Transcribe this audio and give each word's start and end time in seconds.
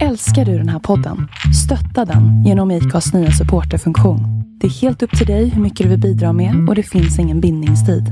Älskar 0.00 0.44
du 0.44 0.58
den 0.58 0.68
här 0.68 0.78
podden? 0.78 1.28
Stötta 1.64 2.12
den 2.12 2.44
genom 2.44 2.70
IKAs 2.70 3.14
nya 3.14 3.30
supporterfunktion. 3.30 4.20
Det 4.60 4.66
är 4.66 4.70
helt 4.70 5.02
upp 5.02 5.18
till 5.18 5.26
dig 5.26 5.48
hur 5.48 5.62
mycket 5.62 5.84
du 5.84 5.90
vill 5.90 6.00
bidra 6.00 6.32
med 6.32 6.68
och 6.68 6.74
det 6.74 6.82
finns 6.82 7.18
ingen 7.18 7.40
bindningstid. 7.40 8.04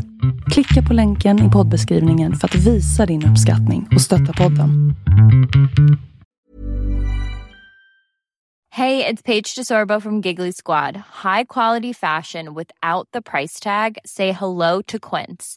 Klicka 0.53 0.89
på 0.89 0.95
länken 0.95 1.49
i 1.49 1.51
poddbeskrivningen 1.51 2.35
för 2.35 2.49
att 2.49 2.55
visa 2.55 3.07
din 3.07 3.27
uppskattning 3.27 3.89
och 3.95 4.01
stötta 4.01 4.33
podden. 4.33 4.95
Hej, 8.73 8.97
det 8.99 9.09
är 9.09 9.17
Paige 9.17 9.55
DeSorbo 9.57 10.01
från 10.01 10.21
Giggly 10.21 10.53
Squad. 10.53 10.97
High 10.97 11.45
quality 11.49 11.95
fashion 11.95 12.55
without 12.55 13.11
the 13.13 13.23
price 13.23 13.65
tag. 13.65 13.99
Say 14.05 14.33
hello 14.33 14.83
to 14.87 14.99
Quince. 14.99 15.57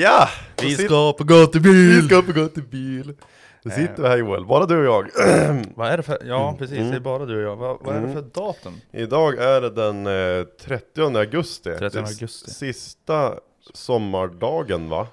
Ja! 0.00 0.28
Vi 0.62 0.74
ska 0.76 1.12
på 1.12 1.24
gatubil! 1.24 2.00
vi 2.00 2.02
ska 2.08 2.22
på 2.22 2.32
gatubil. 2.32 3.14
Då 3.62 3.70
sitter 3.70 4.02
vi 4.02 4.08
här 4.08 4.16
Joel, 4.16 4.46
bara 4.46 4.66
du 4.66 4.78
och 4.78 4.84
jag. 4.84 5.04
Vad 5.74 5.88
är 5.88 5.96
det 5.96 6.02
för, 6.02 6.18
ja 6.26 6.48
Mm. 6.48 6.58
precis, 6.58 6.78
det 6.78 6.96
är 6.96 7.00
bara 7.00 7.24
du 7.26 7.36
och 7.36 7.42
jag. 7.52 7.56
Vad, 7.56 7.78
vad 7.80 7.96
är 7.96 8.00
det 8.00 8.12
för 8.12 8.22
datum? 8.22 8.74
Idag 8.92 9.38
är 9.38 9.60
det 9.60 9.70
den 9.70 10.06
eh, 10.06 10.44
30 10.44 11.16
augusti. 11.18 11.70
30 11.78 11.78
Det 11.80 11.98
är 11.98 12.06
augusti. 12.06 12.50
Sista 12.50 13.34
sommardagen 13.74 14.88
va? 14.88 15.06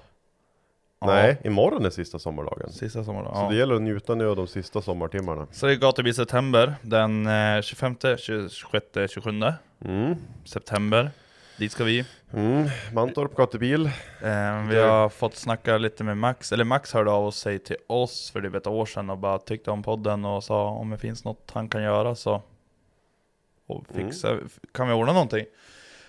Ja. 1.00 1.06
Nej, 1.06 1.40
imorgon 1.44 1.84
är 1.84 1.90
sista 1.90 2.18
sommardagen. 2.18 2.70
Sista 2.72 3.04
sommaren, 3.04 3.26
Så 3.34 3.40
ja. 3.40 3.48
det 3.50 3.56
gäller 3.56 3.74
att 3.74 3.82
njuta 3.82 4.14
nu 4.14 4.28
av 4.28 4.36
de 4.36 4.46
sista 4.46 4.82
sommartimmarna. 4.82 5.46
Så 5.52 5.66
det 5.66 5.72
är 5.72 5.76
gatubil 5.76 6.14
september, 6.14 6.74
den 6.82 7.26
eh, 7.26 7.62
25, 7.62 7.96
26, 8.18 9.12
27 9.12 9.30
Mm. 9.84 10.14
september. 10.44 11.10
Dit 11.62 11.72
ska 11.72 11.84
vi. 11.84 12.04
Mm. 12.32 12.68
Mantorp 12.92 13.34
gatubil. 13.36 13.86
Eh, 13.86 14.66
vi 14.68 14.74
Det- 14.74 14.80
har 14.82 15.08
fått 15.08 15.34
snacka 15.36 15.78
lite 15.78 16.04
med 16.04 16.16
Max, 16.16 16.52
eller 16.52 16.64
Max 16.64 16.92
hörde 16.92 17.10
av 17.10 17.30
sig 17.30 17.58
till 17.58 17.76
oss 17.86 18.30
för 18.30 18.40
typ 18.40 18.54
ett 18.54 18.66
år 18.66 18.86
sedan 18.86 19.10
och 19.10 19.18
bara 19.18 19.38
tyckte 19.38 19.70
om 19.70 19.82
podden 19.82 20.24
och 20.24 20.44
sa 20.44 20.68
om 20.68 20.90
det 20.90 20.98
finns 20.98 21.24
något 21.24 21.50
han 21.54 21.68
kan 21.68 21.82
göra 21.82 22.14
så 22.14 22.42
och 23.66 23.84
fixa, 23.94 24.38
kan 24.72 24.88
vi 24.88 24.94
ordna 24.94 25.12
någonting? 25.12 25.44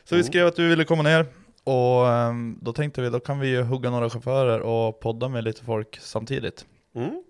Så 0.03 0.15
vi 0.15 0.21
Mm. 0.21 0.27
skrev 0.27 0.47
att 0.47 0.55
du 0.55 0.69
ville 0.69 0.83
komma 0.85 1.03
ner 1.03 1.25
och 1.63 2.07
ehm, 2.07 2.57
då 2.61 2.73
tänkte 2.73 3.01
vi 3.01 3.09
då 3.09 3.19
kan 3.19 3.39
vi 3.39 3.47
ju 3.47 3.61
hugga 3.61 3.89
några 3.89 4.09
chaufförer 4.09 4.59
och 4.61 4.99
podda 4.99 5.27
med 5.29 5.43
lite 5.43 5.63
folk 5.63 5.99
samtidigt. 6.01 6.65
Mm. 6.95 7.23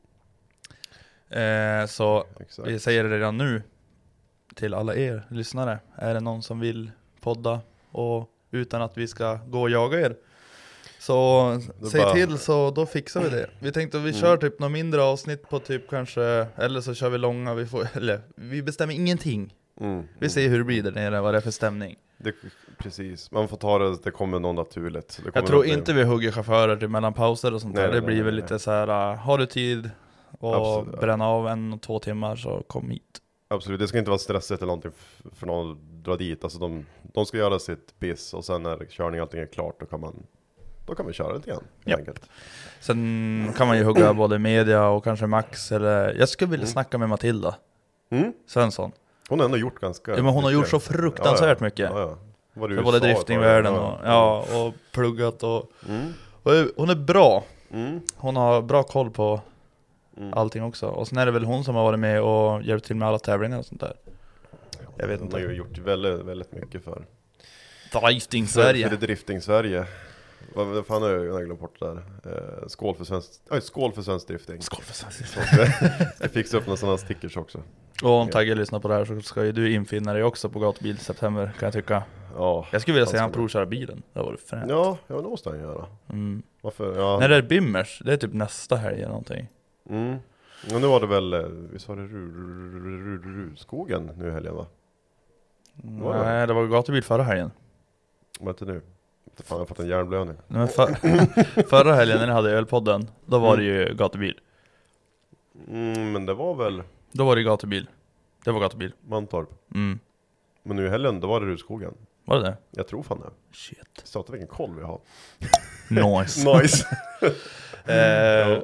Eh, 1.29 1.88
så 1.88 2.25
Exakt. 2.39 2.67
vi 2.67 2.79
säger 2.79 3.03
det 3.03 3.09
redan 3.17 3.38
nu 3.38 3.62
till 4.56 4.73
alla 4.73 4.95
er 4.95 5.23
lyssnare. 5.29 5.79
Är 5.95 6.13
det 6.13 6.19
någon 6.19 6.44
som 6.44 6.59
vill 6.59 6.91
podda 7.22 7.59
och 7.94 8.30
utan 8.52 8.81
att 8.81 8.98
vi 8.98 9.08
ska 9.08 9.36
gå 9.48 9.62
och 9.62 9.70
jaga 9.70 10.00
er? 10.00 10.16
Så 11.00 11.59
säg 11.92 12.02
bara- 12.02 12.14
till 12.14 12.38
så 12.38 12.72
då 12.72 12.86
fixar 12.86 13.22
vi 13.24 13.30
det. 13.30 13.50
Vi 13.59 13.72
tänkte 13.72 13.98
att 13.98 14.04
vi 14.04 14.09
Mm. 14.09 14.22
kör 14.22 14.38
typ 14.38 14.59
några 14.59 14.70
mindre 14.74 15.02
avsnitt 15.04 15.50
på 15.50 15.59
typ 15.59 15.90
kanske, 15.90 16.22
eller 16.56 16.81
så 16.81 16.94
kör 16.94 17.09
vi 17.09 17.18
långa, 17.18 17.54
vi 17.54 17.66
får, 17.66 17.88
eller 17.98 18.22
vi 18.36 18.62
bestämmer 18.64 18.94
ingenting. 18.94 19.54
Mm. 19.81 20.04
Vi 20.20 20.30
ser 20.30 20.50
hur 20.50 20.58
det 20.58 20.64
blir 20.64 20.84
där 20.84 20.92
nere, 20.92 21.22
vad 21.22 21.34
det 21.34 21.38
är 21.38 21.42
för 21.42 21.52
stämning. 21.52 21.96
Det, 22.18 22.34
precis, 22.78 23.31
man 23.31 23.48
får 23.48 23.58
ta 23.58 23.80
det, 23.80 23.98
det 24.04 24.12
kommer 24.12 24.40
något 24.40 24.56
naturligt. 24.56 25.08
Det 25.18 25.22
Jag 25.25 25.34
kommer 25.34 25.48
tror 25.48 25.66
inte 25.66 25.94
vi 25.94 26.04
hugger 26.04 26.31
chaufförer 26.31 26.75
till 26.78 26.88
mellan 26.88 27.14
pauser 27.14 27.54
och 27.54 27.62
sånt 27.62 27.74
Nej, 27.75 27.84
där. 27.84 27.92
nej, 27.92 28.00
Det 28.02 28.06
blir 28.06 28.16
nej, 28.16 28.24
väl 28.24 28.34
nej, 28.34 28.42
lite 28.42 28.60
så 28.60 28.72
här. 28.72 28.88
uh, 29.14 29.18
har 29.18 29.38
du 29.38 29.46
tid 29.46 29.90
och 30.40 30.80
Absolut. 30.80 31.02
bränna 31.02 31.28
av 31.28 31.48
en, 31.48 31.80
två 31.80 32.00
timmar 32.00 32.36
så 32.36 32.64
kom 32.68 32.90
hit. 32.90 33.20
Absolut, 33.53 33.80
det 33.80 33.88
ska 33.88 33.97
inte 33.97 34.09
vara 34.12 34.19
stressigt 34.19 34.62
eller 34.62 34.68
någonting 34.68 34.91
för 35.36 35.47
någon 35.47 35.72
att 35.72 35.78
dra 36.03 36.16
dit. 36.16 36.44
Alltså 36.44 36.59
de, 36.59 36.86
de 37.14 37.25
ska 37.25 37.38
göra 37.38 37.59
sitt 37.59 38.00
biss 38.00 38.34
och 38.34 38.46
sen 38.46 38.64
när 38.64 38.86
körning 38.90 39.22
och 39.22 39.25
allting 39.25 39.40
är 39.41 39.46
klart 39.46 39.80
då 39.80 39.86
kan 39.86 40.00
man 40.00 40.24
Då 40.86 40.96
kan 40.96 41.06
vi 41.08 41.14
köra 41.14 41.34
lite 41.34 41.50
grann 41.50 41.59
helt 41.59 41.68
Ja. 41.86 41.97
enkelt. 41.97 42.30
Sen 42.80 43.53
kan 43.58 43.68
man 43.68 43.78
ju 43.78 43.84
hugga 43.84 44.13
både 44.13 44.40
media 44.40 44.88
och 44.88 45.03
kanske 45.03 45.28
Max 45.28 45.72
eller 45.72 46.13
Jag 46.19 46.30
skulle 46.30 46.52
vilja 46.52 46.63
Mm. 46.63 46.72
snacka 46.74 46.97
med 46.97 47.09
Matilda 47.09 47.56
Mm. 48.09 48.34
Svensson. 48.47 48.92
Hon 49.30 49.40
har 49.40 49.46
ändå 49.46 49.58
gjort 49.58 49.80
ganska 49.80 50.12
Ja, 50.12 50.24
men 50.24 50.34
hon 50.34 50.44
har 50.44 50.52
gjort 50.52 50.68
så 50.68 50.75
mycket. 50.75 50.92
fruktansvärt 50.92 51.59
mycket. 51.59 51.90
Ja, 51.94 52.00
ja. 52.00 52.18
Var 52.53 52.68
det 52.68 52.75
För 52.75 52.81
USA 52.81 52.92
både 52.92 53.00
driftingvärlden 53.00 53.74
Ja. 53.74 53.97
och, 54.02 54.08
ja, 54.53 54.66
och 54.66 54.74
pluggat 54.92 55.44
och, 55.44 55.72
Mm. 55.90 56.13
och 56.44 56.52
hon 56.75 56.90
är 56.90 56.96
bra. 56.96 57.44
Mm. 57.72 58.00
Hon 58.16 58.36
har 58.36 58.62
bra 58.62 58.84
koll 58.84 59.12
på 59.12 59.42
Mm. 60.18 60.34
allting 60.34 60.63
också. 60.63 60.88
Och 60.88 61.07
sen 61.07 61.18
är 61.18 61.25
det 61.25 61.31
väl 61.31 61.44
hon 61.46 61.63
som 61.63 61.75
har 61.75 61.84
varit 61.84 62.00
med 62.00 62.22
och 62.22 62.63
hjälpt 62.63 62.85
till 62.85 62.96
med 62.96 63.07
alla 63.07 63.19
tävlingar 63.19 63.59
och 63.59 63.66
sånt 63.66 63.81
där. 63.81 63.94
Jag 64.97 65.07
vet 65.07 65.19
Hon 65.19 65.28
inte. 65.28 65.38
har 65.38 65.41
ju 65.41 65.53
gjort 65.56 65.78
väldigt, 65.78 66.19
väldigt 66.25 66.51
mycket 66.51 66.84
för 66.84 67.06
Drifting 67.94 68.46
För, 68.46 68.53
Sverige. 68.62 68.90
för 68.90 68.96
det 68.97 69.06
drifting 69.06 69.41
Sverige. 69.41 69.85
Vad 70.56 70.68
vad 70.68 70.85
fan 70.85 71.01
har 71.01 71.09
jag, 71.09 71.46
glömt 71.46 71.59
bort 71.59 71.79
det 71.79 71.85
där. 71.85 72.03
Eh, 72.62 72.68
skål 72.68 72.96
för 72.96 73.03
svensk, 73.06 73.29
oj, 73.50 73.62
skål 73.62 73.91
för 73.91 74.01
svensk 74.01 74.28
drifting. 74.28 74.62
Skål 74.62 74.81
för 74.84 74.94
Sverige. 74.94 75.74
Jag 76.19 76.31
fixa 76.31 76.57
upp 76.57 76.66
några 76.68 76.78
sådana 76.78 76.97
stickers 76.97 77.38
också. 77.38 77.59
Och 78.03 78.09
om 78.09 78.30
Tagge 78.30 78.56
lyssnar 78.56 78.80
på 78.80 78.88
det 78.88 78.94
här 78.94 79.06
så 79.06 79.22
ska 79.22 79.45
ju 79.45 79.51
du 79.51 79.74
infinna 79.74 80.13
dig 80.13 80.24
också 80.24 80.50
på 80.50 80.59
gatubil 80.59 80.95
i 80.95 81.00
september 81.00 81.45
kan 81.59 81.68
jag 81.68 81.74
tycka. 81.74 82.03
Ja, 82.35 82.68
Jag 82.72 82.81
skulle 82.81 82.94
vilja 82.95 83.06
Han 83.06 83.12
se 83.12 83.18
han 83.18 83.31
provköra 83.31 83.66
bilen. 83.66 84.03
Det 84.13 84.19
vore 84.19 84.38
fränt. 84.38 84.66
ja, 84.69 84.97
ja 85.07 85.16
det 85.16 85.30
måste 85.30 85.50
han 85.50 85.59
göra. 85.59 85.85
Mm. 86.09 86.44
Varför? 86.62 86.97
Ja. 87.00 87.18
När 87.19 87.30
det 87.30 87.35
är 87.35 87.41
Bimmers, 87.41 88.01
det 88.06 88.13
är 88.13 88.18
typ 88.18 88.34
nästa 88.34 88.75
helg 88.75 88.95
eller 88.97 89.07
någonting. 89.07 89.47
Mm. 89.89 90.17
Ja, 90.69 90.79
nu 90.79 90.88
var 90.88 90.99
det 90.99 91.07
väl, 91.07 91.33
eh, 91.33 91.39
visst 91.45 91.88
var 91.88 91.95
det 91.95 92.01
Ru- 92.01 92.33
Ru- 92.35 92.83
Ru- 92.83 93.23
Ru- 93.23 93.49
Ruskogen 93.51 94.11
nu 94.17 94.27
i 94.27 94.31
helgen 94.31 94.55
va? 94.55 94.66
Var 95.75 96.13
det? 96.17 96.23
Nej, 96.23 96.47
det 96.47 96.53
var 96.53 96.67
gatubil 96.67 97.03
förra 97.03 97.23
helgen. 97.23 97.51
Var 98.39 98.45
det 98.45 98.49
inte 98.51 98.66
nu? 98.66 98.81
Inte 99.25 99.44
fan, 99.44 99.55
jag 99.55 99.59
har 99.61 99.66
fått 99.66 99.79
en 99.79 99.88
hjärnblödning. 99.88 100.35
Nej, 100.47 100.59
Men 100.59 100.67
för, 100.67 100.85
förra 101.69 101.94
helgen 101.95 102.18
när 102.18 102.27
ni 102.27 102.33
hade 102.33 102.51
ölpodden, 102.51 103.07
då 103.25 103.39
var 103.39 103.57
det 103.57 103.63
ju 103.63 103.94
gatubil. 103.95 104.39
Mm, 105.68 106.12
men 106.12 106.25
det 106.25 106.33
var 106.33 106.56
väl 106.56 106.83
Då 107.12 107.25
var 107.25 107.36
det 107.36 107.44
gatubil. 107.44 107.89
Det 108.45 108.51
var 108.51 108.59
gatubil. 108.59 108.94
Mantorp. 109.07 109.50
Mm. 109.75 110.00
Men 110.63 110.77
nu 110.77 110.86
i 110.86 110.89
helgen, 110.89 111.19
då 111.19 111.27
var 111.27 111.39
det 111.41 111.45
Ruskogen. 111.45 111.94
Var 112.25 112.38
det 112.38 112.44
det? 112.44 112.57
Jag 112.71 112.88
tror 112.88 113.03
fan 113.03 113.19
det. 113.19 113.56
Shit. 113.56 114.01
Satan 114.03 114.31
vilken 114.33 114.47
koll 114.47 114.75
vi 114.75 114.83
har. 114.83 115.00
Nice. 115.89 116.57
Nice! 116.62 116.88
eh, 117.86 118.62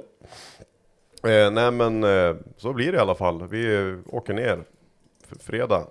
Eh, 1.24 1.52
nej 1.52 1.72
men 1.72 2.04
eh, 2.04 2.36
så 2.58 2.74
blir 2.74 2.92
det 2.92 2.98
i 2.98 3.02
alla 3.02 3.16
fall. 3.16 3.48
Vi 3.48 3.96
åker 4.06 4.34
ner 4.34 4.64
f- 5.32 5.38
fredag. 5.42 5.88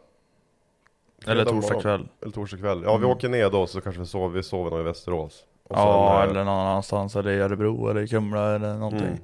eller 1.26 1.34
Fredag 1.44 1.50
torsdag 1.50 1.74
morgon. 1.74 1.82
kväll. 1.82 2.08
Eller 2.22 2.32
torsdag 2.32 2.56
kväll. 2.58 2.82
Ja 2.84 2.90
vi 2.96 3.04
Mm. 3.04 3.10
åker 3.16 3.28
ner 3.28 3.50
då 3.50 3.66
så 3.66 3.80
kanske 3.80 4.00
vi 4.00 4.06
sover, 4.06 4.28
vi 4.36 4.42
sover 4.42 4.70
nog 4.70 4.80
i 4.80 4.82
Västerås. 4.82 5.44
Och 5.62 5.76
Ja, 5.78 6.18
sen, 6.20 6.28
eh, 6.28 6.30
eller 6.30 6.44
någon 6.44 6.54
annanstans, 6.66 7.16
eller 7.16 7.30
i 7.30 7.40
Örebro 7.40 7.88
eller 7.90 8.00
i 8.00 8.08
Kumla 8.08 8.54
eller 8.54 8.74
någonting. 8.74 9.06
mm, 9.06 9.18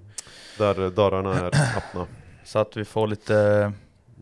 Där 0.58 0.84
eh, 0.84 0.90
dörrarna 0.90 1.34
är 1.34 1.46
öppna. 1.76 2.06
Så 2.44 2.58
att 2.58 2.76
vi 2.76 2.84
får 2.84 3.06
lite, 3.06 3.72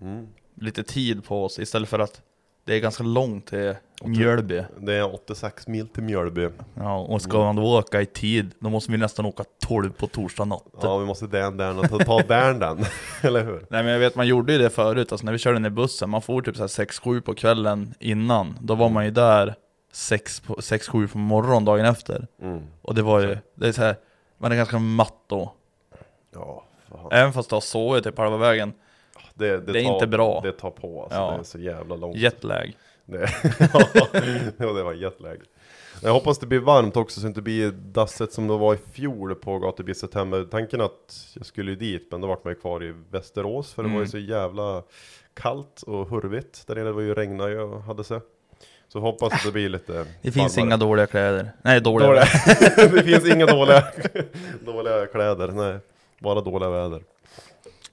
Mm. 0.00 0.28
lite 0.54 0.82
tid 0.82 1.24
på 1.24 1.44
oss 1.44 1.58
istället 1.58 1.88
för 1.88 1.98
att 1.98 2.20
det 2.64 2.74
är 2.74 2.80
ganska 2.80 3.02
långt 3.02 3.46
till 3.46 3.74
Mjölby. 4.08 4.64
Det 4.80 4.94
är 4.94 5.14
86 5.14 5.66
mil 5.66 5.88
till 5.88 6.02
Mjölby. 6.02 6.48
Ja, 6.74 6.98
och 6.98 7.22
ska 7.22 7.38
man 7.38 7.56
då 7.56 7.78
åka 7.78 8.00
i 8.00 8.06
tid, 8.06 8.54
då 8.58 8.70
måste 8.70 8.92
vi 8.92 8.98
nästan 8.98 9.26
åka 9.26 9.44
12 9.66 9.92
på 9.92 10.06
torsdag 10.06 10.44
natt. 10.44 10.64
Ja, 10.82 10.98
vi 10.98 11.06
måste 11.06 11.26
den 11.26 11.56
där 11.56 11.78
och 11.78 11.88
ta, 11.88 11.98
ta 11.98 12.22
den 12.22 12.58
den. 12.58 12.84
Eller 13.22 13.44
hur? 13.44 13.66
Nej 13.68 13.82
men 13.82 13.86
jag 13.92 13.98
vet, 13.98 14.16
man 14.16 14.26
gjorde 14.26 14.52
ju 14.52 14.58
det 14.58 14.70
förut, 14.70 15.12
alltså 15.12 15.24
när 15.24 15.32
vi 15.32 15.38
körde 15.38 15.58
ner 15.58 15.70
bussen, 15.70 16.10
man 16.10 16.22
får 16.22 16.42
typ 16.42 16.56
så 16.56 16.62
här 16.62 16.68
6-7 16.68 17.20
på 17.20 17.34
kvällen 17.34 17.94
innan, 18.00 18.58
då 18.60 18.74
var 18.74 18.88
man 18.88 19.04
ju 19.04 19.10
där 19.10 19.54
6-7 19.92 21.08
på 21.12 21.18
morgonen 21.18 21.64
dagen 21.64 21.86
efter. 21.86 22.26
Mm. 22.42 22.62
Och 22.82 22.94
det 22.94 23.02
var 23.02 23.20
ju, 23.20 23.38
det 23.54 23.68
är 23.68 23.72
så 23.72 23.82
här, 23.82 23.96
man 24.38 24.52
är 24.52 24.56
ganska 24.56 24.78
matt 24.78 25.16
då. 25.26 25.52
Ja, 26.34 26.64
fan. 26.90 27.08
Även 27.12 27.32
fast 27.32 27.48
du 27.48 27.56
har 27.56 27.60
sovit 27.60 28.04
typ 28.04 28.18
halva 28.18 28.36
vägen, 28.36 28.72
Det, 29.34 29.66
Det 29.66 29.80
är 29.80 29.84
tar, 29.84 29.94
inte 29.94 30.06
bra. 30.06 30.40
Det 30.44 30.52
tar 30.52 30.70
på 30.70 31.02
alltså. 31.02 31.18
Ja. 31.18 31.30
Det 31.30 31.38
är 31.38 31.42
så 31.42 31.58
jävla 31.58 31.96
långt. 31.96 32.16
jetlag. 32.16 32.76
Det, 33.06 33.28
ja, 34.58 34.72
det 34.72 34.82
var 34.82 34.92
jetlag. 34.92 35.36
Jag 36.02 36.12
hoppas 36.12 36.38
det 36.38 36.46
blir 36.46 36.58
varmt 36.58 36.96
också 36.96 37.20
så 37.20 37.26
det 37.26 37.28
inte 37.28 37.42
blir 37.42 37.70
dasset 37.70 38.32
som 38.32 38.48
det 38.48 38.56
var 38.56 38.74
i 38.74 38.78
fjol 38.92 39.34
på 39.34 39.58
gatubil 39.58 39.94
september. 39.94 40.46
Tanken 40.50 40.80
att 40.80 41.28
jag 41.34 41.46
skulle 41.46 41.74
dit 41.74 42.08
men 42.10 42.20
då 42.20 42.26
vart 42.28 42.44
man 42.44 42.52
ju 42.54 42.60
kvar 42.60 42.84
i 42.84 42.94
Västerås 43.10 43.72
för 43.72 43.82
det 43.82 43.88
var 43.88 43.94
ju 43.94 43.98
Mm. 43.98 44.08
så 44.10 44.18
jävla 44.18 44.82
kallt 45.34 45.82
och 45.82 46.08
hurvigt. 46.08 46.66
Där 46.66 46.74
inne 46.76 46.84
det 46.84 46.92
var 46.92 47.02
ju 47.02 47.14
regna 47.14 47.44
och 47.44 47.82
hade 47.82 48.04
sig. 48.04 48.20
Så 48.88 49.00
hoppas 49.00 49.32
att 49.32 49.44
det 49.44 49.52
blir 49.52 49.68
lite 49.68 50.06
Det 50.22 50.32
finns 50.32 50.56
varmare. 50.56 50.66
inga 50.68 50.76
dåliga 50.76 51.06
kläder. 51.06 51.52
Nej, 51.62 51.80
dåliga. 51.80 52.08
dåliga. 52.08 52.24
det 52.76 53.02
finns 53.04 53.26
inga 53.34 53.46
dåliga, 53.46 53.84
dåliga 54.66 55.06
kläder, 55.06 55.48
nej. 55.48 55.78
Bara 56.18 56.40
dåliga 56.40 56.70
väder. 56.70 57.02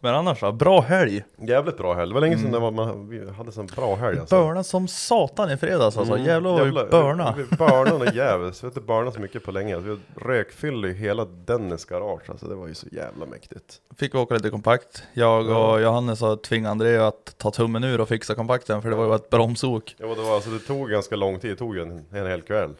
Men 0.02 0.16
annars 0.16 0.42
då, 0.42 0.52
bra 0.52 0.82
helg. 0.82 1.24
Jävligt 1.38 1.78
bra 1.78 1.94
helg. 1.94 2.08
Det 2.08 2.14
var 2.14 2.22
länge 2.22 2.36
sedan 2.38 2.46
Mm. 2.48 2.54
det 2.54 2.60
var, 2.60 2.72
man, 2.72 3.10
vi 3.10 3.32
hade 3.32 3.52
sån 3.52 3.66
bra 3.66 3.96
helg 3.96 4.20
alltså. 4.20 4.36
Börna 4.36 4.64
som 4.64 4.88
satan 4.88 5.52
i 5.52 5.58
fredags 5.58 5.98
alltså. 5.98 6.14
Mm, 6.14 6.26
Jävlar 6.26 6.52
vad 6.52 6.66
vi 6.66 6.72
börna. 6.92 7.34
Vi 7.38 7.56
börnade 7.58 7.92
och 8.10 8.16
jävligt. 8.16 8.64
Vi 8.64 8.66
har 8.66 8.70
inte 8.70 8.82
börnat 8.82 9.14
så 9.14 9.20
mycket 9.22 9.44
på 9.44 9.52
länge. 9.52 9.76
Alltså, 9.76 9.90
vi 9.92 10.00
rökfyllde 10.26 10.90
i 10.90 10.94
hela 10.94 11.26
Dennis 11.26 11.86
garage. 11.86 12.30
Alltså 12.30 12.46
det 12.48 12.56
var 12.56 12.68
ju 12.68 12.74
så 12.74 12.88
jävla 12.92 13.26
mäktigt. 13.26 13.78
Fick 13.98 14.14
vi 14.16 14.20
åka 14.20 14.34
lite 14.34 14.50
kompakt. 14.50 15.04
Jag 15.14 15.50
och. 15.50 15.82
Johannes 15.82 16.22
har 16.22 16.36
tvingat 16.36 16.72
André 16.72 16.98
att 16.98 17.38
ta 17.38 17.52
tummen 17.52 17.84
ur 17.84 18.02
och 18.02 18.08
fixa 18.08 18.36
kompakten 18.36 18.82
för 18.82 18.90
det 18.90 18.96
var 18.96 19.06
ju 19.08 19.16
ett 19.16 19.30
bromsok. 19.30 19.96
Jo 20.00 20.16
det 20.16 20.22
var 20.22 20.36
alltså, 20.36 20.50
det 20.50 20.60
tog 20.60 20.90
ganska 20.90 21.16
lång 21.16 21.40
tid. 21.40 21.52
Det 21.52 21.56
tog 21.56 21.78
en, 21.78 22.06
en 22.12 22.28
hel 22.28 22.42
kväll. 22.42 22.74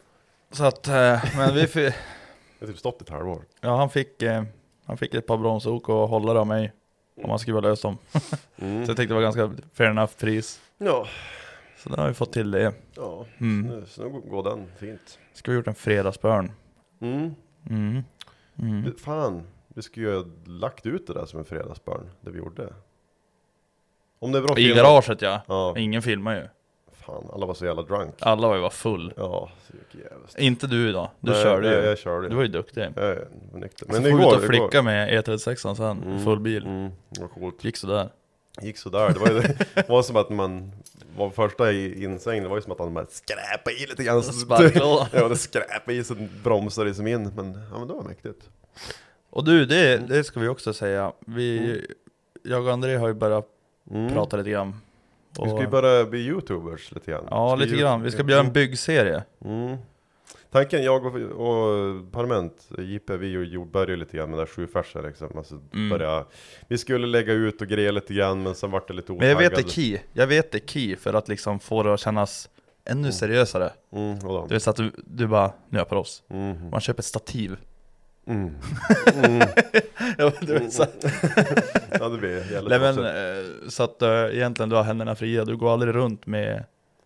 Så 0.52 0.64
att, 0.64 0.88
eh, 0.88 1.24
men 1.36 1.54
vi 1.54 1.66
fick, 1.66 1.74
Det 1.84 1.94
har 2.60 2.66
typ 2.66 2.78
stått 2.78 3.02
ett 3.02 3.08
halvår. 3.10 3.42
ja 3.60 3.76
han 3.76 3.90
fick, 3.90 4.22
eh, 4.22 4.42
han 4.86 4.96
fick 4.96 5.14
ett 5.14 5.26
par 5.26 5.36
bromsok 5.36 5.88
och 5.88 6.08
hållare 6.08 6.38
av 6.40 6.46
mig. 6.46 6.72
Om 7.22 7.28
man 7.28 7.38
skruvar 7.38 7.62
lös 7.62 7.80
dem. 7.80 7.98
Mm. 8.62 8.84
Så 8.86 8.90
jag 8.90 8.96
tyckte 8.96 9.14
det 9.14 9.14
var 9.14 9.22
ganska 9.22 9.50
fair 9.72 9.90
enough 9.90 10.12
pris. 10.18 10.60
Ja, 10.78 11.06
Så 11.78 11.88
då 11.88 11.96
har 11.96 12.08
vi 12.08 12.14
fått 12.14 12.32
till 12.32 12.50
det. 12.50 12.74
ja. 12.96 13.26
Mm. 13.38 13.66
Nu, 13.66 13.84
så 13.86 14.02
nu 14.02 14.20
går 14.20 14.42
den 14.42 14.66
fint. 14.78 15.18
Ska 15.32 15.50
vi 15.50 15.56
gjort 15.56 15.66
en 15.66 15.74
fredagsbörn. 15.74 16.52
Mm. 17.00 17.34
Mm. 17.70 18.02
Mm. 18.58 18.96
Fan, 18.98 19.42
vi 19.68 19.82
skulle 19.82 20.06
ju 20.08 20.16
ha 20.16 20.24
lagt 20.46 20.86
ut 20.86 21.06
det 21.06 21.12
där 21.14 21.26
som 21.26 21.38
en 21.38 21.44
fredagsbarn. 21.44 22.10
Det 22.20 22.30
vi 22.30 22.38
gjorde. 22.38 22.72
Om 24.18 24.32
det 24.32 24.38
är 24.38 24.42
bra 24.42 24.58
I 24.58 24.64
film- 24.64 24.76
garaget 24.76 25.22
ja. 25.22 25.40
Ja, 25.48 25.78
Ingen 25.78 26.02
filmar 26.02 26.34
ju. 26.36 26.48
Fan 27.06 27.24
alla 27.32 27.46
var 27.46 27.54
så 27.54 27.64
jävla 27.66 27.82
drunk. 27.82 28.14
Alla 28.18 28.48
var 28.48 28.54
ju 28.54 28.60
bara 28.60 28.70
full. 28.70 29.12
Ja, 29.16 29.50
så 29.66 29.98
jävligt. 29.98 30.38
Inte 30.38 30.66
du 30.66 30.92
då. 30.92 31.10
Du 31.20 31.30
Nej, 31.32 31.42
körde 31.42 31.68
nej, 31.70 31.78
ju. 31.78 31.84
Jag 31.84 31.98
körde 31.98 32.28
Du 32.28 32.34
var 32.34 32.42
ju 32.42 32.48
duktig. 32.48 32.80
Jag 32.96 33.04
är 33.04 33.28
nykter. 33.54 33.86
Men 33.86 33.96
så 33.96 34.02
får 34.02 34.08
igår, 34.20 34.34
ut 34.34 34.40
och 34.40 34.44
flicka 34.46 34.82
med 34.82 35.24
E36 35.24 35.74
sen, 35.74 36.02
Mm, 36.02 36.24
full 36.24 36.40
bil. 36.40 36.66
Mm, 36.66 36.90
det 37.08 37.20
var 37.20 37.28
coolt. 37.28 37.64
Gick 37.64 37.76
sådär. 37.76 38.08
Gick 38.62 38.76
sådär. 38.78 39.08
Det 39.12 39.18
var, 39.18 39.28
ju, 39.30 39.40
det 39.74 39.88
var 39.88 40.02
som 40.02 40.16
att 40.16 40.30
man 40.30 40.72
var 41.16 41.30
första 41.30 41.72
i 41.72 42.04
insvängen, 42.04 42.42
det 42.42 42.48
var 42.48 42.56
ju 42.56 42.62
som 42.62 42.72
att 42.72 42.78
han 42.78 42.94
bara 42.94 43.06
skräpade 43.06 43.76
i 43.76 43.86
lite 43.86 44.04
grann. 44.04 44.22
så- 44.22 44.32
Sparklåda. 44.32 45.08
Ja, 45.12 45.28
det 45.28 45.36
skräpade 45.36 45.92
i 45.96 46.04
så 46.04 46.14
bromsade 46.44 46.90
det 46.90 46.94
som 46.94 47.06
in. 47.06 47.22
Men, 47.36 47.52
ja, 47.72 47.78
men 47.78 47.88
det 47.88 47.94
var 47.94 48.02
mäktigt. 48.02 48.48
Och 49.30 49.44
du, 49.44 49.66
det, 49.66 49.96
det 49.96 50.24
ska 50.24 50.40
vi 50.40 50.48
också 50.48 50.72
säga. 50.72 51.12
Vi, 51.26 51.80
Jag 52.42 52.66
och 52.66 52.72
André 52.72 52.96
har 52.96 53.08
ju 53.08 53.14
börjat 53.14 53.46
Mm. 53.90 54.12
prata 54.12 54.36
lite 54.36 54.50
grann. 54.50 54.74
Vi 55.30 55.34
ska 55.48 55.58
ju 55.58 55.64
Och- 55.64 55.70
börja 55.70 56.04
bli 56.06 56.18
youtubers 56.26 56.92
lite 56.92 57.10
grann. 57.10 57.24
Ja, 57.30 57.54
lite 57.54 57.76
grann. 57.76 58.02
Vi 58.02 58.10
ska 58.10 58.22
göra 58.30 58.40
en 58.40 58.52
byggserie. 58.52 59.22
Mm. 59.44 59.76
Tanken, 60.50 60.82
jag 60.84 61.06
och, 61.06 61.14
och 61.16 62.12
Parlament, 62.12 62.68
JP, 62.78 63.16
vi 63.16 63.26
ju- 63.26 63.64
började 63.64 63.96
lite 63.96 64.16
grann 64.16 64.30
med 64.30 64.38
det 64.38 64.42
där 64.42 64.46
sju 64.50 64.66
färser 64.66 65.02
liksom. 65.02 65.38
Alltså 65.38 65.54
Mm. 65.74 65.88
börja, 65.88 66.24
vi 66.68 66.78
skulle 66.78 67.06
lägga 67.06 67.32
ut 67.32 67.60
och 67.62 67.68
greja 67.68 67.90
lite 67.90 68.14
grann 68.14 68.42
men 68.42 68.54
sen 68.54 68.70
vart 68.70 68.88
det 68.88 68.94
lite 68.94 69.12
Men 69.12 69.28
jag 69.28 69.36
vet 69.36 69.50
det 69.50 69.54
otaggad. 69.56 69.70
key. 69.72 69.98
Jag 70.12 70.26
vet 70.26 70.52
det 70.52 70.70
key 70.70 70.96
för 70.96 71.14
att 71.14 71.28
liksom 71.28 71.60
få 71.60 71.82
det 71.82 71.94
att 71.94 72.00
kännas 72.00 72.48
ännu 72.84 73.12
seriösare. 73.12 73.70
Mm? 73.92 74.18
Det 74.18 74.46
vill 74.54 74.60
säga 74.60 74.70
att 74.70 74.76
du, 74.76 74.92
du 75.06 75.26
bara, 75.26 75.52
nu 75.68 75.78
är 75.78 75.80
jag 75.80 75.88
på 75.88 75.96
oss. 75.96 76.22
Mm. 76.30 76.70
Man 76.70 76.80
köper 76.80 77.00
ett 77.00 77.06
stativ. 77.06 77.56
Mm. 78.30 78.50
Mm. 79.24 79.48
Ja, 80.18 80.32
du 80.40 80.52
vet, 80.58 80.72
så, 80.72 80.86
Ja 81.90 82.08
det 82.08 82.18
blir 82.18 82.52
jävligt 82.52 82.68
Nej, 82.68 82.78
men, 82.78 82.98
eh, 83.04 83.68
så 83.68 83.82
att 83.82 84.02
eh, 84.02 84.10
egentligen 84.10 84.68
du 84.68 84.76
har 84.76 84.82
händerna 84.82 85.14
fria. 85.14 85.44
Du 85.44 85.56
går 85.56 85.72
aldrig 85.72 85.94
runt 85.94 86.26
med 86.26 86.64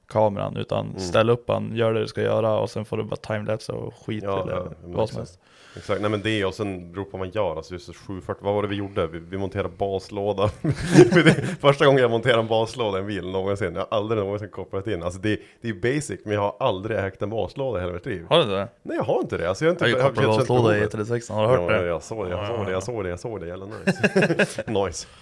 kameran 0.08 0.56
utan 0.56 0.86
Mm. 0.86 0.98
ställ 1.00 1.30
upp 1.30 1.46
den, 1.46 1.76
gör 1.76 1.94
det 1.94 2.00
du 2.00 2.06
ska 2.06 2.22
göra 2.22 2.58
och 2.58 2.70
sen 2.70 2.84
får 2.84 2.96
du 2.96 3.04
bara 3.04 3.16
timelapse 3.16 3.72
och 3.72 3.94
skit 4.06 4.24
Ja, 4.26 4.42
eller 4.42 4.52
ja, 4.54 4.64
vad 4.82 5.08
som 5.08 5.18
helst. 5.18 5.38
Exakt, 5.76 6.00
nej 6.00 6.10
men 6.10 6.22
det 6.22 6.44
och 6.44 6.54
sen 6.54 6.92
beror 6.92 7.04
på 7.04 7.10
vad 7.10 7.20
man 7.20 7.30
gör, 7.30 7.56
alltså 7.56 7.72
just 7.72 7.86
det, 7.86 7.92
740, 7.94 8.44
vad 8.44 8.54
var 8.54 8.62
det 8.62 8.68
vi 8.68 8.76
gjorde? 8.76 9.06
Vi, 9.06 9.18
vi 9.18 9.38
monterade 9.38 9.68
baslåda. 9.68 10.48
Första 11.60 11.86
gången 11.86 12.02
jag 12.02 12.10
monterar 12.10 12.38
en 12.38 12.46
baslåda 12.46 12.98
i 12.98 13.00
en 13.00 13.06
bil 13.06 13.30
någonsin, 13.30 13.74
jag 13.74 13.80
har 13.80 13.96
aldrig 13.98 14.22
någonsin 14.22 14.48
kopplat 14.48 14.86
in. 14.86 15.02
Alltså 15.02 15.20
det, 15.20 15.40
det 15.60 15.68
är 15.68 15.74
basic, 15.74 16.20
men 16.24 16.34
jag 16.34 16.40
har 16.40 16.56
aldrig 16.60 16.98
ägt 16.98 17.22
en 17.22 17.30
baslåda 17.30 17.78
i 17.78 17.82
hela 17.82 17.92
mitt 17.92 18.06
liv. 18.06 18.26
Har 18.28 18.38
du 18.38 18.50
det? 18.50 18.68
Nej 18.82 18.96
jag 18.96 19.04
har 19.04 19.20
inte 19.20 19.36
det, 19.36 19.48
alltså 19.48 19.64
jag 19.64 19.70
har 19.70 19.74
inte 19.74 19.86
Jag 19.88 20.02
har 20.02 20.08
kopplat 20.08 20.26
baslåda 20.26 20.60
i 20.76 20.80
behovet. 20.80 20.90
36 20.92 21.28
har 21.28 21.42
du 21.42 21.48
hört 21.48 21.70
ja, 21.72 21.80
det? 21.80 21.86
Jag 21.86 22.02
såg 22.02 22.24
det, 22.26 22.30
jag 22.30 22.46
såg 22.48 22.66
det, 22.66 22.72
jag 22.72 22.82
såg 22.82 23.04
det, 23.04 23.08
jag 23.10 23.20
såg 23.20 23.40
det, 23.40 23.46
jävla 23.46 23.66
nice 23.86 24.64
Nice 24.66 25.06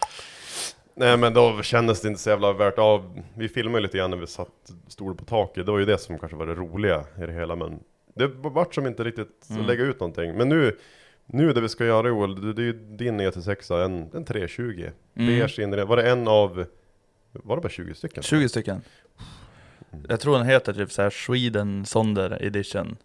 Nej 0.94 1.17
men 1.17 1.35
då 1.35 1.62
kändes 1.62 2.00
det 2.00 2.09
inte 2.09 2.21
så 2.21 2.31
jävla 2.31 2.53
värt 2.53 2.79
av 2.79 3.23
Vi 3.37 3.49
filmade 3.49 3.83
lite 3.83 3.99
grann 3.99 4.11
när 4.11 4.17
vi 4.17 4.27
satt, 4.27 4.49
stod 4.89 5.19
på 5.19 5.25
taket, 5.25 5.67
det 5.67 5.73
var 5.73 5.79
ju 5.79 5.85
det 5.85 5.99
som 5.99 6.19
kanske 6.19 6.37
var 6.37 6.47
det 6.47 6.55
roliga 6.55 7.05
i 7.19 7.27
det 7.27 7.33
hela 7.33 7.56
men 7.56 7.81
Det 8.15 8.27
vart 8.27 8.75
som 8.75 8.87
inte 8.87 9.05
riktigt 9.05 9.47
Mm. 9.50 9.61
att 9.62 9.67
lägga 9.69 9.85
ut 9.85 10.00
någonting, 10.00 10.35
men 10.37 10.49
nu 10.49 10.77
Nu 11.27 11.53
det 11.53 11.61
vi 11.61 11.69
ska 11.69 11.85
göra 11.85 12.09
Joel, 12.09 12.55
det, 12.55 12.62
är 12.62 12.65
ju 12.67 12.73
din 12.73 13.21
E36 13.21 13.85
en, 13.85 14.11
en 14.15 14.25
320 14.25 14.91
Mm. 15.15 15.27
Beige 15.27 15.59
inredning, 15.59 15.89
var 15.89 15.97
det 15.97 16.11
en 16.11 16.29
av 16.29 16.65
Var 17.33 17.56
det 17.56 17.62
bara 17.62 17.69
20 17.69 17.95
stycken? 17.95 18.23
20 18.23 18.49
stycken. 18.49 18.81
Jag 20.09 20.21
tror 20.21 20.38
den 20.38 20.47
heter 20.47 20.73
typ 20.73 20.93
såhär 20.93 21.11
Sweden 21.11 21.87
Sonder 21.87 22.43
Edition. 22.43 22.97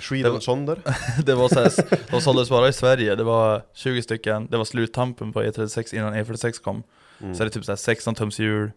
Sweden 0.00 0.40
Sonder? 0.40 0.78
Det 1.24 1.34
var 1.34 1.48
såhär, 1.54 1.72
de 2.10 2.20
såldes 2.20 2.48
bara 2.50 2.68
i 2.68 2.72
Sverige, 2.72 3.14
det 3.14 3.24
var 3.24 3.62
20 3.74 4.02
stycken, 4.02 4.46
det 4.50 4.56
var 4.56 4.64
sluttampen 4.64 5.32
på 5.32 5.42
E36 5.42 5.94
innan 5.94 6.14
E46 6.14 6.62
kom. 6.62 6.82
Mm. 7.24 7.34
Så 7.34 7.42
det 7.44 7.48
är 7.48 7.50
typ 7.50 7.64
såhär 7.64 7.76
16 7.76 8.14
tums 8.14 8.38
hjul, 8.38 8.70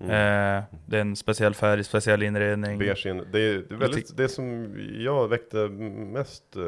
Mm. 0.00 0.10
eh, 0.10 0.64
det 0.86 0.96
är 0.96 1.00
en 1.00 1.16
speciell 1.16 1.54
färg, 1.54 1.84
speciell 1.84 2.22
inredning. 2.22 2.78
Beige 2.78 3.06
in, 3.06 3.24
det, 3.32 3.40
är, 3.40 3.54
det 3.68 3.74
är 3.74 3.78
väldigt, 3.78 4.16
det 4.16 4.28
som 4.28 4.74
jag 4.98 5.28
väckte 5.28 5.56
mest 5.58 6.56
eh, 6.56 6.62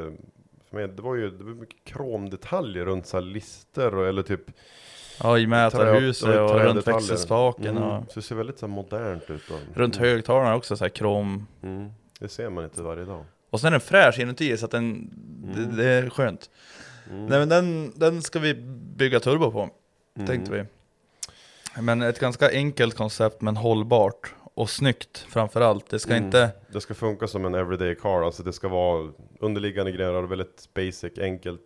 för 0.71 0.77
mig, 0.77 0.89
det 0.89 1.03
var 1.03 1.15
ju 1.15 1.31
det 1.31 1.45
var 1.45 1.51
mycket 1.55 1.85
kromdetaljer 1.85 2.85
runt 2.85 3.07
så 3.07 3.17
här 3.17 3.25
lister 3.25 3.95
och, 3.95 4.07
eller 4.09 4.23
typ 4.23 4.41
Ja, 5.23 5.39
i 5.39 5.47
mätarhuset 5.47 6.29
och 6.29 6.35
trädetaljer. 6.35 6.65
runt 6.75 6.87
växelspaken 6.89 7.77
Mm, 7.77 7.83
och 7.83 8.05
Så 8.13 8.21
det 8.21 8.23
ser 8.27 8.35
väldigt 8.35 8.59
så 8.59 8.67
här 8.67 8.75
modernt 8.75 9.31
ut 9.31 9.51
och, 9.51 9.77
runt 9.77 9.97
högtalarna 9.97 10.55
också 10.55 10.77
såhär 10.77 10.89
krom. 10.89 11.47
mm, 11.63 11.91
Det 12.21 12.29
ser 12.29 12.51
man 12.51 12.65
inte 12.65 12.83
varje 12.83 13.05
dag 13.05 13.25
Och 13.51 13.61
sen 13.61 13.67
är 13.67 13.71
den 13.71 13.81
fräsch 13.81 14.19
inuti 14.19 14.57
så 14.57 14.65
att 14.65 14.71
den, 14.71 15.11
det, 15.55 15.77
det 15.77 15.85
är 15.89 16.11
skönt. 16.11 16.51
mm. 17.11 17.27
Nej 17.27 17.39
men 17.39 17.49
den, 17.49 17.93
den 17.97 18.23
ska 18.23 18.39
vi 18.39 18.55
bygga 18.97 19.21
turbo 19.21 19.51
på, 19.51 19.71
Mm. 20.17 20.27
tänkte 20.27 20.53
vi. 20.53 20.65
Men 21.81 22.03
ett 22.03 22.21
ganska 22.21 22.51
enkelt 22.51 22.95
koncept 22.95 23.41
men 23.41 23.57
hållbart 23.57 24.35
och 24.55 24.71
snyggt 24.71 25.19
framförallt. 25.19 25.91
Det 25.91 25.99
ska 25.99 26.13
Mm. 26.13 26.25
inte, 26.25 26.51
Det 26.73 26.81
ska 26.81 26.95
funka 26.95 27.27
som 27.27 27.45
en 27.45 27.55
everyday 27.55 27.95
car, 27.95 28.23
alltså 28.23 28.43
det 28.43 28.53
ska 28.53 28.69
vara 28.69 29.13
underliggande 29.41 29.93
grejer, 29.93 30.23
väldigt 30.23 30.69
basic, 30.75 31.19
enkelt 31.19 31.61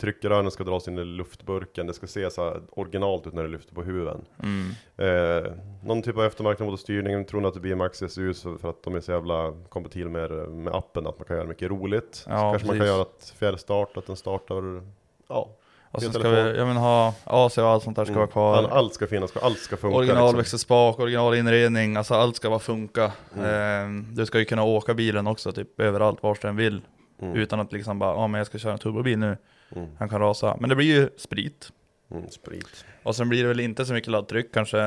Tryckrören 0.00 0.50
ska 0.50 0.64
dras 0.64 0.88
in 0.88 0.98
i 0.98 1.04
luftburken, 1.04 1.86
det 1.86 1.94
ska 1.94 2.06
se 2.06 2.30
så 2.30 2.60
originalt 2.70 3.26
ut 3.26 3.34
när 3.34 3.42
det 3.42 3.48
lyfter 3.48 3.74
på 3.74 3.82
huven 3.82 4.24
mm, 4.42 4.70
Eh, 4.96 5.52
någon 5.84 6.02
typ 6.02 6.16
av 6.16 6.24
eftermarknadsmotorstyrning, 6.24 7.24
tror 7.24 7.40
ni 7.40 7.48
att 7.48 7.54
det 7.54 7.60
blir 7.60 7.74
Max 7.74 7.98
SU 8.08 8.34
för 8.34 8.70
att 8.70 8.82
de 8.82 8.94
är 8.94 9.00
så 9.00 9.12
jävla 9.12 9.52
kompatibla 9.68 10.10
med, 10.10 10.30
med 10.30 10.74
appen, 10.74 11.06
att 11.06 11.18
man 11.18 11.26
kan 11.26 11.36
göra 11.36 11.46
mycket 11.46 11.70
roligt. 11.70 12.24
Ja, 12.28 12.36
så 12.36 12.42
kanske 12.50 12.66
man 12.68 12.76
kan 12.76 12.86
precis. 12.86 12.86
göra 12.94 13.02
ett 13.02 13.34
fjärrstart, 13.38 13.96
att 13.96 14.06
den 14.06 14.16
startar, 14.16 14.82
ja. 15.28 15.48
Och 15.92 16.02
så 16.02 16.08
Din 16.08 16.20
ska 16.20 16.30
vi, 16.30 16.56
jag 16.56 16.66
menar 16.68 16.80
ha 16.80 17.14
AC 17.24 17.58
och 17.58 17.68
allt 17.68 17.82
sånt 17.82 17.96
där 17.96 18.04
ska 18.04 18.14
vara 18.14 18.26
kvar. 18.26 18.56
All, 18.56 18.66
allt 18.66 18.94
ska 18.94 19.06
finnas 19.06 19.30
kvar, 19.32 19.42
allt 19.42 19.58
ska 19.58 19.76
funka. 19.76 19.96
Original 19.96 20.22
liksom. 20.24 20.36
växelspak, 20.38 20.98
original 20.98 21.34
inredning, 21.34 21.96
alltså 21.96 22.14
allt 22.14 22.36
ska 22.36 22.50
bara 22.50 22.58
funka. 22.58 23.12
Mm. 23.36 24.00
Eh, 24.00 24.04
du 24.14 24.26
ska 24.26 24.38
ju 24.38 24.44
kunna 24.44 24.62
åka 24.64 24.94
bilen 24.94 25.26
också 25.26 25.52
typ 25.52 25.80
överallt, 25.80 26.22
vart 26.22 26.42
du 26.42 26.48
än 26.48 26.56
vill. 26.56 26.80
Mm. 27.22 27.34
Utan 27.36 27.60
att 27.60 27.72
liksom 27.72 27.98
bara, 27.98 28.14
ja 28.14 28.26
men 28.26 28.38
jag 28.38 28.46
ska 28.46 28.58
köra 28.58 28.72
en 28.72 28.78
turbobil 28.78 29.18
nu, 29.18 29.36
Mm. 29.76 29.88
han 29.98 30.08
kan 30.08 30.20
rasa. 30.20 30.56
Men 30.60 30.70
det 30.70 30.76
blir 30.76 30.86
ju 30.86 31.08
sprit, 31.18 31.68
Mm, 32.10 32.30
sprit. 32.30 32.84
Och 33.02 33.16
sen 33.16 33.28
blir 33.28 33.42
det 33.42 33.48
väl 33.48 33.60
inte 33.60 33.84
så 33.84 33.92
mycket 33.92 34.10
laddtryck, 34.10 34.52
kanske 34.54 34.78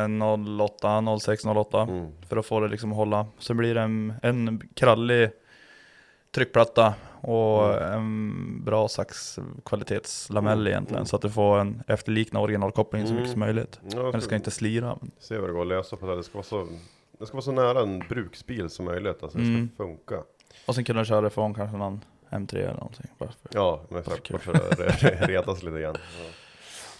08, 0.60 1.02
06, 1.20 1.46
08 1.46 1.82
Mm. 1.82 2.08
för 2.30 2.38
att 2.38 2.46
få 2.46 2.60
det 2.60 2.68
liksom 2.68 2.92
att 2.92 2.98
hålla. 2.98 3.26
Sen 3.40 3.58
blir 3.58 3.76
det 3.76 3.82
en, 3.82 4.14
en 4.24 4.62
krallig 4.76 5.30
tryckplatta 6.36 6.94
och 7.28 7.74
Mm. 7.84 7.94
en 7.94 8.64
bra 8.64 8.88
sax 8.88 9.40
kvalitetslamell 9.66 10.54
Mm, 10.60 10.68
egentligen 10.68 10.98
mm. 10.98 11.06
så 11.06 11.16
att 11.16 11.22
du 11.22 11.30
får 11.30 11.60
en 11.60 11.84
efterlikna 11.88 12.40
originalkoppling 12.40 13.08
så 13.08 13.14
mycket 13.14 13.26
Mm. 13.26 13.32
som 13.32 13.40
möjligt. 13.40 13.80
Ja, 13.92 14.04
Men 14.04 14.12
det 14.12 14.22
ska 14.22 14.36
inte 14.36 14.52
slira. 14.52 14.98
Se 15.20 15.38
vad 15.38 15.50
det 15.50 15.54
går 15.54 15.62
att 15.62 15.68
lösa 15.68 15.96
på 15.96 16.06
det. 16.08 16.16
Det 16.16 16.24
ska 16.24 16.34
vara 16.34 16.44
så, 16.44 16.68
det 17.20 17.26
ska 17.26 17.34
vara 17.34 17.44
så 17.44 17.52
nära 17.52 17.82
en 17.82 18.00
bruksbil 18.00 18.70
som 18.70 18.86
möjligt. 18.86 19.24
Alltså 19.24 19.38
det 19.38 19.44
ska 19.44 19.54
Mm. 19.54 19.70
funka. 19.78 20.16
Och 20.68 20.76
sen 20.76 20.84
kunna 20.84 21.06
köra 21.06 21.28
ifrån 21.28 21.54
kanske 21.54 21.78
någon 21.78 22.02
M3 22.30 22.56
eller 22.58 22.74
någonting. 22.74 23.06
Bara 23.18 23.30
för. 23.30 23.50
Ja, 23.54 23.82
men 23.90 24.04
för, 24.04 24.18
Kul. 24.18 24.40
för 24.40 24.54
att 24.54 24.80
re- 24.80 25.28
retas 25.28 25.64
lite 25.64 25.80
grann. 25.82 25.96
Ja. 26.00 26.30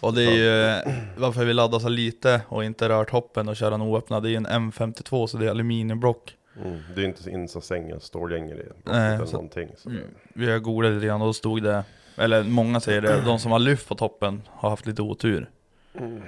Och 0.00 0.14
det 0.14 0.22
är 0.24 0.30
ju 0.30 0.82
varför 1.16 1.44
vi 1.44 1.54
laddar 1.54 1.78
så 1.78 1.88
lite 1.88 2.40
och 2.48 2.64
inte 2.64 2.88
rört 2.88 3.10
hoppen 3.10 3.48
och 3.48 3.56
kör 3.56 3.70
den 3.70 3.82
oöppnad. 3.82 4.22
Det 4.22 4.28
är 4.28 4.30
ju 4.30 4.36
en 4.36 4.46
M52 4.46 5.26
så 5.26 5.36
det 5.38 5.46
är 5.46 5.50
aluminiumblock. 5.50 6.34
Mm. 6.64 6.78
Det 6.94 7.00
är 7.00 7.04
inte 7.04 7.30
in 7.30 7.48
som 7.48 7.62
sängen, 7.62 8.00
stålgänger 8.00 8.54
i 8.60 8.64
Nej, 8.84 9.18
så- 9.26 9.32
någonting. 9.32 9.68
Så 9.76 9.88
Mm. 9.90 10.02
Vi 10.34 10.50
har 10.50 10.58
googlat 10.58 10.92
lite 10.92 11.06
grann 11.06 11.20
och 11.20 11.26
då 11.26 11.32
stod 11.32 11.62
det, 11.62 11.84
eller 12.16 12.42
många 12.42 12.80
säger 12.80 13.00
det, 13.00 13.20
de 13.24 13.38
som 13.38 13.52
har 13.52 13.58
lyft 13.58 13.88
på 13.88 13.94
toppen 13.94 14.42
har 14.48 14.70
haft 14.70 14.86
lite 14.86 15.02
otur. 15.02 15.50
mm. 15.98 16.22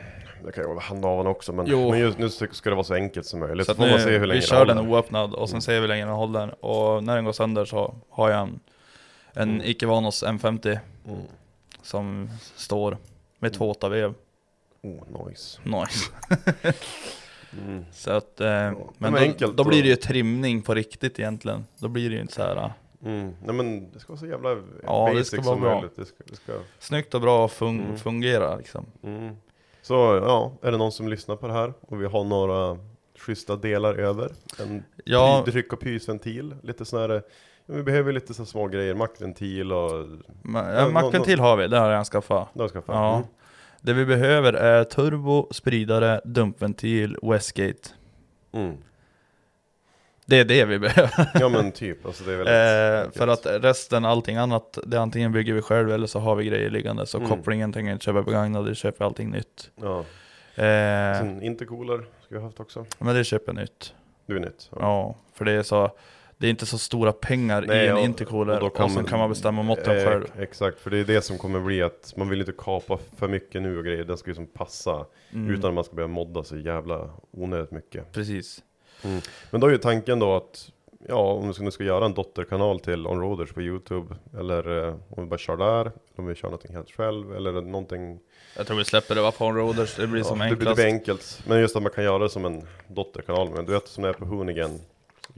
det 0.44 0.52
kan 0.52 0.64
ju 0.64 0.68
vara 0.68 0.80
handhaven 0.80 1.26
också, 1.26 1.52
men, 1.52 1.66
Jo. 1.66 1.90
men 1.90 2.00
just 2.00 2.18
nu 2.18 2.28
ska 2.28 2.70
det 2.70 2.76
vara 2.76 2.84
så 2.84 2.94
enkelt 2.94 3.26
som 3.26 3.40
möjligt. 3.40 3.66
Så 3.66 3.72
Så 3.74 3.76
får 3.82 3.90
man 3.90 3.98
se 4.00 4.10
hur 4.10 4.20
nu, 4.20 4.26
länge 4.26 4.40
vi 4.40 4.46
kör 4.46 4.66
den 4.66 4.78
oöppnad 4.78 5.34
och 5.34 5.48
sen 5.48 5.54
Mm. 5.54 5.60
ser 5.62 5.72
vi 5.74 5.80
hur 5.80 5.88
länge 5.88 6.04
den 6.04 6.14
håller. 6.14 6.64
Och 6.64 7.04
när 7.04 7.14
den 7.16 7.24
går 7.24 7.32
sönder 7.32 7.64
så 7.64 7.94
har 8.10 8.30
jag 8.30 8.40
en, 8.40 8.60
en 9.32 9.50
Mm. 9.50 9.62
Ikevanos 9.66 10.22
M50 10.24 10.78
Mm. 11.08 11.20
som 11.82 12.30
står 12.56 12.96
med 13.38 13.52
två 13.52 13.70
åtta 13.70 13.88
vev. 13.88 14.14
Oh, 14.82 15.26
nice. 15.28 15.60
Nice. 15.64 16.10
Mm. 17.66 17.84
Så 17.92 18.10
att, 18.10 18.40
eh, 18.40 18.46
men 18.48 18.76
men 18.98 19.12
då, 19.12 19.18
enkelt 19.18 19.56
då 19.56 19.64
blir 19.64 19.82
det 19.82 19.88
ju 19.88 19.96
trimning 19.96 20.62
på 20.62 20.74
riktigt 20.74 21.18
egentligen. 21.18 21.64
Då 21.78 21.88
blir 21.88 22.08
det 22.10 22.14
ju 22.16 22.20
inte 22.22 22.34
så 22.34 22.42
här 22.42 22.56
äh, 22.56 22.70
Mm. 23.04 23.32
Nej 23.44 23.54
men 23.54 23.90
det 23.92 23.98
ska 23.98 24.12
vara 24.12 24.20
så 24.20 24.26
jävla 24.26 24.48
Ja, 24.50 25.06
det 25.08 25.14
basic 25.14 25.26
ska 25.26 25.36
vara 25.36 25.44
som 25.44 25.60
bra. 25.60 25.74
möjligt. 25.74 25.96
Det 25.96 26.04
ska, 26.06 26.16
det 26.26 26.36
ska, 26.36 26.52
snyggt 26.78 27.14
och 27.14 27.20
bra 27.20 27.44
och 27.44 27.50
fun- 27.50 27.84
Mm. 27.84 27.96
fungera 27.98 28.56
liksom. 28.56 28.86
mm. 29.02 29.36
Så 29.82 29.94
ja, 29.94 30.52
är 30.62 30.70
det 30.72 30.78
någon 30.78 30.92
som 30.92 31.08
lyssnar 31.08 31.36
på 31.36 31.46
det 31.46 31.52
här 31.52 31.72
och 31.80 32.02
vi 32.02 32.06
har 32.06 32.24
några 32.24 32.78
schyssta 33.18 33.56
delar 33.56 33.94
över? 33.94 34.32
En 34.60 34.84
Ja, 35.04 35.42
tryck 35.46 35.72
och 35.72 35.80
pysventil, 35.80 36.54
lite 36.62 36.84
sån 36.84 37.00
här 37.00 37.22
vi 37.66 37.82
behöver 37.82 38.12
lite 38.12 38.34
så 38.34 38.44
små 38.44 38.66
grejer, 38.68 38.94
mackventil 38.94 39.72
och... 39.72 39.90
ma- 40.42 40.74
Ja, 40.76 40.88
mackventil 40.90 41.40
har 41.40 41.56
vi, 41.56 41.68
det 41.68 41.78
har 41.78 41.90
jag 41.90 42.06
skaffat. 42.06 42.48
Där 42.54 42.68
ska 42.68 42.82
Ja. 42.86 43.14
Mm. 43.16 43.26
Det 43.80 43.92
vi 43.92 44.06
behöver 44.06 44.52
är 44.52 44.84
turbo, 44.84 45.48
spridare, 45.50 46.20
dumpventil, 46.24 47.16
Westgate. 47.22 47.88
Mm. 48.52 48.76
Det 50.26 50.36
är 50.40 50.44
det 50.44 50.64
vi 50.64 50.78
behöver. 50.88 51.30
Ja 51.40 51.48
men 51.48 51.72
typ, 51.72 52.06
alltså 52.06 52.24
det 52.24 52.32
är 52.32 52.36
väldigt 52.36 53.14
Eh, 53.14 53.18
för 53.18 53.28
att 53.28 53.64
resten, 53.64 54.04
allting 54.04 54.36
annat, 54.36 54.78
det 54.86 54.96
antingen 55.00 55.32
bygger 55.32 55.52
vi 55.54 55.62
själv 55.62 55.92
eller 55.92 56.06
så 56.06 56.18
har 56.18 56.34
vi 56.36 56.44
grejer 56.44 56.70
liggande. 56.70 57.06
Så 57.06 57.18
Mm. 57.18 57.28
kopplingen 57.30 57.72
tänker 57.72 57.88
jag 57.88 57.94
inte 57.94 58.04
köpa 58.04 58.22
begagnad, 58.22 58.66
det 58.66 58.74
köper 58.74 59.04
allting 59.04 59.30
nytt. 59.30 59.70
Ja. 59.76 59.98
Eh, 60.54 61.18
Sen 61.18 61.42
intercooler 61.42 61.98
ska 61.98 62.34
vi 62.34 62.36
ha 62.36 62.44
haft 62.44 62.60
också. 62.60 62.86
men 62.98 63.14
det 63.14 63.24
köper 63.24 63.52
nytt. 63.52 63.94
Du 64.26 64.36
är 64.36 64.40
nytt. 64.40 64.70
Ja, 64.80 65.14
för 65.34 65.44
det 65.44 65.52
är 65.52 65.62
så, 65.62 65.90
det 66.38 66.46
är 66.46 66.50
inte 66.50 66.66
så 66.66 66.78
stora 66.78 67.12
pengar 67.12 67.64
Nej, 67.68 67.84
i 67.84 67.88
en 67.88 67.96
och- 67.96 68.00
intercooler 68.04 68.62
och 68.62 68.80
och, 68.80 68.90
sen 68.90 69.04
kan 69.04 69.18
man 69.18 69.28
bestämma 69.30 69.62
måtten 69.62 69.96
Eh, 69.98 70.04
själv. 70.04 70.24
Exakt, 70.38 70.80
för 70.80 70.90
det 70.90 70.98
är 70.98 71.04
det 71.04 71.22
som 71.22 71.38
kommer 71.38 71.60
bli 71.60 71.82
att 71.82 72.14
man 72.16 72.28
vill 72.28 72.40
inte 72.40 72.52
kapa 72.58 72.98
för 73.16 73.28
mycket 73.28 73.62
nu 73.62 73.78
och 73.78 73.84
grejer. 73.84 74.04
Den 74.04 74.18
ska 74.18 74.30
ju 74.30 74.34
som 74.34 74.46
passa 74.46 75.06
Mm, 75.32 75.54
utan 75.54 75.68
att 75.68 75.74
man 75.74 75.84
ska 75.84 75.94
börja 75.94 76.08
modda 76.08 76.44
så 76.44 76.56
jävla 76.56 77.10
onödigt 77.30 77.70
mycket. 77.70 78.12
Precis. 78.12 78.62
Men 79.50 79.60
då 79.60 79.66
är 79.66 79.70
ju 79.70 79.78
tanken 79.78 80.18
då 80.18 80.36
att 80.36 80.70
Ja, 81.08 81.32
om 81.32 81.52
du 81.64 81.70
ska 81.70 81.84
göra 81.84 82.04
en 82.06 82.14
dotterkanal 82.14 82.80
till 82.80 83.06
Onroaders 83.06 83.52
på 83.52 83.62
Youtube 83.62 84.14
Eller 84.38 84.88
eh, 84.88 84.94
om 85.10 85.22
vi 85.24 85.28
bara 85.28 85.38
kör 85.38 85.56
där, 85.56 85.80
eller 85.80 85.92
om 86.16 86.26
vi 86.26 86.34
kör 86.34 86.48
någonting 86.48 86.74
helt 86.74 86.90
själv 86.90 87.36
Eller 87.36 87.52
någonting 87.52 88.18
Jag 88.56 88.66
tror 88.66 88.76
vi 88.76 88.84
släpper 88.84 89.14
det 89.14 89.20
var 89.20 89.30
på 89.32 89.52
Roaders, 89.52 89.96
det 89.96 90.06
blir 90.06 90.20
ja, 90.20 90.24
som 90.24 90.38
det, 90.38 90.44
blir- 90.44 90.56
det 90.56 90.56
enklast. 90.60 90.76
blir 90.76 90.86
enkelt 90.86 91.42
Men 91.48 91.60
just 91.60 91.76
att 91.76 91.82
man 91.82 91.92
kan 91.92 92.04
göra 92.04 92.18
det 92.18 92.28
som 92.30 92.44
en 92.44 92.62
dotterkanal 92.88 93.50
Men 93.50 93.64
du 93.66 93.72
vet 93.72 93.88
som 93.88 94.02
det 94.02 94.08
är 94.08 94.12
på 94.12 94.24
Hoonigan 94.24 94.80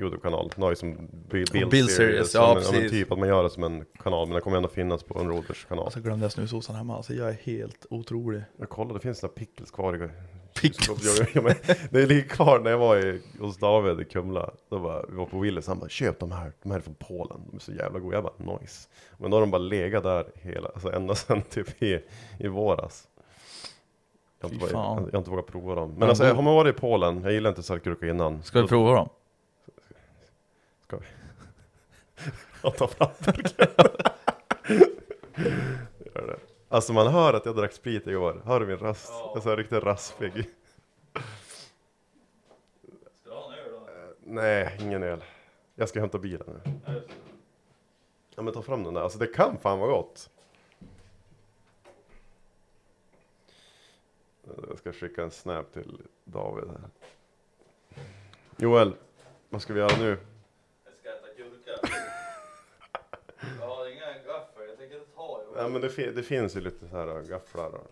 Youtube-kanal, 0.00 0.50
den 0.54 0.62
har 0.62 0.70
ju 0.70 0.76
som 0.76 1.08
Build, 1.30 1.90
Series, 1.90 2.34
ja, 2.34 2.54
men 2.54 2.62
precis. 2.62 2.90
Typ 2.90 3.12
att 3.12 3.18
man 3.18 3.28
gör 3.28 3.42
det 3.42 3.50
som 3.50 3.64
en 3.64 3.84
kanal, 4.02 4.26
men 4.26 4.32
den 4.32 4.42
kommer 4.42 4.56
ändå 4.56 4.68
finnas 4.68 5.02
på 5.02 5.14
Onroaders 5.14 5.64
kanal 5.64 5.86
Och 5.86 5.92
så 5.92 6.00
glömde 6.00 6.24
jag 6.24 6.32
snusdosan 6.32 6.76
hemma, 6.76 6.96
alltså 6.96 7.14
jag 7.14 7.28
är 7.28 7.32
helt 7.42 7.86
otrolig. 7.90 8.42
Jag 8.58 8.68
kollade, 8.68 8.94
det 8.94 9.02
finns 9.02 9.22
några 9.22 9.34
pickles 9.34 9.70
kvar 9.70 10.04
i 10.04 10.08
Pickles. 10.60 11.34
Jag, 11.34 11.54
det 11.90 12.06
ligger 12.06 12.28
kvar 12.28 12.58
när 12.58 12.70
jag 12.70 12.78
var 12.78 12.96
i, 12.96 13.22
hos 13.40 13.58
David 13.58 14.00
i 14.00 14.04
Kumla. 14.04 14.50
Då 14.70 14.78
var, 14.78 15.06
vi 15.10 15.16
var 15.16 15.26
på 15.26 15.38
Willys, 15.38 15.66
han 15.66 15.78
bara 15.78 15.88
köp 15.88 16.18
de 16.20 16.32
här, 16.32 16.52
de 16.62 16.70
här 16.70 16.78
är 16.78 16.82
från 16.82 16.94
Polen, 16.94 17.40
de 17.50 17.56
är 17.56 17.60
så 17.60 17.72
jävla 17.72 17.98
goda. 17.98 18.16
Jag 18.16 18.24
bara 18.24 18.58
nice. 18.60 18.88
Men 19.18 19.30
då 19.30 19.36
har 19.36 19.40
de 19.40 19.50
bara 19.50 19.58
legat 19.62 20.02
där 20.02 20.26
hela, 20.34 20.68
alltså 20.68 20.92
ända 20.92 21.14
sedan 21.14 21.42
typ 21.50 21.82
i, 21.82 22.00
i 22.38 22.48
våras. 22.48 23.08
Jag 24.40 24.48
har, 24.48 24.54
inte, 24.54 24.66
Fy 24.66 24.72
vågat- 24.74 24.84
fan. 24.86 25.02
jag 25.04 25.12
har 25.12 25.18
inte 25.18 25.30
vågat 25.30 25.46
prova 25.46 25.74
dem. 25.74 25.90
Men 25.90 25.98
Men 25.98 26.08
alltså 26.08 26.24
har 26.24 26.42
man 26.42 26.54
varit 26.54 26.76
i 26.76 26.78
Polen, 26.80 27.22
jag 27.22 27.32
gillar 27.32 27.50
inte 27.50 27.62
saltgurka 27.62 28.06
innan. 28.08 28.42
Ska 28.42 28.62
vi 28.62 28.68
prova 28.68 28.94
dem? 28.94 29.08
Ska 30.90 30.98
vi? 30.98 31.06
Jag 32.62 32.76
tar 32.76 32.86
fram. 32.86 33.08
Gör 36.14 36.26
det. 36.26 36.38
Alltså 36.68 36.92
man 36.92 37.06
hör 37.06 37.34
att 37.34 37.46
jag 37.46 37.56
drack 37.56 37.72
sprit 37.72 38.06
igår. 38.06 38.42
Hör 38.44 38.60
du 38.60 38.66
min 38.66 38.76
röst? 38.76 39.08
Jag 39.08 39.36
är 39.36 39.40
så 39.40 39.48
här 39.48 39.56
riktigt 39.56 39.82
raspig. 39.82 40.50
Nej, 44.20 44.76
ingen 44.80 45.02
öl. 45.02 45.24
Jag 45.74 45.88
ska 45.88 46.00
hämta 46.00 46.18
bilen 46.18 46.60
nu. 46.64 46.72
Ja 48.34 48.42
men 48.42 48.54
ta 48.54 48.62
fram 48.62 48.84
den 48.84 48.94
där, 48.94 49.00
alltså 49.00 49.18
det 49.18 49.26
kan 49.26 49.58
fan 49.58 49.78
vara 49.78 49.90
gott. 49.90 50.30
Jag 54.68 54.78
ska 54.78 54.92
skicka 54.92 55.22
en 55.22 55.30
snap 55.30 55.72
till 55.72 56.02
David 56.24 56.68
här. 56.68 56.80
Joel, 58.56 58.94
vad 59.48 59.62
ska 59.62 59.72
vi 59.72 59.80
göra 59.80 59.96
nu? 59.98 60.18
Jag 60.84 60.94
ska 60.94 61.08
äta 61.08 61.26
gurka. 61.36 61.88
Jag 63.60 63.66
har 63.66 63.88
inga 63.88 64.12
gaffel, 64.26 64.68
jag 64.68 64.78
tänker 64.78 64.98
inte 64.98 65.10
ta 65.14 65.42
Ja 65.60 65.68
men 65.68 65.80
det, 65.80 65.88
fi- 65.90 66.10
det 66.14 66.22
finns 66.22 66.56
ju 66.56 66.60
lite 66.60 66.88
så 66.90 66.96
här 66.96 67.22
gafflar 67.22 67.66
och. 67.66 67.90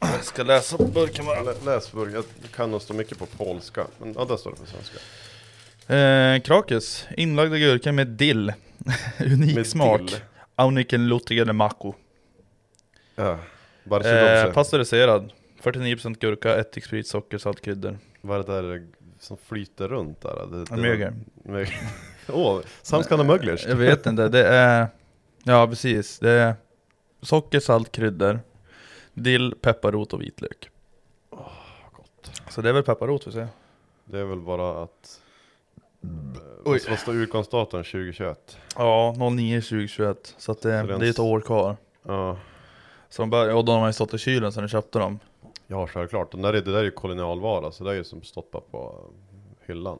Jag 0.00 0.24
ska 0.24 0.42
läsa 0.42 0.76
burken 0.78 1.24
bara. 1.26 1.42
Lä- 1.42 1.54
Läs 1.64 1.92
burk, 1.92 2.14
jag 2.14 2.24
kan 2.54 2.70
nog 2.70 2.82
stå 2.82 2.94
mycket 2.94 3.18
på 3.18 3.26
polska. 3.26 3.86
Men 3.98 4.14
ja, 4.18 4.24
där 4.24 4.36
står 4.36 4.50
det 4.50 4.56
på 4.56 4.66
svenska. 4.66 4.98
Eh, 5.94 6.40
Krakes, 6.42 7.06
inlagda 7.16 7.58
gurka 7.58 7.92
med 7.92 8.06
dill. 8.06 8.52
Unik 9.20 9.56
Med 9.56 9.66
smak. 9.66 10.00
dill. 10.00 10.16
Auniken 10.54 11.08
lutrigade 11.08 11.52
mako. 11.52 11.94
Ja, 13.14 13.38
Eh, 14.04 14.52
pasteuriserad. 14.52 15.32
49% 15.62 16.18
gurka, 16.20 16.56
ättik, 16.56 16.84
sprit, 16.84 17.06
socker, 17.06 17.38
salt, 17.38 17.60
kryddor. 17.60 17.98
Vad 18.20 18.38
är 18.38 18.42
det 18.62 18.68
där 18.68 18.86
som 19.20 19.36
flyter 19.36 19.88
runt 19.88 20.20
där? 20.20 20.46
Det, 20.50 20.64
det, 20.64 20.76
Mögel. 20.76 21.14
Åh, 22.28 22.60
some 22.82 23.04
kind 23.04 23.20
of 23.20 23.26
mugglers. 23.26 23.66
Jag 23.66 23.76
vet 23.76 24.06
inte, 24.06 24.28
det 24.28 24.46
är... 24.48 24.86
Ja 25.42 25.66
precis, 25.66 26.18
det 26.18 26.30
är 26.30 26.54
socker, 27.22 27.60
salt, 27.60 27.92
kryddor. 27.92 28.40
Dill, 29.14 29.54
pepparrot 29.60 30.12
och 30.12 30.22
vitlök. 30.22 30.70
gott. 31.92 32.42
Så 32.50 32.62
det 32.62 32.68
är 32.68 32.72
väl 32.72 32.82
pepparrot 32.82 33.26
vi 33.26 33.32
säger. 33.32 33.48
Det 34.04 34.18
är 34.18 34.24
väl 34.24 34.40
bara 34.40 34.82
att... 34.82 35.20
Oj. 36.00 36.08
Oj. 36.64 36.80
Vad 36.88 36.98
står 36.98 37.14
utgångsdatum 37.14 37.84
2021? 37.84 38.56
Ja, 38.76 39.14
09 39.32 39.60
2021. 39.60 40.34
Så 40.38 40.52
att 40.52 40.62
det, 40.62 40.80
Så 40.80 40.86
den 40.86 41.00
det 41.00 41.06
är 41.06 41.10
ett 41.10 41.18
år 41.18 41.40
kvar. 41.40 41.76
Ja, 42.02 42.38
Så 43.08 43.22
de 43.22 43.30
bör, 43.30 43.54
och 43.54 43.64
de 43.64 43.80
har 43.80 43.86
ju 43.86 43.92
stått 43.92 44.14
i 44.14 44.18
kylen 44.18 44.52
sedan 44.52 44.62
du 44.62 44.68
köpte 44.68 44.98
dem. 44.98 45.18
Ja 45.70 45.86
självklart. 45.86 46.32
Den 46.32 46.42
där 46.42 46.52
är, 46.52 46.62
det 46.62 46.72
där 46.72 46.78
är 46.78 46.84
ju 46.84 46.90
kolonialvara, 46.90 47.72
så 47.72 47.84
det 47.84 47.90
är 47.90 47.94
ju 47.94 48.04
som 48.04 48.22
bara 48.52 48.62
på 48.70 49.10
hyllan. 49.66 49.98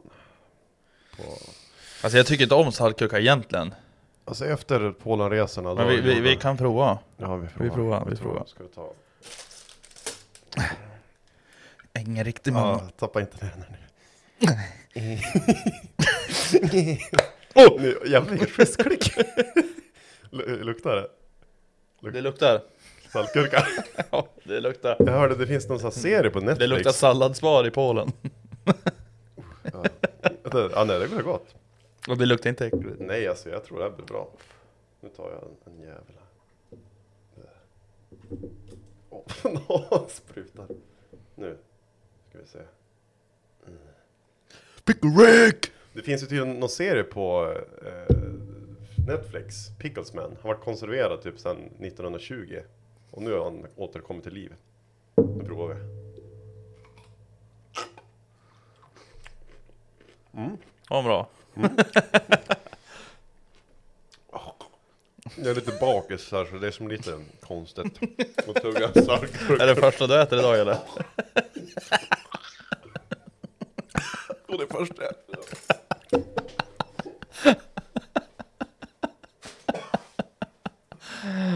På... 1.16 1.22
Alltså 2.02 2.16
jag 2.16 2.26
tycker 2.26 2.42
inte 2.44 2.54
om 2.54 2.72
saltgurka 2.72 3.18
egentligen. 3.18 3.74
Alltså 4.24 4.46
efter 4.46 4.90
Polenresorna 4.90 5.74
Men 5.74 5.88
vi, 5.88 6.00
vi, 6.00 6.20
vi 6.20 6.36
kan 6.36 6.56
prova. 6.56 6.98
Ja, 7.16 7.36
vi 7.36 7.48
provar. 7.48 7.64
vi 7.64 7.70
provar, 7.70 8.06
vi 8.10 8.16
provar. 8.16 8.44
Ska 8.46 8.62
vi 8.62 8.68
ta... 8.68 8.92
Ingen 12.00 12.24
riktig 12.24 12.52
Ja, 12.52 12.88
tappa 12.96 13.20
inte 13.20 13.44
ner 13.44 13.52
den 13.56 13.64
nu. 13.70 13.78
oh! 18.38 18.46
Schysst 18.46 18.82
klick! 18.82 19.16
Lu- 20.30 20.64
Luktar 20.64 20.96
det? 20.96 21.08
Det 22.10 22.20
luktar. 22.20 22.62
Saltgurka? 23.12 23.66
Ja, 24.10 24.28
det 24.44 24.60
luktar. 24.60 24.96
Jag 24.98 25.12
hörde 25.12 25.34
det 25.34 25.46
finns 25.46 25.68
någon 25.68 25.78
sån 25.78 25.86
här 25.86 26.00
serie 26.00 26.30
på 26.30 26.40
Netflix. 26.40 26.58
Det 26.58 26.66
luktar 26.66 26.90
salladsbar 26.90 27.66
i 27.66 27.70
Polen. 27.70 28.12
Ja, 30.52 30.84
nej, 30.84 30.98
det 30.98 31.06
går 31.06 31.22
gott. 31.22 31.54
Och 32.08 32.18
det 32.18 32.26
luktar 32.26 32.50
inte 32.50 32.66
äckligt. 32.66 32.96
Nej 32.98 33.28
alltså 33.28 33.50
jag 33.50 33.64
tror 33.64 33.78
det 33.78 33.84
här 33.84 33.90
blir 33.90 34.06
bra. 34.06 34.28
Nu 35.00 35.08
tar 35.08 35.30
jag 35.30 35.42
en, 35.42 35.72
en 35.72 35.80
jävel 35.80 36.14
här. 36.16 36.28
Åh, 39.68 40.06
sprutar. 40.08 40.66
Nu 41.34 41.56
ska 42.28 42.38
vi 42.38 42.46
se. 42.46 42.58
Pickle 44.84 45.10
Rick! 45.10 45.72
Det 45.92 46.02
finns 46.02 46.22
ju 46.22 46.26
tydligen 46.26 46.60
någon 46.60 46.68
serie 46.68 47.02
på 47.02 47.54
eh, 47.86 48.16
Netflix, 49.06 49.78
Picklesman. 49.78 50.36
Han 50.42 50.48
var 50.48 50.54
konserverad 50.54 51.22
typ 51.22 51.38
sedan 51.38 51.56
1920. 51.56 52.60
Och 53.10 53.22
nu 53.22 53.32
har 53.32 53.44
han 53.44 53.66
återkommit 53.76 54.24
till 54.24 54.32
liv. 54.34 54.54
Nu 55.16 55.44
provar 55.44 55.74
vi. 55.74 55.80
Ja, 60.88 61.02
bra. 61.02 61.28
Jag 65.36 65.46
är 65.46 65.54
lite 65.54 65.72
bakis 65.80 66.32
här 66.32 66.44
så 66.44 66.56
det 66.56 66.66
är 66.66 66.70
som 66.70 66.88
lite 66.88 67.24
konstigt 67.40 68.00
att 68.48 68.62
tugga 68.62 68.88
starkgurka. 68.88 69.62
Är 69.62 69.66
det 69.66 69.76
första 69.76 70.06
du 70.06 70.22
äter 70.22 70.38
idag 70.38 70.58
eller? 70.58 70.78
Och 74.48 74.58
det 74.58 74.66
första 74.66 75.02
jag 75.02 75.10
äter. 75.10 75.38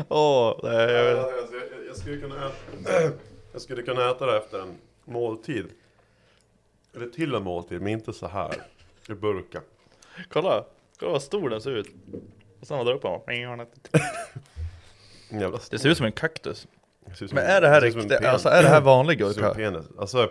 Åh, 0.08 0.60
nej, 0.62 0.92
jag 0.92 1.14
vet. 1.14 1.31
Skulle 2.02 2.20
kunna 2.20 2.46
äta, 2.46 3.16
jag 3.52 3.62
skulle 3.62 3.82
kunna 3.82 4.10
äta 4.10 4.26
det 4.26 4.38
efter 4.38 4.62
en 4.62 4.74
måltid. 5.04 5.66
Eller 6.94 7.06
till 7.06 7.34
en 7.34 7.42
måltid, 7.42 7.80
men 7.82 7.92
inte 7.92 8.12
så 8.12 8.26
här. 8.26 8.54
I 9.08 9.12
burka. 9.14 9.60
Kolla, 10.28 10.64
kolla 10.98 11.12
vad 11.12 11.22
stor 11.22 11.50
den 11.50 11.60
ser 11.60 11.70
ut. 11.70 11.86
Och 12.60 12.66
sen 12.66 12.84
drar 12.86 12.94
upp 12.94 13.02
honom. 13.02 13.20
En 13.26 13.40
jävla 13.40 13.66
Det 15.70 15.78
ser 15.78 15.88
ut 15.88 15.96
som 15.96 16.06
en 16.06 16.12
kaktus. 16.12 16.68
som 17.14 17.28
Men 17.32 17.44
en- 17.44 17.50
är 17.50 17.60
det 17.60 17.68
här 17.68 17.80
riktigt, 17.80 18.24
alltså 18.24 18.48
är 18.48 18.62
det 18.62 18.68
här 18.68 18.80
vanlig 18.80 19.18
gurka? 19.18 19.82
Alltså, 19.98 20.30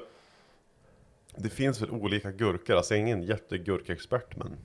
det 1.35 1.49
finns 1.49 1.81
väl 1.81 1.89
olika 1.91 2.31
gurkor. 2.31 2.75
Alltså 2.75 2.93
jag 2.93 2.97
är 2.99 3.01
ingen 3.01 3.23
jättegurkexpert 3.23 4.35
men. 4.35 4.57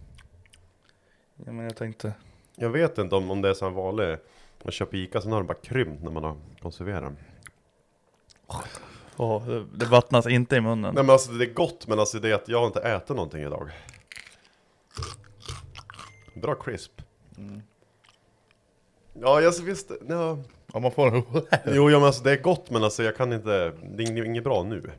Ja, 1.46 1.52
men 1.52 1.64
jag 1.64 1.76
tänkte. 1.76 2.12
Jag 2.56 2.70
vet 2.70 2.98
inte 2.98 3.14
om, 3.14 3.30
om 3.30 3.42
det 3.42 3.48
är 3.48 3.54
så 3.54 3.68
vanlig. 3.70 4.16
Man 4.66 4.72
köper 4.72 4.96
Ica, 4.96 5.20
sen 5.20 5.32
har 5.32 5.38
den 5.38 5.46
bara 5.46 5.58
krympt 5.58 6.02
när 6.02 6.10
man 6.10 6.24
har 6.24 6.36
konserverat 6.62 7.02
den. 7.02 7.16
Åh, 9.16 9.46
det, 9.46 9.64
det 9.74 9.86
vattnas 9.86 10.26
inte 10.26 10.56
i 10.56 10.60
munnen. 10.60 10.94
Nej 10.94 11.04
men 11.04 11.10
alltså 11.10 11.32
det 11.32 11.44
är 11.44 11.52
gott, 11.54 11.86
men 11.86 11.98
alltså 11.98 12.18
det 12.18 12.30
är 12.30 12.34
att 12.34 12.48
jag 12.48 12.58
har 12.58 12.66
inte 12.66 12.80
ätit 12.80 13.08
någonting 13.08 13.42
idag. 13.42 13.70
Bra 16.34 16.54
crisp. 16.54 17.02
Mm. 17.38 17.62
Ja, 19.12 19.40
jag 19.40 19.52
visst, 19.62 19.90
ja. 20.08 20.38
Om 20.72 20.82
man 20.82 20.92
får 20.92 21.14
en... 21.16 21.22
Jo, 21.66 21.90
ja, 21.90 21.98
men 21.98 22.06
alltså 22.06 22.22
det 22.22 22.32
är 22.32 22.42
gott, 22.42 22.70
men 22.70 22.84
alltså 22.84 23.02
jag 23.02 23.16
kan 23.16 23.32
inte, 23.32 23.72
det 23.82 24.02
är 24.02 24.24
inget, 24.24 24.44
bra 24.44 24.62
nu. 24.62 24.90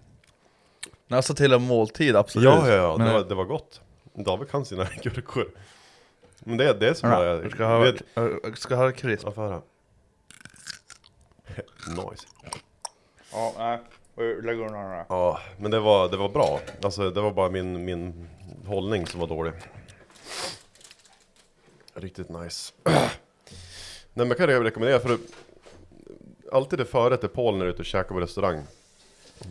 alltså 1.10 1.34
till 1.34 1.54
en 1.54 1.62
måltid, 1.62 2.16
absolut. 2.16 2.46
Ja, 2.46 2.70
ja, 2.70 2.76
ja, 2.76 2.98
Men- 2.98 3.08
det 3.08 3.14
var, 3.14 3.24
det 3.30 3.36
var 3.36 3.46
gott. 3.46 3.82
David 4.14 4.50
kan 4.50 4.66
sina 4.66 4.88
gurkor. 5.04 5.48
Men 6.48 6.58
det, 6.58 6.74
det 6.74 6.90
är 6.90 6.94
som 6.94 7.10
Ja, 7.10 7.26
jag, 7.26 7.52
ska 7.52 7.66
ha, 7.66 7.80
vet, 7.80 8.04
jag 8.14 8.58
ska 8.58 8.76
ha 8.76 8.92
crisp. 8.92 9.24
ja, 9.26 9.32
få 9.32 9.42
höra. 9.42 9.62
Nice. 11.88 12.28
Ja, 13.32 13.54
nej. 13.58 13.80
Lägg 14.42 14.60
undan 14.60 14.74
här. 14.74 15.06
Ja, 15.10 15.40
men 15.58 15.72
det 15.72 15.80
var, 15.80 16.10
det 16.10 16.18
var 16.18 16.30
bra. 16.30 16.60
Alltså 16.82 17.10
det 17.12 17.22
var 17.22 17.32
bara 17.32 17.50
min, 17.50 17.86
min 17.86 18.30
hållning 18.66 19.08
som 19.08 19.20
var 19.20 19.28
dålig. 19.28 19.54
Riktigt 21.94 22.30
nice. 22.30 22.74
Nej 24.14 24.28
men 24.28 24.36
kan 24.36 24.50
jag 24.50 24.66
rekommendera 24.66 25.00
för 25.00 25.18
Alltid 26.52 26.80
det 26.80 26.86
förrätt 26.86 27.24
är 27.24 27.28
Paul 27.28 27.54
när 27.58 27.66
du 27.66 27.72
är 27.72 27.74
ute 27.74 27.82
och 27.82 27.86
käkar 27.86 28.10
på 28.10 28.20
restaurang. 28.20 28.64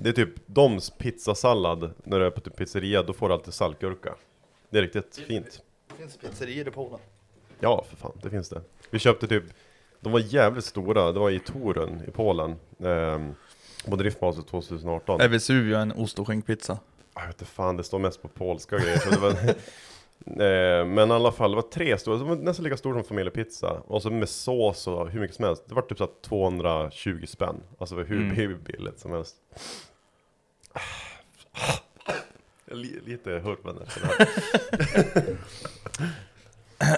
Det 0.02 0.08
är 0.08 0.12
typ 0.12 0.46
Doms 0.46 0.90
pizzasallad 0.90 1.90
när 2.04 2.18
du 2.18 2.26
är 2.26 2.30
på 2.30 2.40
typ 2.40 2.56
pizzeria, 2.56 3.02
då 3.02 3.12
får 3.12 3.28
du 3.28 3.34
alltid 3.34 3.54
saltgurka. 3.54 4.14
Det 4.70 4.78
är 4.78 4.82
riktigt 4.82 5.16
fint. 5.26 5.62
Det 5.96 6.02
finns 6.02 6.16
pizzerior 6.16 6.68
i 6.68 6.71
Polen. 6.71 6.99
Ja, 7.60 7.84
för 7.88 7.97
fan, 7.97 8.12
det 8.23 8.30
finns 8.30 8.49
det. 8.49 8.62
Vi 8.90 8.99
köpte 8.99 9.26
typ, 9.26 9.44
de 10.00 10.12
var 10.12 10.21
jävligt 10.21 10.64
stora, 10.64 11.12
det 11.12 11.21
var 11.21 11.30
i 11.30 11.38
Torun 11.38 12.02
i 12.08 12.10
Polen. 12.10 12.56
Ehm, 12.84 13.34
på 13.88 13.97
Driftmaster 13.97 14.42
2018. 14.42 15.21
Är 15.21 15.28
Vesuvio 15.28 15.76
en 15.76 15.92
ost 15.92 16.18
och 16.18 16.26
skinkpizza? 16.26 16.78
Jag 17.14 17.26
vet 17.26 17.34
inte 17.40 17.44
fan, 17.44 17.76
det 17.76 17.84
står 17.84 17.99
mest 17.99 18.23
på 18.23 18.28
polska 18.28 18.78
grejer. 18.78 18.99
Så 18.99 19.10
det 19.10 19.18
var, 19.18 19.30
eh, 20.44 20.86
men 20.86 21.10
i 21.10 21.14
alla 21.14 21.32
fall, 21.32 21.50
det 21.50 21.56
var 21.56 21.62
tre 21.62 21.99
stora, 21.99 22.16
de 22.18 22.28
var 22.28 22.36
nästan 22.36 22.64
lika 22.64 22.76
stora 22.76 22.94
som 22.94 23.04
familjepizza. 23.04 23.82
Och 23.86 24.02
så 24.02 24.10
med 24.10 24.28
sås 24.28 24.86
och 24.86 25.10
hur 25.10 25.21
mycket 25.21 25.36
som 25.36 25.44
helst. 25.44 25.62
Det 25.66 25.75
var 25.75 25.82
typ 25.82 25.99
så 25.99 26.04
här 26.04 26.12
220 26.23 27.25
spänn. 27.26 27.62
Alltså 27.78 27.97
det 27.97 28.04
hur 28.04 28.47
Mm. 28.47 28.62
billigt 28.62 28.99
som 28.99 29.12
helst. 29.12 29.36
Li- 32.70 33.00
Lite 33.06 33.30
här. 33.30 33.56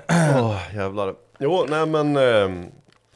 Åh, 0.43 0.61
jävlar. 0.75 1.15
Jo, 1.39 1.67
nej 1.69 1.87
men 1.87 2.17
eh, 2.17 2.65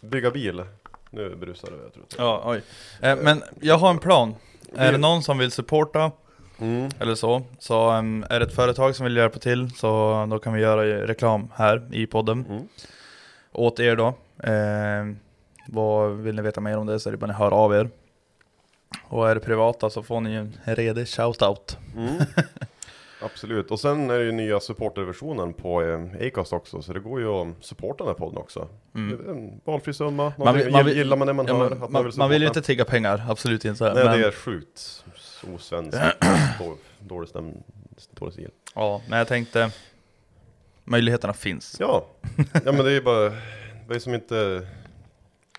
bygga 0.00 0.30
bil. 0.30 0.62
Nu 1.10 1.36
brusar 1.36 1.70
det, 1.70 1.76
jag 1.82 1.92
tror. 1.92 2.04
Ja, 2.18 2.42
oj. 2.46 2.62
Eh, 3.00 3.16
men 3.16 3.42
jag 3.60 3.78
har 3.78 3.90
en 3.90 3.98
plan. 3.98 4.34
Är 4.74 4.92
det 4.92 4.98
någon 4.98 5.22
som 5.22 5.38
vill 5.38 5.50
supporta, 5.50 6.10
Mm. 6.58 6.90
eller 6.98 7.14
så, 7.14 7.42
så 7.58 7.92
um, 7.92 8.24
är 8.30 8.40
det 8.40 8.46
ett 8.46 8.54
företag 8.54 8.96
som 8.96 9.04
vill 9.04 9.16
hjälpa 9.16 9.38
till, 9.38 9.70
så 9.70 10.26
då 10.30 10.38
kan 10.38 10.52
vi 10.52 10.60
göra 10.60 11.06
reklam 11.06 11.48
här 11.54 11.88
i 11.92 12.06
podden. 12.06 12.46
Mm. 12.48 12.68
Åt 13.52 13.80
er 13.80 13.96
då. 13.96 14.06
Eh, 14.44 15.14
vad 15.68 16.10
vill 16.10 16.34
ni 16.34 16.42
veta 16.42 16.60
mer 16.60 16.78
om 16.78 16.86
det 16.86 17.00
så 17.00 17.08
är 17.08 17.10
det 17.10 17.16
bara 17.16 17.26
ni 17.26 17.32
hör 17.32 17.50
av 17.50 17.74
er. 17.74 17.90
Och 19.09 19.31
är 19.31 19.35
det 19.35 19.40
privata 19.40 19.90
så 19.90 20.02
får 20.02 20.20
ni 20.20 20.35
en 20.35 20.59
redig 20.64 21.09
shoutout. 21.09 21.78
Mm. 21.96 22.14
Absolut, 23.24 23.70
och 23.70 23.81
sen 23.81 24.11
är 24.11 24.18
det 24.18 24.24
ju 24.24 24.33
nya 24.33 24.61
supporterversionen 24.61 25.52
på 25.52 25.83
eh, 25.83 26.26
Acast 26.26 26.52
också, 26.52 26.83
så 26.83 26.92
det 26.92 27.00
går 27.00 27.20
ju 27.20 27.26
att 27.28 27.48
supporta 27.61 28.05
den 28.05 28.07
här 28.14 28.18
podden 28.18 28.38
också. 28.38 28.68
Mm. 28.94 29.28
En 29.31 29.61
valfri 29.64 29.94
summa, 29.94 30.33
Man 30.38 30.55
vill- 30.55 30.64
man 30.64 30.72
man 30.72 30.85
vill- 30.87 30.96
gillar 30.96 31.16
man 31.16 31.26
det 31.26 31.33
man 31.33 31.46
Ja, 31.46 31.55
hör, 31.57 31.70
att 31.70 31.90
man, 31.90 32.05
vill 32.05 32.12
man 32.16 32.31
vill 32.31 32.42
ju 32.42 32.48
inte 32.48 32.62
tigga 32.62 32.85
pengar, 32.85 33.24
absolut 33.28 33.64
inte. 33.64 33.85
Nej 33.94 34.05
men, 34.05 34.20
det 34.20 34.26
är 34.26 34.31
sjukt 34.33 35.05
osvenskt, 35.55 35.98
Då- 36.59 36.76
dålig 36.98 37.28
stäm, 37.28 37.52
dålig 38.14 38.33
stil. 38.33 38.50
ja, 38.74 39.00
men 39.09 39.18
jag 39.18 39.28
tänkte, 39.28 39.70
möjligheterna 40.85 41.33
finns. 41.33 41.76
Ja, 41.81 42.07
ja 42.37 42.72
men 42.72 42.76
det 42.85 42.90
är 42.90 42.94
ju 42.94 43.02
bara, 43.02 43.31
det 43.88 43.94
är 43.94 43.98
som 43.98 44.14
inte 44.14 44.66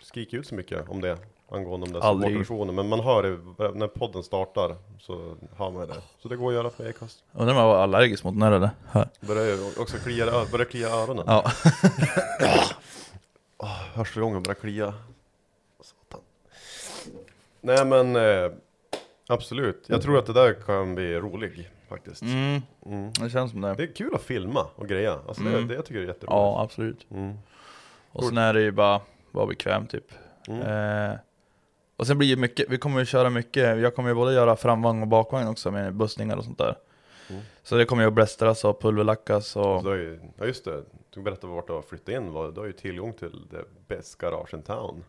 skriker 0.01 0.37
ut 0.37 0.47
så 0.47 0.55
mycket 0.55 0.89
om 0.89 1.01
det 1.01 1.17
angående 1.53 1.87
de 1.87 1.93
där 1.93 2.01
supporterversionen. 2.01 2.75
Men 2.75 2.87
man 2.89 2.99
hör 2.99 3.23
det, 3.23 3.71
när 3.79 3.87
podden 3.87 4.23
startar 4.23 4.75
så 4.99 5.35
hör 5.57 5.71
man 5.71 5.87
det. 5.87 5.95
Så 6.21 6.27
det 6.27 6.35
går 6.35 6.47
att 6.47 6.53
göra 6.53 6.69
på 6.69 6.83
Acast. 6.83 7.23
Undrar 7.33 7.53
om 7.55 7.59
jag 7.61 7.67
var 7.67 7.83
allergisk 7.83 8.23
mot 8.23 8.33
den 8.33 8.41
här 8.41 8.51
eller? 8.51 8.69
Här. 8.91 9.07
Börjar 9.21 9.57
också 9.81 9.97
klia, 9.97 10.25
börjar 10.51 10.65
klia 10.65 10.89
öronen. 10.89 11.23
Ja. 11.27 11.51
Första 13.95 14.21
gången 14.21 14.43
börjar 14.43 14.55
klia. 14.55 14.93
Satan. 15.81 16.19
Nej 17.61 17.85
men 17.85 18.15
eh, 18.15 18.51
absolut. 19.27 19.85
Jag 19.87 20.01
tror 20.01 20.17
att 20.19 20.25
det 20.25 20.33
där 20.33 20.53
kan 20.53 20.95
bli 20.95 21.19
roligt 21.19 21.67
faktiskt. 21.89 22.21
Mm, 22.21 22.61
Mm. 22.85 23.11
det 23.19 23.29
känns 23.29 23.51
som 23.51 23.61
det. 23.61 23.73
Det 23.75 23.83
är 23.83 23.93
kul 23.95 24.15
att 24.15 24.21
filma 24.21 24.65
och 24.75 24.87
greja. 24.87 25.19
Alltså 25.27 25.41
Mm. 25.41 25.53
det, 25.53 25.67
det 25.67 25.73
jag 25.73 25.85
tycker 25.85 25.95
jag 25.99 26.03
är 26.03 26.07
jätteroligt. 26.07 26.31
Ja, 26.31 26.61
absolut. 26.63 27.07
Mm. 27.11 27.33
Och 28.11 28.23
sen 28.23 28.37
är 28.37 28.53
det 28.53 28.61
ju 28.61 28.71
bara 28.71 29.01
vara 29.31 29.45
bekväm 29.45 29.87
typ. 29.87 30.05
Mm. 30.47 30.61
Eh, 30.61 31.17
och 31.97 32.07
sen 32.07 32.17
blir 32.17 32.35
det 32.35 32.41
mycket, 32.41 32.69
vi 32.69 32.77
kommer 32.77 32.99
ju 32.99 33.05
köra 33.05 33.29
mycket, 33.29 33.79
jag 33.79 33.95
kommer 33.95 34.09
ju 34.09 34.15
både 34.15 34.33
göra 34.33 34.55
framvagn 34.55 35.01
och 35.01 35.07
bakvagn 35.07 35.47
också 35.47 35.71
med 35.71 35.93
bussningar 35.93 36.37
och 36.37 36.43
sånt 36.43 36.57
där. 36.57 36.77
Mm. 37.29 37.41
Så 37.63 37.75
det 37.75 37.85
kommer 37.85 38.03
ju 38.03 38.07
att 38.07 38.13
blästras 38.13 38.65
och 38.65 38.81
pulverlackas 38.81 39.55
och... 39.55 39.63
Så 39.63 39.81
du 39.83 39.89
har 39.89 39.95
ju, 39.95 40.19
ja 40.37 40.45
just 40.45 40.65
det, 40.65 40.83
du 41.09 41.21
berättade 41.21 41.53
vart 41.53 41.67
du 41.67 41.73
har 41.73 41.81
flyttat 41.81 42.09
in. 42.09 42.25
Du 42.25 42.59
har 42.59 42.65
ju 42.65 42.73
tillgång 42.73 43.13
till 43.13 43.47
det 43.51 43.65
bäst 43.87 44.17
garage 44.17 44.53
in 44.53 44.61
town. 44.61 45.03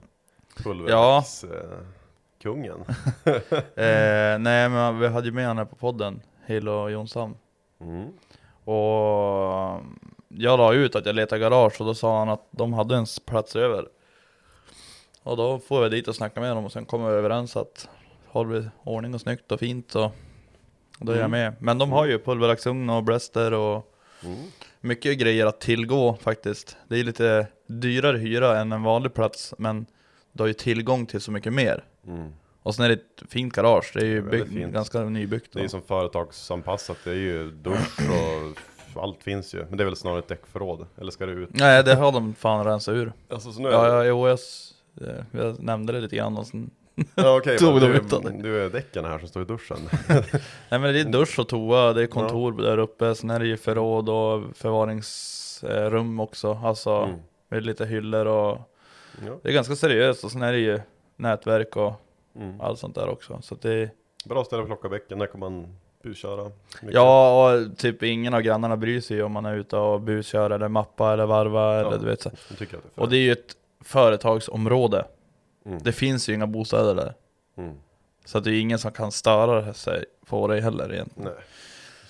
Pulverlax, 0.56 1.44
eh, 1.44 1.78
kungen. 2.42 2.84
Eh, 3.76 4.38
nej 4.38 4.68
men 4.68 4.98
vi 4.98 5.08
hade 5.08 5.26
ju 5.26 5.32
med 5.32 5.48
honom 5.48 5.66
på 5.66 5.76
podden, 5.76 6.20
Hilo 6.46 6.88
Jonsson. 6.88 7.36
Mm. 7.80 8.08
Och 8.64 9.82
jag 10.28 10.58
la 10.58 10.74
ut 10.74 10.96
att 10.96 11.06
jag 11.06 11.14
letar 11.14 11.38
garage 11.38 11.80
och 11.80 11.86
då 11.86 11.94
sa 11.94 12.18
han 12.18 12.28
att 12.28 12.46
de 12.50 12.72
hade 12.72 12.96
en 12.96 13.06
plats 13.26 13.56
över. 13.56 13.88
Och 15.24 15.36
då 15.36 15.58
får 15.58 15.82
jag 15.82 15.90
dit 15.90 16.08
och 16.08 16.14
snacka 16.16 16.40
med 16.40 16.56
dem 16.56 16.64
och 16.64 16.72
sen 16.72 16.84
kommer 16.84 17.10
vi 17.10 17.16
överens 17.16 17.56
att 17.56 17.88
håller 18.28 18.50
vi 18.60 18.68
ordning 18.84 19.14
och 19.14 19.20
snyggt 19.20 19.52
och 19.52 19.60
fint 19.60 19.94
och, 19.94 20.04
och 20.98 21.06
då 21.06 21.12
är 21.12 21.16
jag 21.16 21.24
Mm. 21.24 21.30
med. 21.30 21.54
Men 21.58 21.78
de 21.78 21.92
har 21.92 22.06
ju 22.06 22.18
pulverlaxugn 22.18 22.90
och 22.90 23.02
bläster 23.04 23.52
och 23.54 23.90
Mm. 24.24 24.36
mycket 24.80 25.18
grejer 25.18 25.46
att 25.46 25.60
tillgå 25.60 26.14
faktiskt. 26.20 26.76
Det 26.88 26.98
är 27.00 27.04
lite 27.04 27.46
dyrare 27.66 28.18
hyra 28.18 28.58
än 28.60 28.72
en 28.72 28.82
vanlig 28.82 29.14
plats 29.14 29.54
men 29.58 29.86
du 30.32 30.42
har 30.42 30.48
ju 30.48 30.52
tillgång 30.54 31.06
till 31.06 31.20
så 31.20 31.30
mycket 31.32 31.52
mer. 31.52 31.84
Mm. 32.06 32.32
Och 32.62 32.74
sen 32.74 32.84
är 32.84 32.88
det 32.88 32.94
ett 32.94 33.22
fint 33.30 33.52
garage, 33.54 33.90
det 33.94 34.00
är 34.00 34.04
ju 34.04 34.22
Det 34.30 34.36
är 34.36 34.68
ganska 34.68 35.00
nybyggt. 35.00 35.52
Det 35.52 35.58
är 35.58 35.62
ju 35.62 35.68
som 35.68 35.82
företagsanpassat. 35.82 36.96
Det 37.04 37.10
är 37.10 37.14
ju 37.14 37.50
dusch 37.50 38.00
och 38.94 39.02
allt 39.02 39.22
finns 39.22 39.54
ju. 39.54 39.64
Men 39.68 39.76
det 39.78 39.82
är 39.82 39.84
väl 39.84 39.96
snarare 39.96 40.18
ett 40.18 40.28
däckförråd. 40.28 40.86
Eller 41.00 41.10
ska 41.12 41.26
det 41.26 41.32
ut? 41.32 41.48
Nej 41.52 41.84
det 41.84 41.94
har 41.94 42.12
de 42.12 42.34
fan 42.34 42.64
rensat 42.64 42.92
ur. 42.94 43.12
Alltså 43.28 43.52
så 43.52 43.60
nu 43.60 43.68
är 43.68 43.72
Ja, 43.72 43.86
ja, 43.88 44.04
jo, 44.04 44.28
jag, 44.28 44.38
jag 45.30 45.62
nämnde 45.62 45.92
det 45.92 46.00
lite 46.00 46.16
grann 46.16 46.36
och 46.36 46.46
sen, 46.46 46.70
ja 47.14 47.36
okej. 47.36 47.58
tog 47.58 47.80
de 47.80 47.86
utan 47.92 48.22
det. 48.24 48.42
du 48.42 48.64
är 48.64 48.70
däcken 48.70 49.04
här 49.04 49.18
som 49.18 49.28
står 49.28 49.42
i 49.42 49.44
duschen. 49.44 49.76
Nej 50.68 50.80
men 50.80 50.82
det 50.82 51.00
är 51.00 51.04
dusch 51.04 51.38
och 51.38 51.48
toa, 51.48 51.92
det 51.92 52.02
är 52.02 52.06
kontor 52.06 52.52
där 52.62 52.78
uppe, 52.78 53.14
sen 53.14 53.30
är 53.30 53.38
det 53.40 53.46
ju 53.46 53.56
förråd 53.56 54.08
och 54.08 54.42
förvaringsrum 54.56 56.20
också. 56.20 56.60
Alltså 56.64 56.90
Mm. 56.90 57.16
med 57.48 57.66
lite 57.66 57.86
hyllor 57.86 58.26
och 58.26 58.58
Ja. 59.26 59.38
det 59.42 59.48
är 59.48 59.52
ganska 59.52 59.76
seriöst 59.76 60.24
och 60.24 60.30
sen 60.30 60.42
är 60.42 60.52
det 60.52 60.58
ju 60.58 60.80
nätverk 61.16 61.76
och 61.76 61.92
Mm. 62.36 62.60
allt 62.60 62.78
sånt 62.78 62.94
där 62.94 63.08
också. 63.08 63.38
Så 63.42 63.54
det, 63.54 63.90
Bra 64.24 64.44
ställe 64.44 64.62
att 64.62 64.68
plocka 64.68 64.88
bäcken, 64.88 65.18
när 65.18 65.26
kan 65.26 65.40
man 65.40 65.76
busköra? 66.02 66.44
Mycket. 66.44 66.94
ja 66.94 67.52
och 67.54 67.78
typ 67.78 68.02
ingen 68.02 68.34
av 68.34 68.40
grannarna 68.40 68.76
bryr 68.76 69.00
sig 69.00 69.22
om 69.22 69.32
man 69.32 69.44
är 69.46 69.56
ute 69.56 69.76
och 69.76 70.00
buskör 70.00 70.50
eller 70.50 70.68
mappa 70.68 71.12
eller 71.12 71.26
varva 71.26 71.80
eller 71.80 71.98
du 71.98 72.06
vet 72.06 72.22
så. 72.22 72.30
Det 72.58 72.68
Och 72.94 73.08
det 73.08 73.16
är 73.16 73.20
ju 73.20 73.32
ett 73.32 73.54
företagsområde. 73.84 75.06
Mm. 75.66 75.78
Det 75.82 75.92
finns 75.92 76.28
ju 76.28 76.34
inga 76.34 76.46
bostäder 76.46 76.94
där. 76.94 77.14
Mm. 77.58 77.74
Så 78.24 78.38
att 78.38 78.44
det 78.44 78.50
är 78.50 78.60
ingen 78.60 78.78
som 78.78 78.92
kan 78.92 79.12
störa 79.12 79.74
sig 79.74 80.04
på 80.26 80.48
det 80.48 80.60
heller 80.60 80.92
egentligen. 80.94 81.30
Nej, 81.34 81.44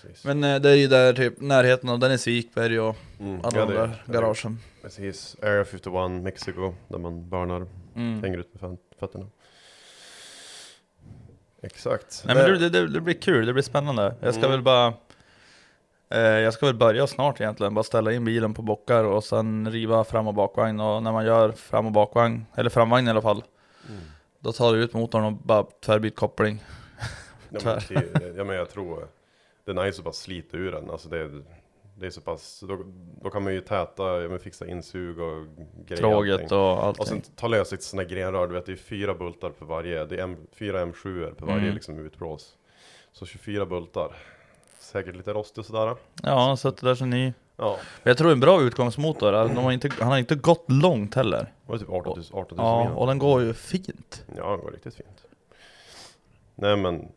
precis. 0.03 0.25
Men 0.25 0.45
eh, 0.45 0.61
det 0.61 0.71
är 0.71 0.75
ju 0.75 0.87
där 0.89 1.13
typ 1.13 1.41
närheten 1.41 1.89
av 1.91 1.99
den 1.99 2.11
är 2.13 2.17
Svikberg 2.17 2.81
och 2.81 2.97
Mm. 3.21 3.41
alla 3.45 3.59
Ja, 3.59 3.67
de 3.67 3.73
det- 3.73 3.79
där 3.79 4.03
garagen. 4.07 4.59
Precis, 4.83 5.37
Area 5.43 5.65
51 5.65 6.11
Mexico, 6.23 6.75
där 6.89 6.99
man 6.99 7.29
burnar, 7.29 7.67
Mm. 7.97 8.23
hänger 8.23 8.39
ut 8.39 8.61
med 8.63 8.79
fötterna. 8.99 9.27
Exakt. 11.63 12.23
Nej 12.27 12.35
men 12.37 12.61
det, 12.61 12.69
det, 12.69 12.87
det, 12.89 13.01
blir 13.01 13.15
kul, 13.15 13.47
det 13.47 13.53
blir 13.53 13.63
spännande. 13.63 14.15
Jag 14.21 14.35
ska 14.35 14.39
Mm. 14.45 14.51
väl 14.51 14.63
bara 14.63 14.93
Jag 16.21 16.55
ska 16.55 16.67
väl 16.67 16.75
börja 16.75 17.07
snart 17.07 17.41
egentligen, 17.41 17.75
bara 17.75 17.83
ställa 17.83 18.13
in 18.13 18.25
bilen 18.25 18.55
på 18.55 18.63
bockar 18.63 19.05
och 19.05 19.25
sen 19.25 19.71
riva 19.71 20.05
fram 20.05 20.27
och 20.27 20.35
bakvagn 20.35 20.81
och 20.81 21.03
när 21.03 21.13
man 21.13 21.27
gör 21.27 21.53
fram 21.53 21.87
och 21.87 21.93
bakvagn, 21.93 22.47
eller 22.55 22.71
framvagn 22.71 23.07
i 23.07 23.11
alla 23.11 23.23
fall 23.23 23.43
Mm. 23.89 24.01
Då 24.39 24.53
tar 24.53 24.73
du 24.73 24.83
ut 24.83 24.93
motorn 24.95 25.25
och 25.25 25.33
bara 25.33 25.67
tvärbyt 25.85 26.17
koppling 26.17 26.65
Ja, 27.51 27.79
men, 27.91 28.37
ja, 28.37 28.45
men 28.45 28.57
jag 28.57 28.71
tror 28.71 29.09
det 29.65 29.71
är 29.71 29.85
nice 29.85 30.01
att 30.01 30.05
bara 30.05 30.13
slita 30.13 30.57
ur 30.57 30.73
den. 30.73 30.91
Alltså 30.91 31.09
det, 31.09 31.43
det 31.99 32.07
är 32.07 32.11
så 32.11 32.21
pass, 32.21 32.65
då, 32.69 32.79
då 33.23 33.31
kan 33.31 33.43
man 33.45 33.53
ju 33.55 33.61
täta, 33.61 34.23
ja, 34.23 34.29
men 34.29 34.39
fixa 34.39 34.67
insug 34.67 35.21
och 35.21 35.47
grejer. 35.87 36.03
Tråget 36.03 36.53
och 36.53 36.85
allting 36.85 37.01
Och 37.01 37.09
sen 37.09 37.23
ta 37.37 37.49
lös 37.49 37.73
ett 37.73 37.83
sådana 37.83 38.09
grenrör, 38.09 38.47
du 38.47 38.55
vet 38.55 38.67
det 38.67 38.73
är 38.73 38.77
fyra 38.77 39.15
bultar 39.15 39.51
på 39.51 39.65
varje, 39.65 40.05
det 40.05 40.15
är 40.15 40.23
M, 40.23 40.37
fyra 40.53 40.85
M7 40.85 41.35
på 41.35 41.47
varje 41.47 41.63
Mm. 41.63 41.75
liksom 41.75 41.99
utblås. 41.99 42.55
Så 43.13 43.27
24 43.27 43.67
bultar. 43.67 44.17
Säkert 44.85 45.17
lite 45.17 45.33
rostig 45.33 45.59
och 45.59 45.67
sådär. 45.67 45.97
Ja, 46.23 46.39
han 46.47 46.57
satt 46.57 46.77
där 46.77 46.95
så 46.95 47.05
ny 47.05 47.33
Ja, 47.57 47.79
Men 48.03 48.11
Jag 48.11 48.19
tror 48.19 48.33
en 48.33 48.41
bra 48.41 48.63
utgångsmotor, 48.63 49.33
de 49.33 49.57
har 49.57 49.73
inte, 49.73 49.91
han 49.99 50.09
har 50.09 50.19
inte 50.19 50.35
gått 50.35 50.65
långt 50.69 51.15
heller 51.15 51.39
det 51.39 51.73
var 51.73 51.79
typ 51.79 51.91
18 51.91 52.19
000, 52.19 52.25
18 52.33 52.59
000 52.59 52.67
Ja, 52.67 52.85
mil. 52.89 52.99
och 52.99 53.07
den 53.07 53.19
går 53.19 53.43
ju 53.43 53.55
fint 53.55 54.25
Ja, 54.37 54.57
det 54.57 54.63
går 54.63 54.71
riktigt 54.71 54.95
fint. 54.95 55.25
Nej 56.55 56.77
men, 56.77 57.09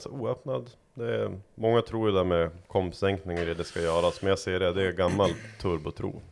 så 0.00 0.10
oöppnad. 0.10 0.70
Det 0.94 1.14
är, 1.14 1.40
många 1.54 1.82
tror 1.82 2.08
ju 2.10 2.16
det 2.16 2.24
med 2.24 2.50
kompsänkning 2.66 3.38
och 3.38 3.46
det, 3.46 3.64
ska 3.64 3.80
göras, 3.80 4.22
men 4.22 4.28
jag 4.28 4.38
ser 4.38 4.60
det, 4.60 4.72
det 4.72 4.82
är 4.82 4.92
gammal 4.92 5.30
turbotro. 5.60 6.22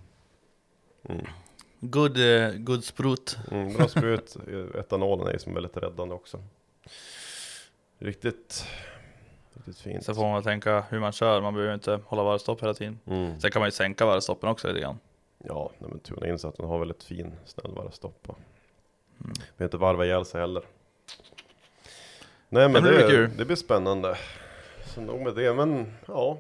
Mm. 1.08 1.26
Good, 1.80 2.18
eh, 2.18 2.50
good 2.52 2.84
sprut 2.84 3.38
Mm, 3.50 3.74
bra 3.74 3.88
sprut, 3.88 4.36
etanolen 4.78 5.26
är 5.26 5.32
ju 5.32 5.38
som 5.38 5.54
väldigt 5.54 5.76
räddande 5.76 6.14
också. 6.14 6.42
Riktigt, 7.98 8.66
riktigt 9.54 9.78
fint. 9.78 10.04
Så 10.04 10.14
får 10.14 10.30
man 10.30 10.42
tänka 10.42 10.84
hur 10.90 11.00
man 11.00 11.12
kör, 11.12 11.40
man 11.40 11.54
behöver 11.54 11.74
inte 11.74 12.00
hålla 12.06 12.22
varvstopp 12.22 12.62
hela 12.62 12.74
tiden 12.74 12.98
Mm. 13.06 13.40
Sen 13.40 13.50
kan 13.50 13.60
man 13.60 13.66
ju 13.66 13.72
sänka 13.72 14.06
varvstoppen 14.06 14.48
också 14.48 14.68
lite 14.68 14.80
grann 14.80 14.98
Ja, 15.38 15.70
nej, 15.78 15.90
men 15.90 15.98
tuna 15.98 16.28
in 16.28 16.38
så 16.38 16.48
att 16.48 16.56
den 16.56 16.66
har 16.66 16.78
väldigt 16.78 17.02
fin, 17.02 17.32
snäll 17.44 17.72
varvstopp. 17.74 18.28
Mm. 18.28 18.36
Behöver 19.56 19.64
inte 19.64 19.76
varva 19.76 20.04
ihjäl 20.04 20.24
sig 20.24 20.40
heller. 20.40 20.62
Nej 22.48 22.68
men 22.68 22.82
det 22.82 22.98
det, 23.00 23.06
blir 23.06 23.30
det, 23.38 23.44
blir 23.44 23.56
spännande. 23.56 24.18
Så 24.84 25.00
nog 25.00 25.20
med 25.20 25.34
det, 25.34 25.54
men 25.54 25.92
ja. 26.06 26.38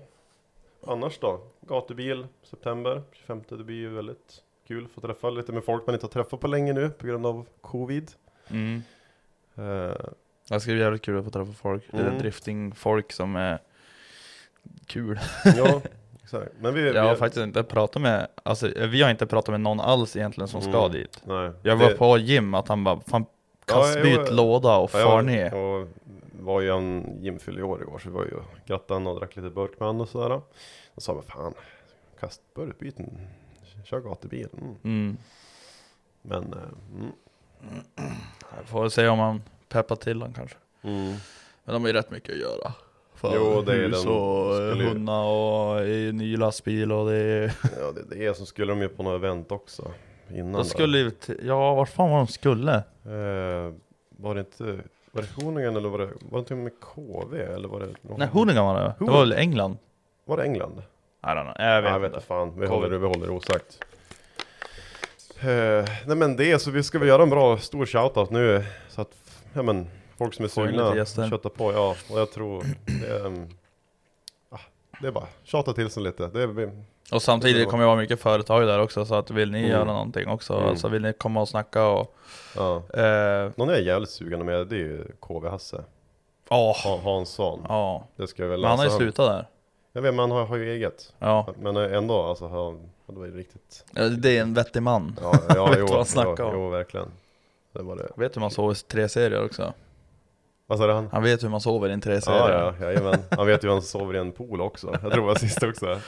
Annars 0.86 1.18
då? 1.18 1.40
Gatubil, 1.60 2.26
september 2.42 3.02
25. 3.12 3.42
Det 3.48 3.64
blir 3.64 3.76
ju 3.76 3.88
väldigt 3.88 4.42
kul 4.66 4.84
att 4.84 4.90
få 4.90 5.00
träffa 5.00 5.30
lite 5.30 5.52
med 5.52 5.64
folk 5.64 5.86
man 5.86 5.94
inte 5.94 6.06
har 6.06 6.10
träffat 6.10 6.40
på 6.40 6.46
länge 6.46 6.72
nu 6.72 6.90
på 6.90 7.06
grund 7.06 7.26
av 7.26 7.46
covid. 7.60 8.10
mm. 8.48 8.82
Eh, 9.56 9.94
Det 10.48 10.60
ska 10.60 10.72
bli 10.72 10.80
jävligt 10.80 11.02
kul 11.02 11.18
att 11.18 11.24
få 11.24 11.30
träffa 11.30 11.52
folk, 11.52 11.84
lite 11.92 12.06
Mm. 12.06 12.18
drifting-folk 12.18 13.12
som 13.12 13.36
är 13.36 13.58
kul 14.86 15.20
ja, 15.56 15.80
exakt. 16.22 16.52
Men 16.60 16.74
vi, 16.74 16.86
Jag 16.86 16.92
vi 16.92 16.98
har 16.98 17.16
faktiskt 17.16 17.42
inte 17.42 17.62
pratat 17.62 18.02
med, 18.02 18.28
alltså 18.42 18.68
vi 18.76 19.02
har 19.02 19.10
inte 19.10 19.26
pratat 19.26 19.52
med 19.52 19.60
någon 19.60 19.80
alls 19.80 20.16
egentligen 20.16 20.48
som 20.48 20.60
ska 20.62 20.78
Mm. 20.80 20.92
dit 20.92 21.22
Nej, 21.24 21.50
Jag 21.62 21.76
var 21.76 21.88
det- 21.88 21.94
på 21.96 22.18
Jim, 22.18 22.54
att 22.54 22.68
han 22.68 22.84
bara, 22.84 23.00
fan 23.00 23.26
Ja, 23.66 23.74
kastbyt 23.74 24.20
jo, 24.28 24.34
låda 24.36 24.76
och 24.76 24.82
Ja, 24.82 24.88
far 24.88 25.00
jag, 25.00 25.24
ner 25.24 25.50
jag 25.56 25.88
var 26.40 26.60
ju 26.60 26.70
en 26.70 27.18
gymfyll 27.22 27.58
i 27.58 27.62
år 27.62 27.82
igår 27.82 27.98
så 27.98 28.08
vi 28.08 28.14
var 28.14 28.24
ju 28.24 28.40
grattade 28.66 29.08
och 29.10 29.18
drack 29.20 29.36
lite 29.36 29.50
burk 29.50 29.80
med 29.80 29.88
och 29.88 30.08
sådär. 30.08 30.40
Och 30.94 31.02
sa 31.02 31.14
men 31.14 31.22
fan, 31.22 31.54
kast 32.20 32.40
burkbyten, 32.54 33.18
kör 33.84 34.00
gatubil. 34.00 34.48
Mm. 34.58 34.74
mm. 34.84 35.16
Men, 36.22 36.42
eh, 36.52 36.98
mm. 37.00 37.12
Jag 38.56 38.66
får 38.66 38.88
se 38.88 39.08
om 39.08 39.18
han 39.18 39.42
peppar 39.68 39.96
till 39.96 40.22
han 40.22 40.32
kanske 40.32 40.56
Mm. 40.82 41.14
Men 41.64 41.72
de 41.74 41.82
har 41.82 41.88
ju 41.88 41.92
rätt 41.92 42.10
mycket 42.10 42.30
att 42.34 42.40
göra 42.40 42.72
för 43.14 43.32
Jo, 43.36 43.62
det 43.62 43.72
är 43.72 43.76
hus 43.88 43.96
och 44.06 44.54
skulle 44.54 44.82
ju- 44.84 44.88
hundar 44.90 45.22
och 45.24 45.80
ny 46.14 46.36
lastbil 46.36 46.92
och 46.92 47.10
det 47.10 47.16
är... 47.16 47.52
Ja, 47.80 47.92
det, 47.94 48.16
det 48.16 48.26
är 48.26 48.32
som 48.34 48.46
skulle 48.46 48.72
de 48.72 48.80
ju 48.82 48.88
på 48.88 49.02
något 49.02 49.18
event 49.24 49.52
också. 49.52 49.90
Innan 50.34 50.52
De 50.52 50.64
skulle 50.64 50.98
ju 50.98 51.10
ja 51.42 51.74
vart 51.74 51.88
fan 51.88 52.10
var 52.10 52.16
de 52.18 52.26
skulle? 52.26 52.74
Eh, 53.04 53.72
var 54.16 54.34
det 54.34 54.40
inte, 54.40 54.64
var 55.12 55.22
det 55.22 55.44
Honingen 55.44 55.76
eller 55.76 55.88
var 55.88 55.98
det, 55.98 56.08
var 56.20 56.44
det 56.48 56.54
och 56.54 56.58
med 56.58 56.72
KV 56.80 57.42
eller 57.42 57.68
var 57.68 57.80
det? 57.80 57.86
någon- 58.02 58.18
Nej 58.18 58.28
Hoonigan 58.32 58.64
var 58.66 58.74
det, 58.80 58.94
det 58.98 59.04
var 59.10 59.20
väl 59.20 59.32
England? 59.32 59.76
Var 60.24 60.36
det 60.36 60.42
England? 60.42 60.82
I 61.22 61.26
don't 61.26 61.42
know, 61.42 61.54
jag 61.66 61.82
vet, 61.82 61.90
jag 61.90 62.00
vet 62.00 62.06
inte 62.06 62.16
inte 62.16 62.26
fan, 62.26 62.60
vi 62.60 62.66
håller, 62.66 62.90
det- 62.90 62.98
vi 62.98 63.06
håller 63.06 63.26
det 63.26 63.32
osagt. 63.32 63.78
Eh, 65.40 65.84
nej 66.06 66.16
men 66.16 66.36
det, 66.36 66.58
så 66.58 66.70
vi 66.70 66.82
ska 66.82 66.98
väl 66.98 67.08
göra 67.08 67.22
en 67.22 67.30
bra 67.30 67.58
stor 67.58 67.86
shoutout 67.86 68.30
nu 68.30 68.64
så 68.88 69.00
att, 69.00 69.16
ja 69.54 69.62
men, 69.62 69.86
folk 70.18 70.34
som 70.34 70.42
är 70.42 70.46
in 70.46 70.50
sugna, 70.50 70.84
lite 70.84 70.96
gäster. 70.98 71.48
på, 71.48 71.72
ja. 71.72 71.96
Och 72.10 72.20
jag 72.20 72.30
tror, 72.32 72.64
det 73.00 73.06
är, 73.06 73.26
um, 73.26 73.48
ah, 74.50 74.58
det 75.00 75.06
är 75.06 75.12
bara 75.12 75.26
tjata 75.44 75.72
till 75.72 75.90
sig 75.90 76.02
lite. 76.02 76.26
Det 76.26 76.42
är, 76.42 76.46
vi, 76.46 76.68
Och 77.12 77.22
samtidigt 77.22 77.68
kommer 77.68 77.82
det 77.82 77.86
vara 77.86 77.96
mycket 77.96 78.20
företag 78.20 78.66
där 78.66 78.78
också 78.80 79.04
så 79.04 79.14
att 79.14 79.30
vill 79.30 79.50
ni 79.50 79.58
Mm. 79.58 79.70
göra 79.70 79.84
någonting 79.84 80.28
också, 80.28 80.54
Mm. 80.54 80.68
alltså 80.68 80.88
vill 80.88 81.02
ni 81.02 81.12
komma 81.12 81.40
och 81.40 81.48
snacka 81.48 81.86
och... 81.86 82.14
ja. 82.56 82.76
eh, 82.76 83.50
Någon 83.56 83.68
jag 83.68 83.78
är 83.78 83.82
jävligt 83.82 84.10
sugen 84.10 84.46
med, 84.46 84.66
det 84.66 84.76
är 84.76 84.78
ju 84.78 85.04
KV 85.20 85.48
Hasse. 85.48 85.84
Ja, 86.48 86.74
Han, 86.84 87.00
Hansson. 87.00 87.64
ja. 87.68 88.06
Det 88.16 88.26
ska 88.26 88.42
jag 88.42 88.50
väl 88.50 88.60
Men 88.60 88.70
han 88.70 88.78
har 88.78 88.86
ju 88.86 88.90
slutat 88.90 89.30
där 89.30 89.48
Jag 89.92 90.02
vet, 90.02 90.14
men 90.14 90.18
han 90.18 90.30
har, 90.30 90.44
har 90.46 90.56
ju 90.56 90.72
eget. 90.72 91.12
Ja, 91.18 91.46
Men 91.58 91.76
ändå, 91.76 92.22
alltså, 92.22 92.48
han, 92.48 92.90
det 93.06 93.18
var 93.18 93.26
ju 93.26 93.36
riktigt... 93.36 93.84
Ja, 93.94 94.02
det 94.08 94.36
är 94.38 94.42
en 94.42 94.54
vettig 94.54 94.82
man 94.82 95.18
Ja, 95.22 95.34
ja 95.48 95.66
Vet 95.70 95.78
jo, 95.78 95.86
vad 95.86 95.96
han 95.96 96.04
snackar 96.06 96.34
jo, 96.38 96.44
om. 96.48 96.54
jo, 96.54 96.68
verkligen. 96.68 97.08
Det 97.74 97.82
var 97.82 97.96
det. 97.96 98.08
Vet 98.16 98.36
hur 98.36 98.40
man 98.40 98.50
sover 98.50 98.72
i 98.72 98.76
tre 98.76 99.08
serier 99.08 99.44
också? 99.44 99.72
Vad 100.66 100.78
sa 100.78 100.86
du 100.86 100.92
han? 100.92 101.08
Han 101.12 101.22
vet 101.22 101.42
hur 101.42 101.48
man 101.48 101.60
sover 101.60 101.88
i 101.88 101.92
en 101.92 102.00
tre 102.00 102.20
Ja, 102.26 102.50
ja, 102.50 102.86
jajamän. 102.86 103.18
Han 103.30 103.46
vet 103.46 103.64
hur 103.64 103.68
han 103.68 103.82
sover 103.82 104.14
i 104.14 104.18
en 104.18 104.32
pool 104.32 104.60
också. 104.60 104.86
Jag 104.92 105.00
tror 105.00 105.10
det 105.10 105.20
var 105.20 105.34
sist 105.34 105.62
också. 105.62 105.86
Jag 105.86 106.00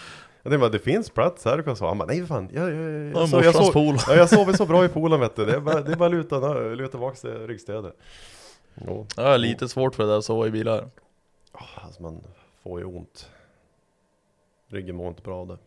tänkte 0.43 0.59
bara, 0.59 0.71
det 0.71 0.79
finns 0.79 1.11
plats 1.11 1.45
här, 1.45 1.57
du 1.57 1.63
kan 1.63 1.77
sova. 1.77 1.91
Han 1.91 1.99
bara, 1.99 2.07
nej 2.07 2.27
fan, 2.27 2.49
jag, 2.53 2.71
jag, 2.71 2.75
jag, 2.75 3.13
Ja, 3.15 3.21
jag, 3.21 3.29
sov- 3.29 3.45
jag, 3.45 3.55
sov, 3.55 3.73
pool 3.73 3.97
ja, 4.09 4.15
jag 4.15 4.29
sover 4.31 4.53
så 4.53 4.67
bra 4.67 4.85
i 4.85 4.89
poolen 4.89 5.21
vet 5.21 5.37
du. 5.37 5.45
Det 5.45 5.53
är 5.55 5.61
bara, 5.61 5.81
det 5.81 5.93
är 5.93 5.97
bara 5.97 6.09
luta, 6.09 6.55
luta 6.55 6.91
tillbaks 6.91 7.21
till 7.21 7.47
ryggstödet. 7.47 7.95
Jo. 8.75 9.07
Jag 9.17 9.23
har 9.23 9.39
lite 9.39 9.69
svårt 9.69 9.95
för 9.95 10.03
det 10.03 10.09
där 10.11 10.19
att 10.19 10.25
sova 10.25 10.47
i 10.47 10.51
bilar 10.51 10.89
Alltså 11.75 12.03
man 12.03 12.21
får 12.63 12.81
ju 12.81 12.87
ont. 12.87 13.31
Ryggen 14.71 14.97
mår 14.97 15.09
inte 15.09 15.23
bra 15.23 15.37
av 15.41 15.47
det. 15.49 15.59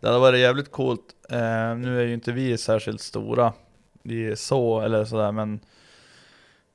Det 0.00 0.06
hade 0.06 0.18
varit 0.20 0.40
jävligt 0.40 0.70
coolt, 0.72 1.04
eh, 1.30 1.38
nu 1.76 2.00
är 2.00 2.04
ju 2.06 2.14
inte 2.14 2.32
vi 2.32 2.58
särskilt 2.58 3.00
stora 3.00 3.52
Vi 4.02 4.26
är 4.30 4.34
så, 4.34 4.80
eller 4.80 5.04
sådär 5.04 5.32
men 5.32 5.60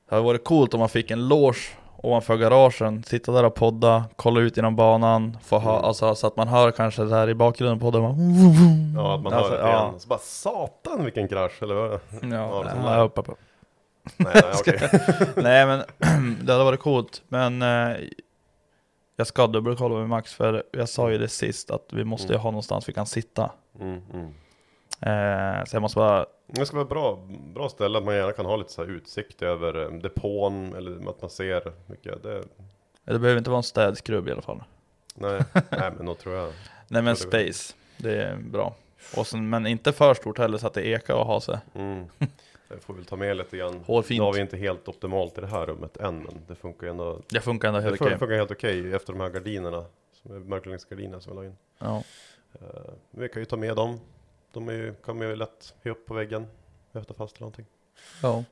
Det 0.08 0.14
hade 0.14 0.24
varit 0.26 0.44
coolt 0.44 0.74
om 0.74 0.80
man 0.80 0.88
fick 0.88 1.10
en 1.10 1.28
loge 1.28 1.58
ovanför 2.02 2.36
garagen, 2.36 3.02
sitta 3.04 3.32
där 3.32 3.44
och 3.44 3.54
podda, 3.54 4.04
kolla 4.16 4.40
ut 4.40 4.56
genom 4.56 4.76
banan, 4.76 5.38
få 5.42 5.58
ha, 5.58 5.72
Mm. 5.72 5.84
alltså, 5.84 6.14
så 6.14 6.26
att 6.26 6.36
man 6.36 6.48
hör 6.48 6.70
kanske 6.70 7.04
där 7.04 7.28
i 7.28 7.34
bakgrunden 7.34 7.78
på 7.78 7.86
podden 7.92 8.02
bara, 8.02 9.02
Ja, 9.02 9.14
att 9.14 9.22
man 9.22 9.32
Alltså, 9.32 9.50
hör 9.52 9.56
lite 9.58 9.68
ja. 9.68 9.72
grann. 9.72 10.00
Så 10.00 10.08
bara, 10.08 10.18
satan 10.18 11.04
vilken 11.04 11.28
krasch, 11.28 11.62
eller 11.62 11.74
vad? 11.74 11.90
Ja, 11.90 11.98
Ja, 12.22 12.64
ja, 12.64 12.90
där. 12.90 13.04
upp, 13.04 13.18
upp, 13.18 13.28
upp. 13.28 13.38
Nej, 14.16 14.32
nej 14.34 14.42
okej. 14.60 14.88
Nej 15.36 15.66
men 15.66 15.82
det 16.46 16.52
hade 16.52 16.64
varit 16.64 16.80
coolt, 16.80 17.22
men 17.28 17.62
eh, 17.62 17.96
Jag 19.16 19.26
ska 19.26 19.46
dubbelkolla 19.46 19.94
med 19.98 20.08
Max 20.08 20.34
för 20.34 20.62
jag 20.72 20.88
sa 20.88 21.10
ju 21.10 21.18
det 21.18 21.28
sist 21.28 21.70
att 21.70 21.86
vi 21.92 22.04
måste 22.04 22.26
ju 22.28 22.34
Mm. 22.34 22.42
ha 22.42 22.50
någonstans 22.50 22.88
vi 22.88 22.92
kan 22.92 23.06
sitta 23.06 23.50
Mm, 23.80 24.00
mm. 24.14 24.34
Eh, 25.00 25.64
Så 25.64 25.76
jag 25.76 25.82
måste 25.82 25.96
bara 25.96 26.26
Det 26.46 26.66
ska 26.66 26.76
vara 26.76 26.88
bra, 26.88 27.28
bra 27.54 27.68
ställe 27.68 27.98
att 27.98 28.04
man 28.04 28.14
gärna 28.14 28.32
kan 28.32 28.46
ha 28.46 28.56
lite 28.56 28.72
så 28.72 28.84
här 28.84 28.90
utsikt 28.90 29.42
över 29.42 29.82
eh, 29.82 29.98
depån 29.98 30.74
eller 30.74 31.10
att 31.10 31.20
man 31.20 31.30
ser 31.30 31.72
mycket. 31.86 32.22
Det, 32.22 32.42
Det 33.04 33.18
behöver 33.18 33.38
inte 33.38 33.50
vara 33.50 33.58
en 33.58 33.62
städskrubb 33.62 34.28
i 34.28 34.32
alla 34.32 34.42
fall 34.42 34.62
Nej, 35.14 35.44
nej 35.70 35.92
men 35.96 36.06
då 36.06 36.14
tror 36.14 36.34
jag. 36.34 36.52
Nej 36.88 37.02
men 37.02 37.04
det 37.04 37.16
space, 37.16 37.74
det 37.96 38.22
är 38.22 38.36
bra. 38.36 38.74
Och 39.16 39.26
sen, 39.26 39.50
men 39.50 39.66
inte 39.66 39.92
för 39.92 40.14
stort 40.14 40.38
heller 40.38 40.58
så 40.58 40.66
att 40.66 40.74
det 40.74 40.86
ekar 40.86 41.14
och 41.14 41.26
har 41.26 41.40
sig. 41.40 41.58
Mm. 41.74 42.04
Jag 42.70 42.82
får 42.82 42.94
väl 42.94 43.04
ta 43.04 43.16
med 43.16 43.36
lite 43.36 43.56
grann. 43.56 43.80
Hårfint. 43.86 44.18
Nu 44.18 44.24
har 44.24 44.32
vi 44.32 44.40
inte 44.40 44.56
helt 44.56 44.88
optimalt 44.88 45.38
i 45.38 45.40
det 45.40 45.46
här 45.46 45.66
rummet 45.66 45.96
än, 45.96 46.18
men 46.22 46.42
det 46.46 46.54
funkar 46.54 46.86
ändå. 46.86 47.20
Det 47.28 47.40
funkar 47.40 47.68
ändå 47.68 47.80
Det 47.80 47.84
helt 47.84 48.00
okej. 48.00 48.18
funkar 48.18 48.36
helt 48.36 48.50
okej 48.50 48.94
efter 48.94 49.12
de 49.12 49.20
här 49.20 49.30
gardinerna, 49.30 49.84
mörkläggningsgardinerna 50.22 51.20
som 51.20 51.32
vi 51.32 51.42
la 51.42 51.44
in. 51.46 51.56
Ja. 51.78 52.02
Uh, 52.62 52.68
vi 53.10 53.28
kan 53.28 53.42
ju 53.42 53.46
ta 53.46 53.56
med 53.56 53.76
dem. 53.76 54.00
De 54.52 54.68
är 54.68 54.72
ju, 54.72 54.94
man 55.06 55.20
ju 55.20 55.36
lätt 55.36 55.74
upp 55.84 56.06
på 56.06 56.14
väggen, 56.14 56.46
efter 56.92 57.14
fast 57.14 57.36
eller 57.36 57.40
någonting. 57.40 57.66
ja. 58.22 58.44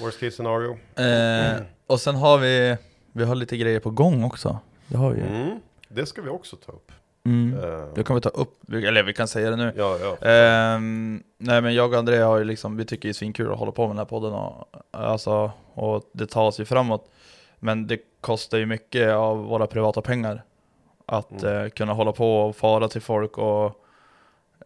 Worst 0.00 0.20
case 0.20 0.30
scenario. 0.30 0.78
Eh, 0.96 1.62
och 1.86 2.00
sen 2.00 2.14
har 2.16 2.38
vi, 2.38 2.76
vi 3.12 3.24
har 3.24 3.34
lite 3.34 3.56
grejer 3.56 3.80
på 3.80 3.90
gång 3.90 4.24
också. 4.24 4.58
Det 4.86 4.96
har 4.96 5.10
vi 5.10 5.20
ju. 5.20 5.26
Mm. 5.26 5.60
Det 5.88 6.06
ska 6.06 6.22
vi 6.22 6.28
också 6.30 6.56
ta 6.56 6.72
upp. 6.72 6.92
Mm. 7.26 7.58
Eh, 7.58 7.86
Det 7.94 8.04
kan 8.04 8.14
vi 8.16 8.20
ta 8.22 8.28
upp, 8.28 8.72
eller 8.72 9.02
vi 9.02 9.12
kan 9.14 9.28
säga 9.28 9.50
det 9.50 9.56
nu. 9.56 9.72
ja, 9.76 9.98
ja. 9.98 10.28
Ehm, 10.28 11.22
nej 11.38 11.60
men 11.62 11.74
jag 11.74 11.92
och 11.92 11.98
André 11.98 12.16
har 12.18 12.38
ju 12.38 12.44
liksom, 12.44 12.76
vi 12.76 12.84
tycker 12.84 13.08
det 13.08 13.10
är 13.10 13.12
svinkul 13.12 13.52
att 13.52 13.58
hålla 13.58 13.72
på 13.72 13.82
med 13.82 13.90
den 13.90 13.98
här 13.98 14.04
podden 14.04 14.32
och, 14.32 14.68
alltså, 14.90 15.50
och 15.74 16.10
det 16.12 16.26
tar 16.26 16.50
sig 16.50 16.64
framåt. 16.64 17.10
Men 17.58 17.86
det 17.86 17.98
kostar 18.20 18.58
ju 18.58 18.66
mycket 18.66 19.12
av 19.12 19.38
våra 19.38 19.66
privata 19.66 20.02
pengar 20.02 20.42
att 21.06 21.42
Mm. 21.42 21.64
eh, 21.64 21.68
kunna 21.70 21.92
hålla 21.92 22.12
på 22.12 22.36
och 22.36 22.56
fara 22.56 22.88
till 22.88 23.00
folk 23.02 23.38
och 23.38 23.83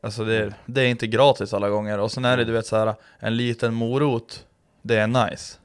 Alltså 0.01 0.25
det, 0.25 0.55
det 0.67 0.81
är 0.81 0.87
inte 0.87 1.07
gratis 1.07 1.55
alla 1.55 1.69
gånger 1.69 1.99
och 1.99 2.13
sen 2.13 2.25
är 2.25 2.37
det 2.37 2.45
du 2.45 2.53
vet 2.53 2.67
så 2.67 2.77
här 2.77 2.95
en 3.19 3.37
liten 3.37 3.75
morot 3.75 4.47
Det 4.83 4.97
är 4.97 5.07
nice 5.07 5.59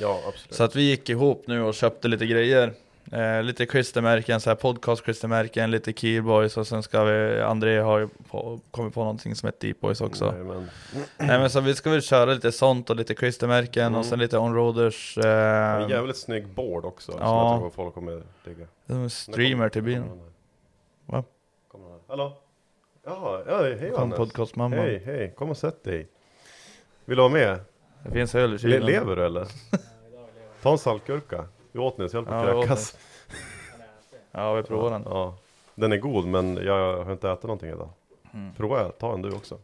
ja, 0.00 0.20
absolut. 0.28 0.54
Så 0.54 0.64
att 0.64 0.76
vi 0.76 0.82
gick 0.82 1.08
ihop 1.08 1.44
nu 1.46 1.62
och 1.62 1.74
köpte 1.74 2.08
lite 2.08 2.26
grejer 2.26 2.72
eh, 3.12 3.42
Lite 3.42 3.66
klistermärken, 3.66 4.40
så 4.40 4.50
här 4.50 4.54
podcast 4.54 5.02
klistermärken, 5.04 5.70
lite 5.70 5.92
keyboys 5.92 6.56
och 6.56 6.66
sen 6.66 6.82
ska 6.82 7.04
vi 7.04 7.40
André 7.40 7.78
har 7.78 7.98
ju 7.98 8.08
på, 8.30 8.60
kommit 8.70 8.94
på 8.94 9.00
någonting 9.00 9.34
som 9.34 9.46
heter 9.46 9.66
Deep 9.66 9.80
Boys 9.80 10.00
också 10.00 10.30
Nej, 10.30 10.44
men, 10.44 10.68
Nej 11.18 11.38
men 11.38 11.50
så 11.50 11.60
vi 11.60 11.74
ska 11.74 11.90
väl 11.90 12.02
köra 12.02 12.34
lite 12.34 12.52
sånt 12.52 12.90
och 12.90 12.96
lite 12.96 13.14
klistermärken 13.14 13.86
Mm. 13.86 13.98
och 13.98 14.06
sen 14.06 14.18
lite 14.18 14.38
onroaders 14.38 15.18
en 15.18 15.82
eh, 15.82 15.90
jävligt 15.90 16.16
snygg 16.16 16.46
board 16.46 16.84
också, 16.84 17.12
som 17.12 17.20
ja. 17.20 17.52
jag 17.52 17.60
tror 17.60 17.70
folk 17.70 17.94
kommer 17.94 18.22
digga. 18.44 18.66
en 18.86 19.10
streamer 19.10 19.68
till 19.68 19.82
bilen. 19.82 20.20
Va? 21.06 21.24
Hallå? 22.08 22.32
Ja, 23.08 23.42
ja 23.46 23.62
hej 23.62 23.92
Kom 23.94 24.10
podcastmamma. 24.10 24.76
Hej, 24.76 25.02
hej, 25.04 25.34
kom 25.36 25.50
och 25.50 25.56
sätt 25.56 25.84
dig. 25.84 26.08
Vill 27.04 27.16
du 27.16 27.22
ha 27.22 27.28
med? 27.28 27.58
Det 28.04 28.10
finns 28.10 28.34
öl 28.34 28.50
i 28.50 28.52
Le 28.52 28.58
kylen. 28.58 28.86
lever 28.86 29.16
du 29.16 29.26
eller? 29.26 29.48
Ta 30.62 30.72
en 30.72 30.78
saltgurka. 30.78 31.44
Vi 31.72 31.78
åt 31.78 31.98
nyss, 31.98 32.12
jag 32.12 32.20
höll 32.20 32.26
på 32.26 32.34
Ja, 32.34 32.50
att 32.50 32.56
åt 32.56 32.64
kräkas. 32.64 32.98
Ja 34.32 34.54
vi 34.54 34.62
provar 34.62 34.90
den. 34.90 35.02
Ja, 35.04 35.34
den 35.74 35.92
är 35.92 35.96
god 35.96 36.26
men 36.26 36.56
jag 36.56 37.04
har 37.04 37.12
inte 37.12 37.30
ätit 37.30 37.42
någonting 37.42 37.70
idag. 37.70 37.90
Mm. 38.34 38.54
Prova, 38.54 38.90
ta 38.90 39.14
en 39.14 39.22
du 39.22 39.32
också. 39.32 39.58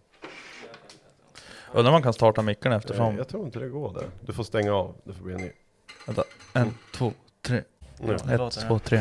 Undrar 1.73 1.91
om 1.91 1.93
man 1.93 2.03
kan 2.03 2.13
starta 2.13 2.43
micken 2.43 2.73
Eh, 2.73 2.79
eftersom. 2.79 3.17
Jag 3.17 3.29
tror 3.29 3.45
inte 3.45 3.59
det 3.59 3.69
går 3.69 3.93
där. 3.95 4.07
Du 4.21 4.33
får 4.33 4.45
stänga 4.45 4.75
av, 4.75 4.95
det 5.05 5.13
får 5.13 5.25
bli 5.25 5.35
en 5.35 5.41
ny. 5.41 5.51
Vänta. 6.07 6.25
En, 6.55 6.75
två, 6.95 7.13
tre. 7.43 7.63
Nu. 8.01 8.15
Ett, 8.15 8.69
två, 8.69 8.79
tre. 8.79 9.01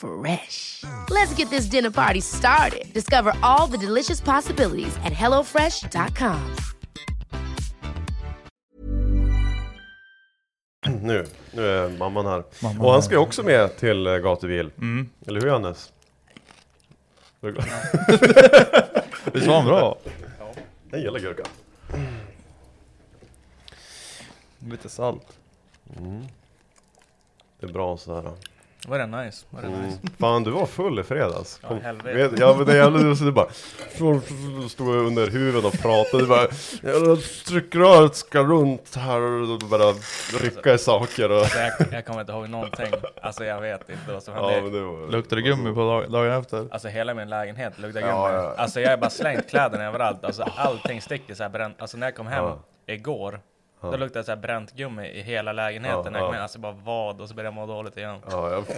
Fresh. 0.00 0.84
Let's 1.10 1.34
get 1.34 1.50
this 1.50 1.66
dinner 1.66 1.90
party 1.90 2.20
started. 2.20 2.92
Discover 2.94 3.32
all 3.42 3.66
the 3.66 3.86
delicious 3.86 4.20
possibilities 4.20 4.96
at 5.04 5.12
hellofresh.com. 5.12 6.40
Nu, 11.02 11.26
nu 11.52 11.66
är 11.66 11.88
mamman 11.98 12.26
här. 12.26 12.44
Mamman 12.62 12.80
och 12.80 12.86
han 12.86 12.94
här. 12.94 13.00
ska 13.00 13.14
ju 13.14 13.20
också 13.20 13.42
med 13.42 13.76
till 13.76 14.06
eh, 14.06 14.16
gatubil. 14.16 14.70
Mm. 14.78 15.08
Eller 15.26 15.40
hur 15.40 15.50
Hannes? 15.50 15.92
Är 17.40 17.46
du 17.46 17.52
glad? 17.52 17.66
Visst 19.32 19.46
var 19.46 19.54
han 19.56 19.64
bra? 19.64 19.98
En 20.92 21.00
gillar 21.00 21.18
gurka. 21.20 21.42
Lite 24.58 24.88
salt. 24.88 25.38
Det 27.60 27.66
är 27.66 27.72
bra 27.72 27.96
sådär. 27.96 28.32
Var 28.88 28.98
det 28.98 29.06
nice? 29.06 29.46
Var 29.50 29.60
det 29.62 29.66
Mm. 29.68 29.80
nice? 29.80 29.98
Fan 30.18 30.44
du 30.44 30.50
var 30.50 30.66
full 30.66 30.98
i 30.98 31.02
fredags. 31.02 31.60
Ja, 31.62 31.74
helvete. 31.82 32.28
vet- 32.28 32.38
Ja 32.40 32.54
men 32.56 32.66
det 32.66 32.72
är 32.72 32.76
jävligt 32.76 33.18
så 33.18 33.24
du 33.24 33.32
bara 33.32 33.48
Stod 34.68 34.88
under 34.88 35.26
huven 35.30 35.64
och 35.64 35.72
pratade 35.72 36.26
bara 36.26 36.42
"Ja, 36.82 37.16
Tryckröret 37.48 38.14
ska 38.16 38.42
runt 38.42 38.94
här 38.96 39.20
och 39.20 39.58
bara 39.58 39.92
rycka 40.40 40.74
i 40.74 40.78
saker 40.78 41.30
och 41.30 41.46
Så 41.46 41.58
jag, 41.58 41.72
jag 41.92 42.06
kommer 42.06 42.20
inte 42.20 42.32
ihåg 42.32 42.48
någonting. 42.48 42.86
Alltså 43.22 43.44
jag 43.44 43.60
vet 43.60 43.90
inte 43.90 44.12
vad 44.12 44.22
som 44.22 44.34
hände. 44.34 44.52
Ja 44.56 44.60
det 44.60 44.80
var 44.80 45.10
Luktar 45.10 45.36
det 45.36 45.42
gummi 45.42 45.74
på 45.74 45.80
dag, 45.80 46.10
dagen 46.12 46.32
efter? 46.40 46.66
Alltså 46.70 46.88
hela 46.88 47.14
min 47.14 47.28
lägenhet 47.28 47.78
luktar 47.78 48.00
gummi. 48.00 48.12
Ja, 48.12 48.32
ja. 48.32 48.54
Alltså 48.56 48.80
jag 48.80 48.90
har 48.90 48.96
bara 48.96 49.10
slängt 49.10 49.48
kläderna 49.50 49.84
överallt. 49.84 50.24
Alltså 50.24 50.42
allting 50.56 51.00
sticker 51.02 51.34
så 51.34 51.42
här 51.42 51.50
bränt. 51.50 51.76
Alltså 51.82 51.96
när 51.96 52.06
jag 52.06 52.14
kom 52.14 52.26
hem 52.26 52.44
Ja. 53.80 53.90
Då 53.90 53.96
luktade 53.96 54.20
det 54.20 54.24
så 54.24 54.30
här 54.30 54.38
bränt 54.38 54.72
gummi 54.72 55.06
i 55.08 55.22
hela 55.22 55.52
lägenheten. 55.52 56.12
Ja, 56.14 56.18
jag 56.18 56.26
kom 56.26 56.26
ja. 56.26 56.32
hem. 56.32 56.42
Alltså 56.42 56.58
bara 56.58 56.72
vad? 56.84 57.20
Och 57.20 57.28
så 57.28 57.34
började 57.34 57.56
jag 57.56 57.66
må 57.68 57.74
dåligt 57.74 57.96
igen. 57.96 58.16
Ja, 58.30 58.50
jag... 58.50 58.64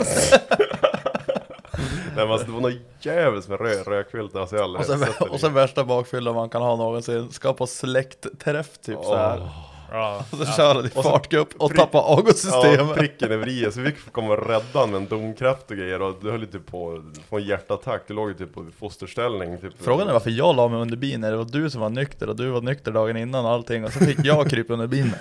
Nej 2.16 2.24
men 2.26 2.30
alltså 2.30 2.46
det 2.46 2.52
var 2.52 2.60
något 2.60 2.80
jävligt 3.00 3.48
med 3.48 3.60
rö 3.60 3.82
rökvilt, 3.82 4.36
alltså 4.36 4.56
jag 4.56 4.62
har 4.62 4.68
Och 4.68 4.80
aldrig 4.80 4.98
sen, 4.98 5.06
sett 5.06 5.18
det. 5.18 5.24
och 5.24 5.40
sen 5.40 5.54
värsta 5.54 5.84
bakfyllan 5.84 6.34
man 6.34 6.48
kan 6.48 6.62
ha 6.62 6.76
någonsin, 6.76 7.32
ska 7.32 7.52
på 7.52 7.66
släktträff 7.66 8.78
typ 8.78 8.98
så 9.02 9.16
här. 9.16 9.48
Ja. 9.92 10.24
Och 10.30 10.38
så 10.38 10.44
kör 10.44 10.74
han 10.74 10.86
i 10.86 10.90
Och 10.94 11.02
fartgupp 11.04 11.48
och 11.58 11.74
tappar 11.74 11.98
Ja, 11.98 12.04
avgassystemet. 12.04 12.94
pricken 12.96 13.30
över 13.32 13.48
i, 13.48 13.72
så 13.72 13.80
vi 13.80 13.90
fick 13.92 14.12
komma 14.12 14.32
och 14.32 14.46
rädda 14.48 14.78
honom 14.78 14.90
med 14.90 15.00
en 15.00 15.06
domkraft 15.08 15.70
och 15.70 15.76
grejer 15.76 16.02
och 16.02 16.14
du 16.22 16.30
höll 16.30 16.40
ju 16.40 16.46
typ 16.46 16.66
på 16.66 16.92
att 16.92 17.22
få 17.28 17.36
en 17.38 17.44
hjärtattack, 17.44 18.02
du 18.06 18.14
låg 18.14 18.28
ju 18.28 18.34
typ 18.34 18.54
på 18.54 18.66
fosterställning 18.78 19.58
typ. 19.58 19.72
Frågan 19.80 20.08
är 20.08 20.12
varför 20.12 20.30
jag 20.30 20.56
la 20.56 20.68
mig 20.68 20.80
under 20.80 20.96
bilen 20.96 21.20
det 21.20 21.36
var 21.36 21.44
du 21.44 21.70
som 21.70 21.80
var 21.80 21.88
nykter 21.88 22.28
och 22.28 22.36
du 22.36 22.48
var 22.50 22.60
nykter 22.60 22.92
dagen 22.92 23.16
innan 23.16 23.44
och 23.44 23.50
allting 23.50 23.84
och 23.84 23.92
så 23.92 23.98
fick 23.98 24.18
jag 24.24 24.50
krypa 24.50 24.72
under 24.72 24.86
bilen. 24.86 25.14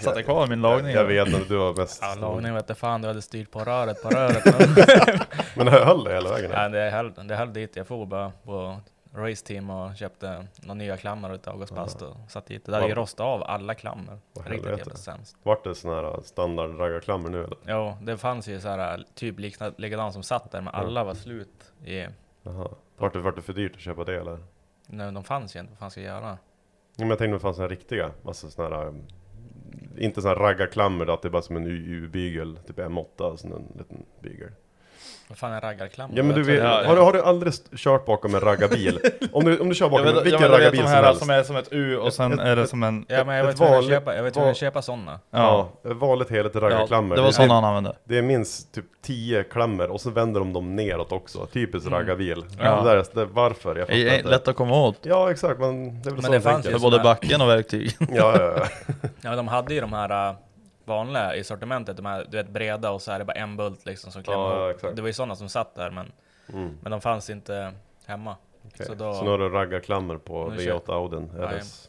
Satt 0.00 0.16
jag 0.16 0.24
kvar 0.24 0.46
i 0.46 0.48
min 0.48 0.60
lagning. 0.62 0.92
Jag 0.92 1.04
vet 1.04 1.28
inte, 1.28 1.44
du 1.48 1.56
var 1.56 1.74
mest... 1.74 1.98
Ja, 2.02 2.14
lagning 2.20 2.54
vete 2.54 2.74
fan, 2.74 3.02
du 3.02 3.08
hade 3.08 3.22
styrt 3.22 3.50
på 3.50 3.58
röret 3.60 4.02
på 4.02 4.08
röret. 4.08 4.44
Men, 5.56 5.66
Men 5.66 5.74
jag 5.74 5.84
höll 5.84 6.04
det 6.04 6.14
hela 6.14 6.30
vägen? 6.30 6.50
ja, 6.54 6.68
det, 6.68 6.90
höll, 6.90 7.12
det 7.28 7.36
höll 7.36 7.52
dit. 7.52 7.76
Jag 7.76 7.86
for 7.86 8.06
bara 8.06 8.32
på 8.44 8.80
race 9.14 9.46
team 9.46 9.70
och 9.70 9.96
köpte 9.96 10.46
några 10.62 10.74
nya 10.74 10.96
klammar 10.96 11.34
utav 11.34 11.52
Augustpast 11.54 12.02
och 12.02 12.16
satt 12.28 12.46
dit. 12.46 12.64
Det 12.66 12.72
hade 12.74 12.86
ju 12.86 12.94
Vad- 12.94 12.98
rostat 12.98 13.24
av 13.24 13.42
alla 13.42 13.74
klammar. 13.74 14.18
Vad 14.32 14.46
Riktigt 14.46 14.78
jävla 14.78 14.94
sämst. 14.94 15.36
Vart 15.42 15.64
det 15.64 15.74
sån 15.74 15.90
här 15.90 16.20
standard 16.22 16.78
raggarklammer 16.78 17.30
nu 17.30 17.44
eller? 17.44 17.58
Jo, 17.66 17.96
det 18.02 18.16
fanns 18.16 18.48
ju 18.48 18.60
så 18.60 18.68
här 18.68 19.04
typ 19.14 19.38
liknande, 19.38 19.74
likadant 19.78 20.12
som 20.12 20.22
satt 20.22 20.50
där, 20.50 20.60
men 20.60 20.74
alla 20.74 21.04
var 21.04 21.14
slut 21.14 21.72
i... 21.84 22.06
Jaha. 22.42 22.68
Vart 22.96 23.12
det, 23.12 23.18
vart 23.18 23.36
det 23.36 23.42
för 23.42 23.52
dyrt 23.52 23.74
att 23.74 23.80
köpa 23.80 24.04
det 24.04 24.20
eller? 24.20 24.38
Nej, 24.86 25.12
de 25.12 25.24
fanns 25.24 25.56
ju 25.56 25.60
inte, 25.60 25.70
vad 25.72 25.78
fan 25.78 25.90
ska 25.90 26.00
jag 26.00 26.14
göra? 26.16 26.28
Ja, 26.30 26.38
Men 26.96 27.08
jag 27.08 27.18
tänkte 27.18 27.26
om 27.30 27.32
det 27.32 27.40
fanns 27.40 27.58
här 27.58 27.68
riktiga, 27.68 28.10
alltså 28.24 28.50
såna 28.50 28.76
här 28.76 28.86
um, 28.86 29.02
Inte 29.98 30.28
här 30.28 30.34
raggarklammer 30.36 31.06
att 31.14 31.22
det 31.22 31.28
är 31.28 31.30
bara 31.30 31.42
som 31.42 31.56
en 31.56 31.66
U-bygel, 31.66 32.56
typ 32.66 32.78
M8, 32.78 33.36
sån 33.36 33.52
en 33.52 33.78
liten 33.78 34.04
bygel 34.20 34.50
Vad 35.30 35.38
fan 35.38 35.52
är 35.52 35.60
raggarklam? 35.60 36.10
Ja 36.14 36.22
men 36.22 36.34
du 36.34 36.54
Jag 36.54 36.62
vet, 36.62 36.86
har, 36.86 36.94
du, 36.96 37.00
har 37.00 37.12
du 37.12 37.22
aldrig 37.22 37.52
kört 37.76 38.06
bakom 38.06 38.34
en 38.34 38.40
raggarbil? 38.40 38.98
om, 39.32 39.44
du, 39.44 39.58
om 39.58 39.68
du 39.68 39.74
kör 39.74 39.88
bakom 39.88 40.06
Jag 40.06 40.14
vet, 40.14 40.24
vilken 40.24 40.42
jag 40.42 40.48
vet, 40.48 40.58
raggarbil 40.58 40.80
som 40.80 40.88
här 40.88 41.02
helst 41.02 41.20
som 41.20 41.30
är 41.30 41.42
som 41.42 41.56
ett 41.56 41.68
U 41.70 41.96
och 41.96 42.12
sen 42.12 42.38
är 42.38 42.56
det 42.56 42.66
som 42.66 42.82
en... 42.82 43.04
Ja 43.08 43.24
men 43.24 43.36
jag 43.36 43.48
ett 43.48 43.56
tvungen 43.56 43.72
att 43.74 43.76
vanligt- 43.76 43.90
köpa, 43.98 44.16
jag 44.16 44.22
va- 44.46 44.54
köpa 44.54 44.82
sådana. 44.82 45.20
Ja, 45.30 45.68
ett 45.84 45.96
vanligt 45.96 46.30
heligt 46.30 46.54
ja, 46.54 46.60
raggarklammer 46.60 47.16
det 47.16 47.22
var 47.22 47.30
sådana 47.30 47.54
han 47.54 47.64
använde. 47.64 47.96
det 48.04 48.18
är 48.18 48.22
minst 48.22 48.74
typ 48.74 48.84
10 49.02 49.44
klammer 49.44 49.90
och 49.90 50.00
så 50.00 50.10
vänder 50.10 50.40
de 50.40 50.52
dem 50.52 50.76
neråt 50.76 51.12
också, 51.12 51.46
typiskt 51.46 51.90
raggarbil 51.90 52.44
Ja. 52.58 52.82
det 52.82 52.90
där, 52.90 53.04
det, 53.14 53.24
Varför? 53.24 53.76
Jag 53.76 53.88
fattar 53.88 54.16
inte 54.16 54.28
lätt 54.28 54.48
att 54.48 54.56
komma 54.56 54.82
åt. 54.82 54.98
Ja 55.02 55.30
exakt, 55.30 55.60
men 55.60 56.02
det 56.02 56.08
är 56.08 56.10
väl 56.10 56.14
Men 56.14 56.22
så 56.22 56.30
det 56.32 56.38
de 56.38 56.42
fanns 56.42 56.66
ju 56.66 56.78
både 56.78 56.98
backen 56.98 57.40
och 57.40 57.48
verktyg. 57.48 57.96
Ja, 57.98 58.06
ja, 58.38 58.52
ja. 58.56 58.64
Ja 59.22 59.28
men 59.28 59.36
de 59.36 59.48
hade 59.48 59.74
ju 59.74 59.80
de 59.80 59.92
här 59.92 60.28
äh, 60.30 60.34
vanliga 60.90 61.34
i 61.36 61.44
sortimentet, 61.44 61.96
de 61.96 62.06
här 62.06 62.26
du 62.30 62.36
vet 62.36 62.48
breda 62.48 62.90
och 62.90 63.02
så 63.02 63.12
är 63.12 63.18
det 63.18 63.24
bara 63.24 63.32
en 63.36 63.56
bult 63.56 63.86
liksom 63.86 64.12
som 64.12 64.22
klämmer 64.22 64.74
Ja. 64.82 64.90
Det 64.94 65.02
var 65.02 65.08
ju 65.08 65.12
sådana 65.12 65.36
som 65.36 65.48
satt 65.48 65.74
där 65.74 65.90
men, 65.90 66.12
Mm. 66.52 66.78
men 66.82 66.90
de 66.92 67.00
fanns 67.00 67.30
inte 67.30 67.72
hemma. 68.06 68.36
Okej. 68.66 68.86
Så 68.86 68.94
då- 68.94 69.14
Så 69.14 69.24
nu 69.24 69.30
har 69.30 69.38
du 69.38 69.48
raggarklammer 69.48 70.16
på 70.16 70.48
Nu 70.48 70.56
V8 70.56 70.92
Audin 70.94 71.30
RS 71.38 71.88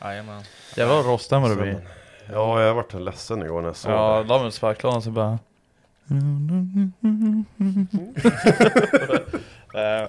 Jajamän. 0.00 0.42
Jävlar 0.76 0.96
vad 0.96 1.06
rostig 1.06 1.36
vad 1.40 1.50
det 1.50 1.56
blir. 1.56 1.80
Ja, 2.32 2.62
jag 2.62 2.74
vart 2.74 2.94
ledsen 2.94 3.42
igår 3.42 3.60
när 3.60 3.68
jag 3.68 3.76
såg 3.76 3.92
Ja, 3.92 4.22
det 4.22 4.28
la 4.28 4.42
mig 4.42 4.52
sparklådan 4.52 5.02
så 5.02 5.10
bara... 5.10 5.38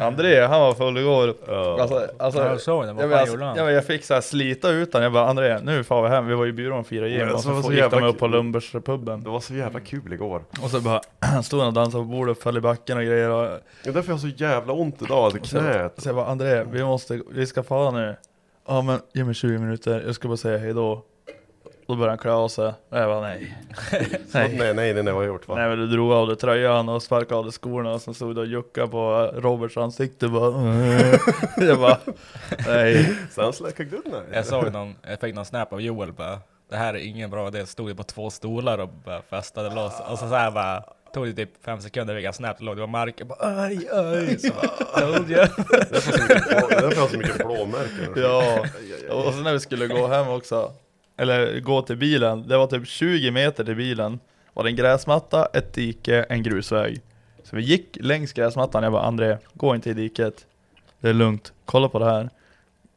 André, 0.00 0.40
han 0.40 0.60
var 0.60 0.74
full 0.74 0.98
igår. 0.98 1.34
Ja. 1.46 1.80
Alltså, 1.80 2.08
alltså, 2.18 2.40
Ja, 2.40 2.46
jag 2.46 2.60
såg 2.60 2.86
det, 2.86 2.92
vad 2.92 3.10
fan 3.10 3.26
gjorde 3.26 3.44
han? 3.44 3.56
jag, 3.56 3.72
jag 3.72 3.84
fick 3.84 4.04
så 4.04 4.14
här 4.14 4.20
slita 4.20 4.70
ut 4.70 4.94
han. 4.94 5.02
Jag 5.02 5.12
bara 5.12 5.28
André, 5.28 5.60
nu 5.62 5.84
far 5.84 6.02
vi 6.02 6.08
hem. 6.08 6.26
Vi 6.26 6.34
var 6.34 6.46
i 6.46 6.52
byrån 6.52 6.78
och 6.78 6.86
firade 6.86 7.10
gym 7.10 7.28
och 7.28 7.36
det 7.36 7.38
så, 7.38 7.50
var 7.50 7.62
så 7.62 7.72
gick 7.72 7.80
de 7.80 7.96
jävla 7.96 8.06
upp 8.06 8.18
på 8.18 8.24
kul. 8.24 8.30
Lumberspuben. 8.32 9.22
Det 9.22 9.30
var 9.30 9.40
så 9.40 9.54
jävla 9.54 9.80
kul 9.80 10.12
igår 10.12 10.42
Och 10.62 10.70
så 10.70 10.80
bara 10.80 11.00
stod 11.42 11.60
han 11.60 11.68
och 11.68 11.74
dansade 11.74 12.04
på 12.04 12.10
bordet 12.10 12.42
föll 12.42 12.56
i 12.56 12.60
backen 12.60 12.98
och 12.98 13.04
grejer. 13.04 13.30
Och, 13.30 13.48
Det 13.84 13.90
är 13.90 13.92
därför 13.94 14.08
jag 14.10 14.14
har 14.14 14.20
så 14.20 14.28
jävla 14.28 14.72
ont 14.72 15.02
idag, 15.02 15.18
alltså 15.18 15.40
och 15.40 15.46
så, 15.46 15.58
knät 15.58 15.94
så 15.96 16.08
jag 16.08 16.16
bara 16.16 16.26
André, 16.26 16.64
vi 16.70 16.84
måste, 16.84 17.20
vi 17.30 17.46
ska 17.46 17.62
fara 17.62 17.90
nu. 17.90 18.16
Ja 18.68 18.82
men 18.82 19.00
ge 19.12 19.24
mig 19.24 19.34
20 19.34 19.58
minuter, 19.58 20.02
jag 20.06 20.14
ska 20.14 20.28
bara 20.28 20.36
säga 20.36 20.58
hejdå. 20.58 21.02
Då 21.86 21.94
började 21.94 22.10
han 22.10 22.18
klä 22.18 22.32
av 22.32 22.48
sig. 22.48 22.66
Och 22.66 22.98
jag 22.98 23.08
bara 23.08 23.20
nej. 23.20 23.58
Nej, 24.32 24.56
nej, 24.58 24.74
nej, 24.74 24.94
nej, 24.94 25.02
vad 25.04 25.14
har 25.14 25.22
jag 25.22 25.32
gjort 25.32 25.48
va? 25.48 25.54
Nej 25.54 25.68
men 25.68 25.78
du 25.78 25.86
drog 25.86 26.12
av 26.12 26.26
dig 26.26 26.36
tröjan 26.36 26.88
och 26.88 27.02
sparkade 27.02 27.34
av 27.34 27.44
dig 27.44 27.52
skorna 27.52 27.92
och 27.92 28.02
sen 28.02 28.14
stod 28.14 28.34
du 28.34 28.40
och 28.40 28.46
juckade 28.46 28.88
på 28.88 29.30
Roberts 29.34 29.76
ansikte 29.76 30.28
bara. 30.28 30.74
Jag 31.56 31.80
bara 31.80 31.98
nej. 32.66 33.16
Sounds 33.30 33.60
like 33.60 33.82
a 33.82 33.86
good 33.90 34.06
night 34.06 34.26
Jag 34.32 34.46
såg 34.46 34.72
någon, 34.72 34.94
jag 35.08 35.20
fick 35.20 35.34
någon 35.34 35.44
snap 35.44 35.72
av 35.72 35.80
Joel 35.80 36.12
bara 36.12 36.38
Det 36.70 36.76
här 36.76 36.94
är 36.94 36.98
ingen 36.98 37.30
bra 37.30 37.48
idé, 37.48 37.66
stod 37.66 37.88
ju 37.88 37.94
på 37.94 38.02
två 38.02 38.30
stolar 38.30 38.78
och 38.78 38.88
bara 39.04 39.22
festade 39.22 39.74
loss 39.74 40.00
Och 40.10 40.18
så, 40.18 40.28
så 40.28 40.34
här 40.34 40.50
bara 40.50 40.82
Tog 41.14 41.26
det 41.26 41.32
typ 41.32 41.64
fem 41.64 41.80
sekunder, 41.80 42.16
jag 42.18 42.34
snap, 42.34 42.60
låg 42.60 42.76
det 42.76 42.80
på 42.80 42.86
marken 42.86 43.28
bara 43.28 43.62
aj 43.62 43.88
aj 43.92 44.38
så 44.38 44.52
bara, 44.52 45.00
told 45.00 45.30
you. 45.30 45.46
Det 45.90 45.96
är 45.96 46.00
för 46.00 46.12
mycket 46.22 46.90
det 46.90 47.08
så 47.10 47.18
mycket 47.18 47.36
blåmärken 47.36 48.12
Ja, 48.16 48.64
och 49.10 49.34
sen 49.34 49.42
när 49.42 49.52
vi 49.52 49.60
skulle 49.60 49.86
gå 49.86 50.06
hem 50.06 50.28
också, 50.28 50.72
eller 51.16 51.60
gå 51.60 51.82
till 51.82 51.96
bilen, 51.96 52.48
det 52.48 52.56
var 52.56 52.66
typ 52.66 52.88
20 52.88 53.30
meter 53.30 53.64
till 53.64 53.76
bilen. 53.76 54.18
Var 54.54 54.64
det 54.64 54.70
en 54.70 54.76
gräsmatta, 54.76 55.48
ett 55.52 55.72
dike, 55.72 56.22
en 56.22 56.42
grusväg. 56.42 57.00
Så 57.44 57.56
vi 57.56 57.62
gick 57.62 57.98
längs 58.00 58.32
gräsmattan, 58.32 58.82
jag 58.82 58.92
bara 58.92 59.02
André, 59.02 59.38
gå 59.54 59.74
inte 59.74 59.90
i 59.90 59.94
diket. 59.94 60.46
Det 61.00 61.08
är 61.08 61.14
lugnt, 61.14 61.52
kolla 61.64 61.88
på 61.88 61.98
det 61.98 62.04
här. 62.04 62.30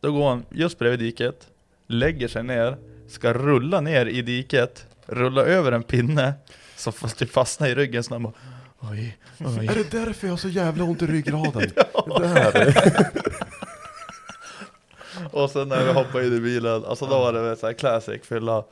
Då 0.01 0.11
går 0.11 0.29
han 0.29 0.45
just 0.49 0.79
bredvid 0.79 0.99
diket, 0.99 1.47
lägger 1.87 2.27
sig 2.27 2.43
ner, 2.43 2.77
ska 3.07 3.33
rulla 3.33 3.81
ner 3.81 4.05
i 4.05 4.21
diket, 4.21 4.85
rulla 5.05 5.41
över 5.41 5.71
en 5.71 5.83
pinne, 5.83 6.33
så 6.75 6.91
fast 6.91 7.17
typ 7.17 7.31
fastna 7.31 7.69
i 7.69 7.75
ryggen 7.75 8.03
så 8.03 8.13
han 8.13 8.23
bara 8.23 8.33
Oj, 8.81 9.17
oj. 9.39 9.67
Är 9.67 9.75
det 9.75 9.91
därför 9.91 10.27
jag 10.27 10.31
har 10.31 10.37
så 10.37 10.49
jävla 10.49 10.83
ont 10.83 11.01
i 11.01 11.05
ryggraden? 11.05 11.61
Det 12.19 12.27
här 12.27 12.73
Och 15.31 15.49
sen 15.49 15.67
när 15.67 15.85
vi 15.85 15.91
hoppade 15.91 16.27
in 16.27 16.33
i 16.33 16.39
bilen, 16.39 16.85
alltså 16.85 17.05
då 17.05 17.19
var 17.19 17.33
det 17.33 17.41
väl 17.41 17.57
såhär 17.57 17.73
classic 17.73 18.21
fylla. 18.23 18.63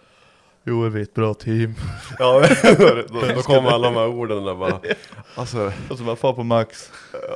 Jo, 0.70 0.86
är 0.86 0.90
vi 0.90 1.02
ett 1.02 1.14
bra 1.14 1.34
team? 1.34 1.76
Ja, 2.20 2.44
då, 2.78 3.22
då 3.36 3.42
kommer 3.42 3.70
alla 3.70 3.88
de 3.88 3.96
här 3.96 4.08
orden 4.08 4.46
där 4.46 4.56
bara. 4.56 4.80
Alltså, 5.36 5.72
Och 5.90 5.98
så 5.98 6.04
bara 6.04 6.16
far 6.16 6.34
på 6.34 6.44
Max. 6.44 6.92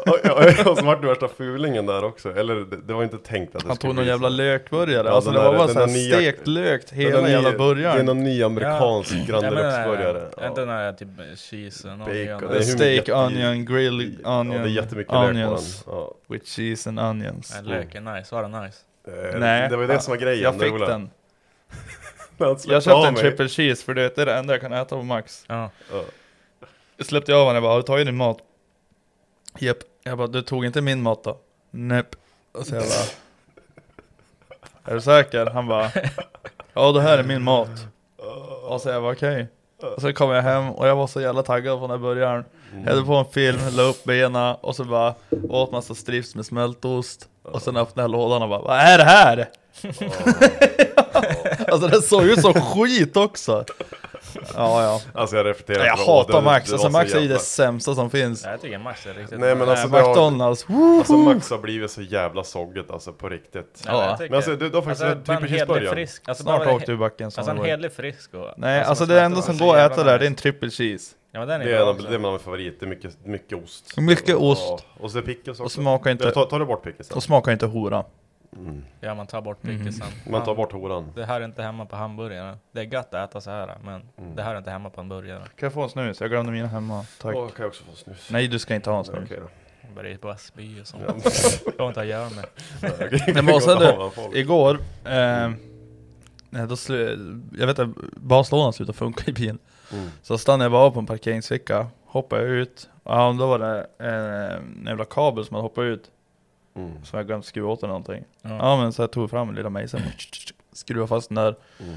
Ja, 0.05 0.17
ja, 0.23 0.71
och 0.71 0.77
så 0.77 0.85
vart 0.85 1.01
det 1.01 1.07
värsta 1.07 1.27
fulingen 1.27 1.85
där 1.85 2.03
också. 2.03 2.31
Eller 2.35 2.55
det, 2.55 2.77
det 2.87 2.93
var 2.93 3.03
inte 3.03 3.17
tänkt 3.17 3.55
att 3.55 3.61
det 3.61 3.67
Han 3.67 3.75
skulle 3.75 3.89
tog 3.89 3.95
någon 3.95 4.03
bli 4.03 4.11
jävla 4.11 4.27
så. 4.27 4.33
lökburgare, 4.33 5.07
Ja, 5.07 5.13
alltså 5.13 5.31
det 5.31 5.37
var 5.37 5.57
bara 5.57 5.67
såhär 5.67 5.87
stekt 5.87 6.47
lök 6.47 6.91
hela 6.91 7.21
någon 7.21 7.29
jävla 7.31 7.51
ny- 7.51 7.57
burgaren 7.57 7.95
Det 7.95 8.01
är 8.01 8.05
någon 8.05 8.23
ny 8.23 8.43
amerikansk 8.43 9.13
Ja, 9.13 9.25
Grande 9.27 9.47
här- 9.47 9.87
Lux-burgare 9.87 10.47
Inte 10.47 10.61
den 10.61 10.69
ja. 10.69 10.75
här 10.75 10.93
typ 10.93 11.07
cheese 11.37 11.89
och 11.91 11.97
Bacon, 11.97 12.63
Steak, 12.63 13.09
onion, 13.09 13.65
grill, 13.65 14.19
Ja, 14.23 14.39
onion, 14.39 14.61
det 14.63 14.69
är 14.69 14.73
jättemycket 14.73 15.13
lök 15.13 15.21
på 15.21 15.27
den. 15.27 15.45
Onions 15.45 15.83
ja. 15.87 16.13
with 16.27 16.45
cheese 16.45 16.89
and 16.89 16.99
onions. 16.99 17.53
Nej, 17.55 17.63
Lök 17.69 17.95
är 17.95 18.01
nice, 18.01 18.35
var 18.35 18.43
det 18.43 18.61
nice? 18.61 18.77
Eh, 19.07 19.39
Nej, 19.39 19.69
Det 19.69 19.75
var 19.75 19.83
ju 19.83 19.87
det 19.87 19.99
som 19.99 20.11
var 20.11 20.17
grejen 20.17 20.43
Jag 20.43 20.59
fick 20.59 20.87
den 20.87 21.09
Jag 22.65 22.83
köpte 22.83 23.07
en 23.07 23.15
triple 23.15 23.47
cheese 23.47 23.85
för 23.85 23.93
det 23.93 24.17
är 24.17 24.25
det 24.25 24.35
enda 24.35 24.53
jag 24.53 24.61
kan 24.61 24.73
äta 24.73 24.95
på 24.95 25.03
Max 25.03 25.45
Ja. 25.47 25.69
Ja. 25.91 26.03
Jag 26.97 27.05
släppte 27.05 27.31
jag 27.31 27.39
av 27.39 27.45
honom, 27.45 27.55
jag 27.55 27.63
bara, 27.63 27.71
har 27.73 27.77
du 27.77 27.83
tagit 27.83 28.05
din 28.05 28.15
mat? 28.15 28.37
Japp, 29.59 29.77
jag 30.03 30.17
bara, 30.17 30.27
du 30.27 30.41
tog 30.41 30.65
inte 30.65 30.81
min 30.81 31.01
mat 31.01 31.23
då? 31.23 31.39
Näpp 31.71 32.15
Och 32.51 32.67
så 32.67 32.75
jag 32.75 32.83
bara 32.83 33.07
Är 34.91 34.95
du 34.95 35.01
säker? 35.01 35.45
Han 35.45 35.67
bara 35.67 35.91
Ja 36.73 36.91
det 36.91 37.01
här 37.01 37.17
är 37.17 37.23
min 37.23 37.43
mat 37.43 37.69
Och 38.63 38.81
så 38.81 38.89
jag 38.89 39.01
bara 39.01 39.11
okej 39.13 39.47
Och 39.83 40.01
så 40.01 40.13
kom 40.13 40.31
jag 40.31 40.41
hem 40.41 40.69
och 40.69 40.87
jag 40.87 40.95
var 40.95 41.07
så 41.07 41.21
jävla 41.21 41.43
taggad 41.43 41.79
från 41.79 41.89
den 41.89 42.01
början 42.01 42.43
Jag 42.85 42.91
hade 42.93 43.05
på 43.05 43.13
en 43.13 43.25
film, 43.25 43.59
la 43.71 43.83
upp 43.83 44.03
benen 44.03 44.55
och 44.61 44.75
så 44.75 44.83
bara 44.83 45.13
åt 45.49 45.71
massa 45.71 45.95
strips 45.95 46.35
med 46.35 46.45
smältost. 46.45 47.27
Och 47.43 47.61
sen 47.61 47.77
öppnade 47.77 48.03
jag 48.03 48.11
lådan 48.11 48.41
och 48.41 48.49
bara 48.49 48.61
Vad 48.61 48.77
är 48.77 48.97
det 48.97 49.03
här? 49.03 49.49
alltså 51.71 51.87
det 51.87 52.01
såg 52.01 52.23
ut 52.23 52.41
som 52.41 52.53
skit 52.53 53.17
också 53.17 53.65
Ja 54.57 54.83
ja. 54.83 55.01
Alltså 55.21 55.35
jag 55.35 55.45
reflekterar 55.45 55.85
Jag 55.85 55.97
på 55.97 56.03
det. 56.05 56.11
hatar 56.11 56.33
Det- 56.33 56.41
Max, 56.41 56.69
det 56.69 56.73
alltså 56.73 56.89
Max 56.89 57.11
är 57.13 57.15
ju 57.15 57.21
jävla- 57.21 57.35
det 57.37 57.41
sämsta 57.43 57.95
som 57.95 58.09
finns. 58.09 58.43
Jag 58.45 58.61
tycker 58.61 58.77
Max 58.79 59.05
är 59.05 59.13
riktigt 59.13 59.39
Nej 59.39 59.55
men 59.55 59.69
alltså 59.69 59.85
äh, 59.85 59.91
det 59.91 59.99
har, 60.01 60.09
McDonalds, 60.09 60.65
Alltså 60.99 61.13
Max 61.13 61.49
har 61.49 61.57
blivit 61.57 61.91
så 61.91 62.01
jävla 62.01 62.43
sogget 62.43 62.91
alltså 62.91 63.13
på 63.13 63.29
riktigt. 63.29 63.83
Ja, 63.85 63.91
jag 63.91 64.03
Ja. 64.03 64.17
Men 64.19 64.33
alltså 64.33 64.55
du, 64.55 64.69
du 64.69 64.75
har 64.75 64.81
faktiskt 64.81 65.03
Alltså, 65.03 65.15
triple 65.25 65.33
hedlig 65.33 65.49
cheeseburgare 65.59 65.95
frisk, 65.95 66.29
alltså 66.29 66.43
Snart 66.43 66.67
åkte 66.67 66.91
du 66.91 66.97
backen 66.97 67.25
Alltså 67.25 67.51
en 67.51 67.57
det 67.57 67.63
hedlig 67.67 67.91
frisk 67.93 68.33
och... 68.33 68.53
Nej, 68.57 68.83
alltså 68.83 69.05
som 69.05 69.15
det 69.15 69.21
enda 69.21 69.41
som 69.41 69.57
går 69.57 69.77
att 69.77 69.91
äta 69.91 70.03
där, 70.03 70.19
det 70.19 70.25
är 70.25 70.27
en 70.27 70.35
triple 70.35 70.69
cheese. 70.69 71.15
Ja 71.33 71.39
men 71.39 71.47
den 71.47 71.61
är 71.61 71.65
Det 71.65 71.77
är, 71.77 71.89
en, 71.89 71.97
det 72.03 72.15
är 72.15 72.19
min 72.19 72.39
favorit, 72.39 72.79
det 72.79 72.85
är 72.85 72.87
mycket, 72.87 73.25
mycket 73.25 73.63
ost. 73.63 73.97
Mycket 73.97 74.35
ost. 74.35 74.63
Ja, 74.67 74.79
Och 74.99 75.11
så 75.11 75.17
är 75.17 75.21
pickles 75.21 75.47
också. 75.49 75.63
Och 75.63 75.71
smakar 75.71 76.11
inte, 76.11 76.23
Jag 76.23 76.33
tar, 76.33 76.45
tar 76.45 76.59
du 76.59 76.65
bort 76.65 76.83
picklesen? 76.83 77.15
och 77.17 77.23
smakar 77.23 77.51
inte 77.51 77.65
hora 77.65 78.03
Ja 78.99 79.15
man 79.15 79.27
tar 79.27 79.41
bort 79.41 79.63
Mm. 79.63 79.77
pickelsen. 79.77 80.07
Man 80.29 80.43
tar 80.43 80.55
bort 80.55 80.71
horan 80.71 81.11
Det 81.15 81.25
här 81.25 81.41
är 81.41 81.45
inte 81.45 81.61
hemma 81.63 81.85
på 81.85 81.95
hamburgare. 81.95 82.57
Det 82.71 82.79
är 82.79 82.83
gött 82.93 83.13
att 83.13 83.29
äta 83.29 83.41
så 83.41 83.51
här 83.51 83.77
men 83.83 84.01
Mm. 84.17 84.35
det 84.35 84.43
här 84.43 84.53
är 84.53 84.57
inte 84.57 84.71
hemma 84.71 84.89
på 84.89 85.01
en 85.01 85.09
burgare. 85.09 85.39
Kan 85.43 85.51
jag 85.65 85.73
få 85.73 85.81
en 85.83 85.89
snus? 85.89 86.21
Jag 86.21 86.29
glömde 86.29 86.51
mina 86.51 86.67
hemma, 86.67 87.05
tack 87.21 87.35
Åh, 87.35 87.47
kan 87.47 87.63
jag 87.63 87.67
också 87.67 87.83
få 87.83 87.95
snus? 87.95 88.27
Nej 88.31 88.47
du 88.47 88.59
ska 88.59 88.75
inte 88.75 88.89
ha 88.89 88.97
en 88.97 89.05
Okej 89.05 89.15
snus 89.27 89.29
då 89.29 89.35
Det 89.87 89.95
börjar 89.95 90.17
på 90.17 90.35
spy 90.37 90.81
och 90.81 90.87
sånt. 90.87 91.03
Ja. 91.07 91.13
Jag 91.77 91.83
har 91.83 91.87
inte 91.87 92.01
att 92.01 92.07
göra 92.07 92.29
med. 92.29 92.45
Okej, 93.05 93.33
Men 93.33 93.45
ja, 93.83 94.11
folk. 94.15 94.35
Igår, 94.35 94.79
eh, 95.05 95.49
då 96.67 96.75
slu- 96.75 97.41
jag 97.59 97.67
vet 97.67 97.79
inte, 97.79 97.99
baslådan 98.15 98.73
slutade 98.73 98.97
funka 98.97 99.23
i 99.31 99.33
bilen 99.33 99.59
Mm. 99.93 100.09
Så 100.21 100.37
stannade 100.37 100.63
jag 100.65 100.71
bara 100.71 100.81
av 100.81 100.91
på 100.91 100.99
en 100.99 101.05
parkeringsficka, 101.05 101.87
hoppade 102.05 102.41
jag 102.41 102.51
ut 102.51 102.89
Ja 103.03 103.35
då 103.37 103.47
var 103.47 103.59
det 103.59 103.87
en, 103.99 104.13
en 104.79 104.85
jävla 104.85 105.05
kabel 105.05 105.45
som 105.45 105.55
hade 105.55 105.63
hoppat 105.65 105.81
ut 105.83 106.11
Mm. 106.75 106.91
Som 107.05 107.17
jag 107.17 107.27
glömt 107.27 107.45
skruva 107.45 107.69
åt 107.69 107.79
eller 107.79 107.87
någonting 107.87 108.23
Ja. 108.41 108.49
Ja 108.57 108.77
men 108.81 108.93
så 108.93 109.01
jag 109.01 109.11
tog 109.11 109.29
fram 109.29 109.49
en 109.49 109.55
lilla 109.55 109.69
mejseln, 109.69 110.03
skruva 110.73 111.07
fast 111.07 111.29
den 111.29 111.35
där 111.35 111.55
Mm. 111.79 111.95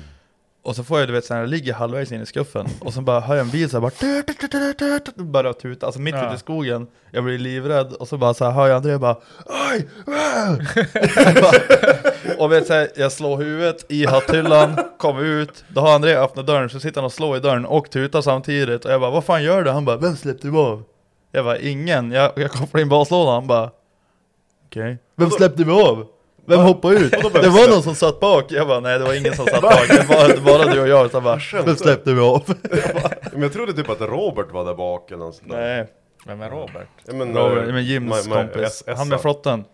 Och 0.62 0.76
så 0.76 0.84
får 0.84 0.98
jag 0.98 1.08
du 1.08 1.12
vet 1.12 1.24
såhär, 1.24 1.40
jag 1.40 1.50
ligger 1.50 1.72
halvvägs 1.74 2.12
in 2.12 2.20
i 2.22 2.26
skuffen 2.26 2.66
Och 2.80 2.94
så 2.94 3.00
bara 3.00 3.20
hör 3.20 3.34
jag 3.37 3.44
en 3.44 3.50
bil 3.50 3.68
bara 3.72 3.90
tut, 3.90 4.26
tut, 4.26 4.79
tut, 4.79 5.16
Börjar 5.16 5.52
tuta, 5.52 5.87
alltså 5.87 6.00
mitt 6.00 6.14
Ja. 6.14 6.27
ute 6.27 6.35
i 6.35 6.38
skogen 6.38 6.87
Jag 7.10 7.25
blir 7.25 7.38
livrädd 7.38 7.92
och 7.92 8.08
så 8.08 8.16
bara 8.18 8.35
såhär 8.35 8.52
hör 8.52 8.66
jag 8.66 8.77
André 8.77 8.98
bara 8.98 9.16
Oj! 9.72 9.88
Jag 10.06 11.35
bara- 11.42 12.35
Och 12.38 12.52
vet 12.52 12.66
såhär, 12.66 12.88
jag 12.96 13.12
slår 13.12 13.37
huvudet 13.38 13.87
i 13.88 14.06
hatthyllan, 14.06 14.77
kommer 14.98 15.22
ut 15.25 15.64
Då 15.68 15.81
har 15.81 15.94
André 15.94 16.16
öppnat 16.16 16.46
dörren, 16.46 16.70
så 16.70 16.81
sitter 16.81 17.00
han 17.00 17.06
och 17.06 17.12
slår 17.12 17.37
i 17.37 17.40
dörren 17.40 17.64
och 17.66 17.90
tutar 17.90 18.20
samtidigt 18.22 18.85
Och 18.85 18.92
jag 18.92 19.00
bara, 19.00 19.10
vad 19.10 19.25
fan 19.25 19.42
gör 19.42 19.62
du? 19.64 19.70
Han 19.70 19.85
bara, 19.85 19.96
vem 19.96 20.16
släppte 20.16 20.46
du 20.48 20.58
av? 20.58 20.83
Jag 21.33 21.44
bara, 21.44 21.58
ingen, 21.58 22.10
jag, 22.12 22.33
jag 22.37 22.50
kopplar 22.50 22.81
in 22.81 22.88
baslådan, 22.88 23.35
han 23.35 23.46
bara 23.46 23.70
Okej, 24.75 24.98
vem 25.16 25.31
släppte 25.31 25.64
vi 25.64 25.72
av? 25.72 26.06
Vem 26.46 26.60
hoppade 26.60 26.94
ut? 26.96 27.10
Det 27.10 27.48
var 27.48 27.70
någon 27.70 27.83
som 27.83 27.94
satt 27.94 28.20
bak, 28.20 28.52
jag 28.52 28.66
bara 28.68 28.81
nej 28.81 28.98
det 28.98 29.04
var 29.04 29.14
ingen 29.14 29.35
som 29.35 29.46
satt 29.46 29.62
bak, 29.62 29.88
det 29.88 30.06
var 30.08 30.44
bara 30.44 30.72
du 30.72 30.81
och 30.81 30.88
jag, 30.88 31.10
jag 31.12 31.22
bara, 31.22 31.38
vem 31.64 31.77
släppte 31.77 32.14
vi 32.14 32.20
av? 32.20 32.42
Men 33.33 33.42
jag 33.42 33.52
trodde 33.52 33.72
typ 33.72 33.90
att 33.90 34.00
Robert 34.00 34.52
var 34.52 34.64
där 34.64 34.75
bak 34.75 35.10
eller 35.10 35.25
något 35.25 35.35
sånt 35.35 35.50
där. 35.50 35.60
Nej, 35.77 35.87
Vem 36.27 36.40
är 36.42 36.50
Robert? 36.50 36.88
Ja, 37.06 37.12
men, 37.14 37.35
Robert, 37.37 37.68
eh, 37.68 37.75
men 37.75 37.85
Jims 37.85 38.27
my- 38.27 38.31
my- 38.35 38.37
kompis, 38.42 38.85
S- 38.87 38.94
han 38.96 39.08
med 39.08 39.20
flotten 39.20 39.64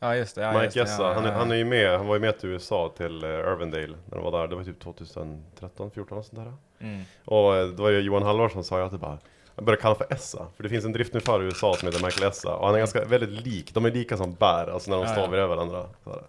Ja 0.00 0.16
just 0.16 0.34
det, 0.34 0.42
ja, 0.42 0.52
Mike 0.52 0.64
just 0.64 0.74
det, 0.74 0.82
Essa, 0.82 1.02
ja, 1.02 1.12
han, 1.12 1.24
är, 1.24 1.28
ja, 1.32 1.34
han 1.38 1.50
är 1.50 1.54
ju 1.56 1.64
med, 1.64 1.96
han 1.98 2.06
var 2.06 2.14
ju 2.14 2.20
med 2.20 2.38
till 2.40 2.48
USA 2.48 2.92
till 2.96 3.24
eh, 3.24 3.30
Irvindale 3.30 3.94
när 4.10 4.16
de 4.16 4.24
var 4.24 4.40
där. 4.40 4.48
Det 4.48 4.56
var 4.56 4.64
typ 4.64 4.80
2013, 4.80 5.90
14 5.94 6.18
och 6.18 6.24
sånt 6.24 6.44
där. 6.44 6.52
Mm. 6.86 7.00
Och 7.24 7.56
eh, 7.56 7.66
då 7.66 7.82
var 7.82 7.90
ju 7.90 8.00
Johan 8.00 8.22
Halvarsson 8.22 8.64
sa 8.64 8.78
ju 8.78 8.84
att 8.84 8.90
det 8.92 8.98
bara 8.98 9.18
jag 9.60 9.64
började 9.66 9.82
kalla 9.82 9.94
för 9.94 10.06
Essa, 10.10 10.46
för 10.56 10.62
det 10.62 10.68
finns 10.68 10.84
en 10.84 10.92
driftungfär 10.92 11.42
i 11.42 11.44
USA 11.44 11.74
som 11.78 11.88
heter 11.88 12.04
Michael 12.04 12.30
Essa 12.30 12.54
och 12.56 12.66
han 12.66 12.74
är 12.74 12.78
ganska 12.78 13.04
väldigt 13.04 13.46
lik, 13.46 13.74
de 13.74 13.84
är 13.84 13.90
lika 13.90 14.16
som 14.16 14.34
bär, 14.34 14.70
alltså 14.72 14.90
när 14.90 14.96
de 14.98 15.04
Ja, 15.06 15.12
står 15.12 15.24
ja. 15.24 15.30
bredvid 15.30 15.48
varandra. 15.56 15.84
Så. 16.04 16.20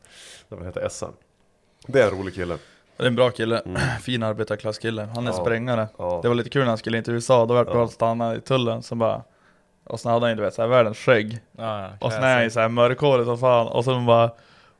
Det 0.55 0.65
heter 0.65 0.81
Essa. 0.85 1.07
Det 1.87 2.01
är 2.01 2.07
en 2.11 2.17
rolig 2.19 2.35
kille. 2.35 2.57
Det 2.97 3.03
är 3.03 3.07
en 3.07 3.15
bra 3.15 3.29
kille, 3.29 3.59
Mm. 3.59 3.81
fin 4.01 4.23
arbetarklasskille. 4.23 5.09
Han 5.15 5.27
är 5.27 5.31
Ja. 5.31 5.37
sprängare. 5.37 5.87
Ja. 5.97 6.19
Det 6.21 6.27
var 6.27 6.35
lite 6.35 6.49
kul 6.49 6.61
när 6.61 6.67
han 6.67 6.77
skulle 6.77 6.97
in 6.97 7.03
till 7.03 7.13
USA, 7.13 7.45
då 7.45 7.53
var 7.53 7.65
det 7.65 7.71
Ja. 7.73 7.87
stanna 7.87 8.35
i 8.35 8.41
tullen, 8.41 8.83
så 8.83 8.95
bara 8.95 9.21
Och 9.83 9.99
sen 9.99 10.11
hade 10.11 10.23
han 10.25 10.29
ju 10.31 10.35
du 10.35 10.41
vet 10.41 10.53
såhär 10.53 10.69
världens 10.69 10.97
skägg. 10.97 11.39
Ja, 11.57 11.81
ja, 11.81 11.89
Och 11.99 12.11
sen 12.11 12.23
är 12.23 12.33
han 12.33 12.43
ju 12.43 12.49
såhär 12.49 12.69
mörkhårig 12.69 13.25
som 13.25 13.37
fan, 13.37 13.67
och 13.67 13.85
sen 13.85 14.05
bara 14.05 14.31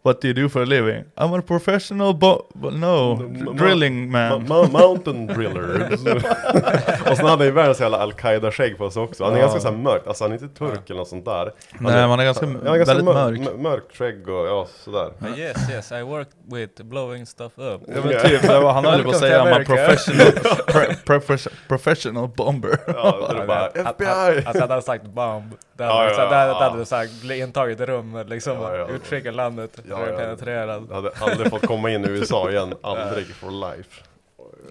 What 0.04 0.22
do 0.22 0.28
you 0.28 0.34
do 0.44 0.50
for 0.50 0.62
a 0.62 0.66
living? 0.66 1.04
I'm 1.16 1.40
a 1.40 1.42
professional 1.48 2.14
bo- 2.14 2.46
no, 2.72 3.16
drilling 3.54 4.12
man. 4.12 4.48
Ma- 4.48 4.64
ma- 4.64 4.72
mountain 4.72 5.28
driller. 5.28 5.90
och 7.12 7.18
sen 7.18 7.26
hade 7.26 7.38
han 7.38 7.46
ju 7.46 7.52
världens 7.52 7.80
jävla 7.80 7.98
Al-Qaida-skägg 7.98 8.78
på 8.78 8.90
sig 8.92 9.02
också. 9.04 9.24
Han 9.24 9.34
är 9.34 9.38
Ja. 9.38 9.42
ganska 9.42 9.60
såhär 9.60 9.78
mörk, 9.78 10.08
alltså 10.08 10.24
han 10.24 10.32
är 10.32 10.44
inte 10.44 10.60
turk 10.60 10.90
eller 10.90 10.98
något 11.00 11.08
sånt 11.08 11.26
där. 11.26 11.52
Nej, 11.80 12.08
man 12.08 12.20
är 12.20 12.24
ganska, 12.24 12.46
Han 12.46 12.68
är 12.68 12.78
ganska 12.78 13.04
mörk. 13.04 13.40
m- 13.40 13.62
Mörkt 13.62 13.98
skägg 13.98 14.30
och 14.30 14.48
ja, 14.48 14.68
sådär. 14.84 15.12
Men 15.20 15.38
yes, 15.40 15.58
yes, 15.72 15.92
I 15.92 16.02
work 16.02 16.28
with 16.52 16.84
blowing 16.84 17.26
stuff 17.26 17.52
up. 17.58 17.82
Ja 17.88 17.94
men 18.04 18.20
typ, 18.22 18.42
han 18.44 18.86
höll 18.86 19.04
på 19.04 19.10
att 19.10 19.18
säga 19.20 19.44
I'm 19.46 19.62
a 19.62 19.64
professional, 19.66 20.32
pre, 20.68 20.96
profes- 21.06 21.50
professional 21.68 22.28
bomber. 22.38 22.78
Ja, 22.88 23.34
det 23.40 23.48
bara 23.48 23.68
FBI! 23.68 24.44
Alltså 24.46 24.62
hade 24.62 24.74
han 24.74 24.82
sagt 24.82 25.06
bomb, 25.06 25.52
det 25.78 25.84
hade, 25.84 26.10
ja, 26.10 26.28
ja, 26.32 26.48
ja. 26.48 26.98
hade 27.00 27.10
bli 27.22 27.40
intagit 27.40 27.80
rummet 27.80 28.30
liksom, 28.30 28.54
Ja, 28.62 28.76
ja. 28.76 28.88
utskickat 28.88 29.36
landet, 29.36 29.80
Ja, 29.92 30.06
ja, 30.06 30.12
ja. 30.12 30.18
penetrerad. 30.18 30.88
Jag 30.90 30.96
hade 30.96 31.12
aldrig 31.20 31.50
fått 31.50 31.66
komma 31.68 31.92
in 31.92 32.06
i 32.06 32.08
USA 32.08 32.52
igen, 32.52 32.74
aldrig 32.82 33.26
for 33.28 33.52
life. 33.76 34.02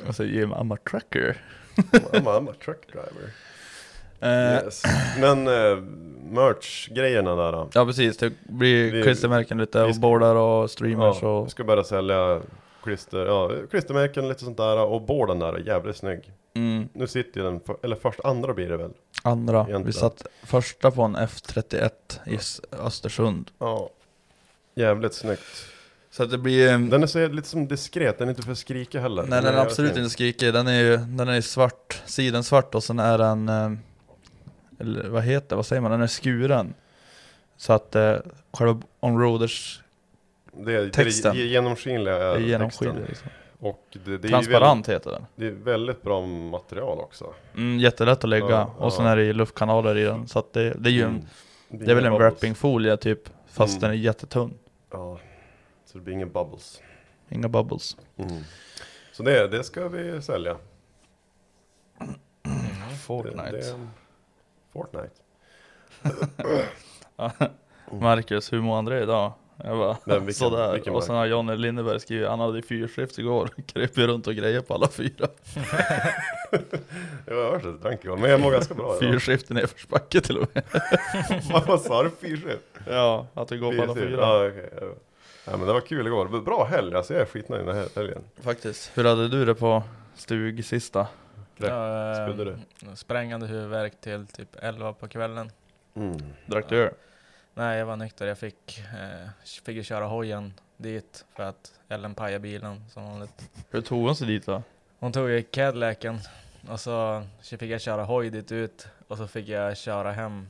Alltså 0.06 0.24
Jim, 0.24 0.52
I'm 0.54 0.74
a 0.74 0.78
trucker. 0.90 1.36
I'm 1.76 2.28
a, 2.28 2.38
I'm 2.38 2.50
a 2.50 2.54
truck 2.64 2.86
driver. 2.92 3.30
Eh, 4.20 4.64
Yes. 4.64 4.82
Men 5.20 5.46
eh, 5.48 5.76
merch-grejerna 6.30 7.34
där 7.36 7.52
då. 7.52 7.68
Ja 7.74 7.84
precis, 7.86 8.16
det 8.16 8.32
blir 8.42 8.92
Vi- 8.92 9.02
klistermärken 9.02 9.58
lite, 9.58 9.82
och 9.82 9.94
boardar 10.00 10.34
och 10.34 10.70
streamers 10.70 11.18
Ja, 11.22 11.28
och... 11.38 11.46
vi 11.46 11.50
ska 11.50 11.64
börja 11.64 11.84
sälja 11.84 12.40
klister, 12.82 13.26
ja, 13.26 13.50
klistermärken 13.70 14.28
lite 14.28 14.44
sånt 14.44 14.56
där 14.56 14.78
och 14.84 15.02
borden 15.02 15.38
där 15.38 15.52
är 15.52 15.58
jävligt 15.66 15.96
snygg. 15.96 16.32
Mm, 16.54 16.88
Nu 16.92 17.06
sitter 17.06 17.40
ju 17.40 17.46
den, 17.46 17.60
för, 17.60 17.76
eller 17.82 17.96
först 17.96 18.20
andra 18.24 18.54
blir 18.54 18.68
det 18.68 18.76
väl? 18.76 18.90
andra. 19.22 19.56
Egentligen. 19.56 19.84
Vi 19.86 19.92
satt 19.92 20.26
första 20.44 20.90
på 20.90 21.02
en 21.02 21.16
F31 21.16 21.90
i 22.26 22.38
Östersund. 22.76 23.50
Ja. 23.58 23.90
Jävligt 24.80 25.14
snyggt. 25.14 25.66
Så 26.10 26.22
att 26.22 26.30
det 26.30 26.38
blir... 26.38 26.68
Den 26.90 27.02
är 27.02 27.06
så 27.06 27.28
lite 27.28 27.48
som 27.48 27.68
diskret, 27.68 28.18
den 28.18 28.28
är 28.28 28.32
inte 28.32 28.42
för 28.42 28.54
skrikig 28.54 28.98
heller. 28.98 29.22
Nej 29.22 29.42
den 29.42 29.54
är 29.54 29.58
absolut 29.58 29.96
inte 29.96 30.10
skrikig, 30.10 30.52
den 30.52 30.66
är 30.66 30.80
ju 30.80 30.96
den 30.96 31.28
är 31.28 31.40
svart, 31.40 32.02
sidensvart 32.06 32.74
och 32.74 32.84
sen 32.84 32.98
är 32.98 33.18
den, 33.18 33.48
eh, 33.48 33.72
eller 34.80 35.08
vad 35.08 35.22
heter 35.22 35.48
det, 35.48 35.56
vad 35.56 35.66
säger 35.66 35.82
man, 35.82 35.90
den 35.90 36.02
är 36.02 36.06
skuren. 36.06 36.74
Så 37.56 37.72
att 37.72 37.94
eh, 37.94 38.16
själva 38.52 38.82
onroaders 39.00 39.82
Det 40.52 40.74
är, 40.74 40.88
texten. 40.90 41.34
Det 41.36 41.42
är 41.42 41.46
genomskinliga 41.46 42.16
är 42.16 42.32
texten. 42.34 42.48
genomskinlig 42.50 43.04
liksom. 43.08 43.28
Och 43.58 43.84
det, 43.92 43.98
det 44.04 44.12
är 44.12 44.22
ju 44.22 44.28
Transparent 44.28 44.88
heter 44.88 45.10
den. 45.10 45.24
Väldigt, 45.36 45.64
det 45.64 45.70
är 45.70 45.72
väldigt 45.72 46.02
bra 46.02 46.26
material 46.26 46.98
också. 46.98 47.34
Mm, 47.56 47.78
jättelätt 47.78 48.24
att 48.24 48.30
lägga, 48.30 48.48
Ja, 48.50 48.74
och 48.78 48.92
sen 48.92 49.04
ja. 49.04 49.10
är 49.12 49.16
det 49.16 49.24
ju 49.24 49.32
luftkanaler 49.32 49.96
i 49.98 50.02
den. 50.04 50.28
Så 50.28 50.38
att 50.38 50.52
det, 50.52 50.74
det 50.78 50.88
är 50.88 50.92
ju 50.92 51.02
en, 51.02 51.08
Mm. 51.08 51.84
det 51.86 51.90
är 51.90 51.94
väl 51.94 52.04
en 52.04 52.10
inga 52.12 52.18
bubbles. 52.18 52.32
wrappingfolie 52.32 52.96
typ, 52.96 53.20
fast 53.52 53.72
Mm. 53.72 53.80
den 53.80 53.90
är 53.90 53.94
jättetunn. 53.94 54.54
Ja. 54.90 55.18
Så 55.84 55.98
det 55.98 56.04
blir 56.04 56.14
ingen 56.14 56.32
bubbles. 56.32 56.82
Inga 57.28 57.48
bubbles. 57.48 57.96
Mm. 58.16 58.42
Så 59.12 59.22
det, 59.22 59.48
det 59.48 59.64
ska 59.64 59.88
vi 59.88 60.22
sälja. 60.22 60.56
Fortnite. 63.06 63.50
Det, 63.50 63.58
det, 63.58 63.88
Fortnite. 64.72 65.14
Marcus, 68.00 68.52
hur 68.52 68.60
mår 68.60 68.78
André 68.78 69.02
idag? 69.02 69.32
Jag 69.64 69.78
bara, 69.78 69.96
Men 70.04 70.16
vilken- 70.26 70.34
sådär. 70.34 70.72
vilken 70.72 70.94
och 70.94 71.04
sen 71.04 71.14
har 71.14 71.26
Johnny 71.26 71.56
Lindeberg 71.56 72.00
skrivit, 72.00 72.28
han 72.28 72.40
hade 72.40 72.62
fyrskift 72.62 73.18
igår, 73.18 73.48
kröp 73.66 73.98
ju 73.98 74.06
runt 74.06 74.26
och 74.26 74.34
grejade 74.34 74.62
på 74.62 74.74
alla 74.74 74.88
fyra. 74.88 75.28
Jag 77.26 77.34
har 77.36 77.50
hört 77.52 77.64
att 77.64 77.82
drank 77.82 78.04
igår, 78.04 78.16
men 78.16 78.30
jag 78.30 78.40
mår 78.40 78.52
ganska 78.52 78.74
bra 78.74 78.86
idag. 78.86 78.98
Fyrskift 79.12 79.50
i 79.50 79.54
nedförsbacke 79.54 80.20
till 80.20 80.38
och 80.38 80.48
med. 80.54 80.64
Vad 81.66 81.80
sa 81.80 82.02
du? 82.02 82.10
Fyrskift? 82.20 82.62
Ja, 82.88 83.26
att 83.34 83.48
det 83.48 83.56
går 83.56 83.72
på 83.76 83.82
alla 83.82 83.94
fyra. 83.94 84.20
Ja, 84.20 84.46
okej, 84.48 84.70
ja. 84.80 84.86
ja 85.44 85.56
men 85.56 85.66
det 85.66 85.72
var 85.72 85.80
kul 85.80 86.06
igår. 86.06 86.28
Det 86.32 86.40
Bra 86.40 86.64
helg, 86.64 86.94
alltså 86.96 87.12
jag 87.12 87.22
är 87.22 87.26
skitnöjd 87.26 87.64
med 87.66 87.74
hel- 87.74 87.88
helgen. 87.96 88.22
Faktiskt. 88.42 88.90
Hur 88.94 89.04
hade 89.04 89.28
du 89.28 89.44
det 89.44 89.54
på 89.54 89.82
stug 90.14 90.64
sista? 90.64 91.06
Ja, 91.56 92.12
eh, 92.28 92.94
sprängande 92.94 93.46
huvudvärk 93.46 94.00
till 94.00 94.26
typ 94.26 94.48
11 94.62 94.92
på 94.92 95.08
kvällen. 95.08 95.50
Mm. 95.96 96.16
Drack 96.46 96.68
du 96.68 96.76
öl? 96.82 96.92
Nej, 97.54 97.78
jag 97.78 97.86
var 97.86 97.96
nykter. 97.96 98.26
Jag 98.26 98.38
fick, 98.38 98.78
eh, 98.78 99.28
fick 99.64 99.76
ju 99.76 99.82
köra 99.82 100.06
hojen 100.06 100.52
dit 100.76 101.24
för 101.36 101.42
att 101.42 101.72
Ellen 101.88 102.14
pajade 102.14 102.38
bilen 102.38 102.84
som 102.90 103.04
vanligt. 103.04 103.50
Hur 103.70 103.80
tog 103.80 104.06
hon 104.06 104.16
sig 104.16 104.26
dit 104.26 104.46
då? 104.46 104.62
Hon 104.98 105.12
tog 105.12 105.30
ju 105.30 105.42
Cadillacen 105.42 106.18
och 106.68 106.80
så 106.80 107.22
fick 107.42 107.62
jag 107.62 107.80
köra 107.80 108.04
hoj 108.04 108.30
dit 108.30 108.52
ut 108.52 108.88
och 109.08 109.16
så 109.16 109.26
fick 109.28 109.48
jag 109.48 109.76
köra 109.76 110.12
hem 110.12 110.46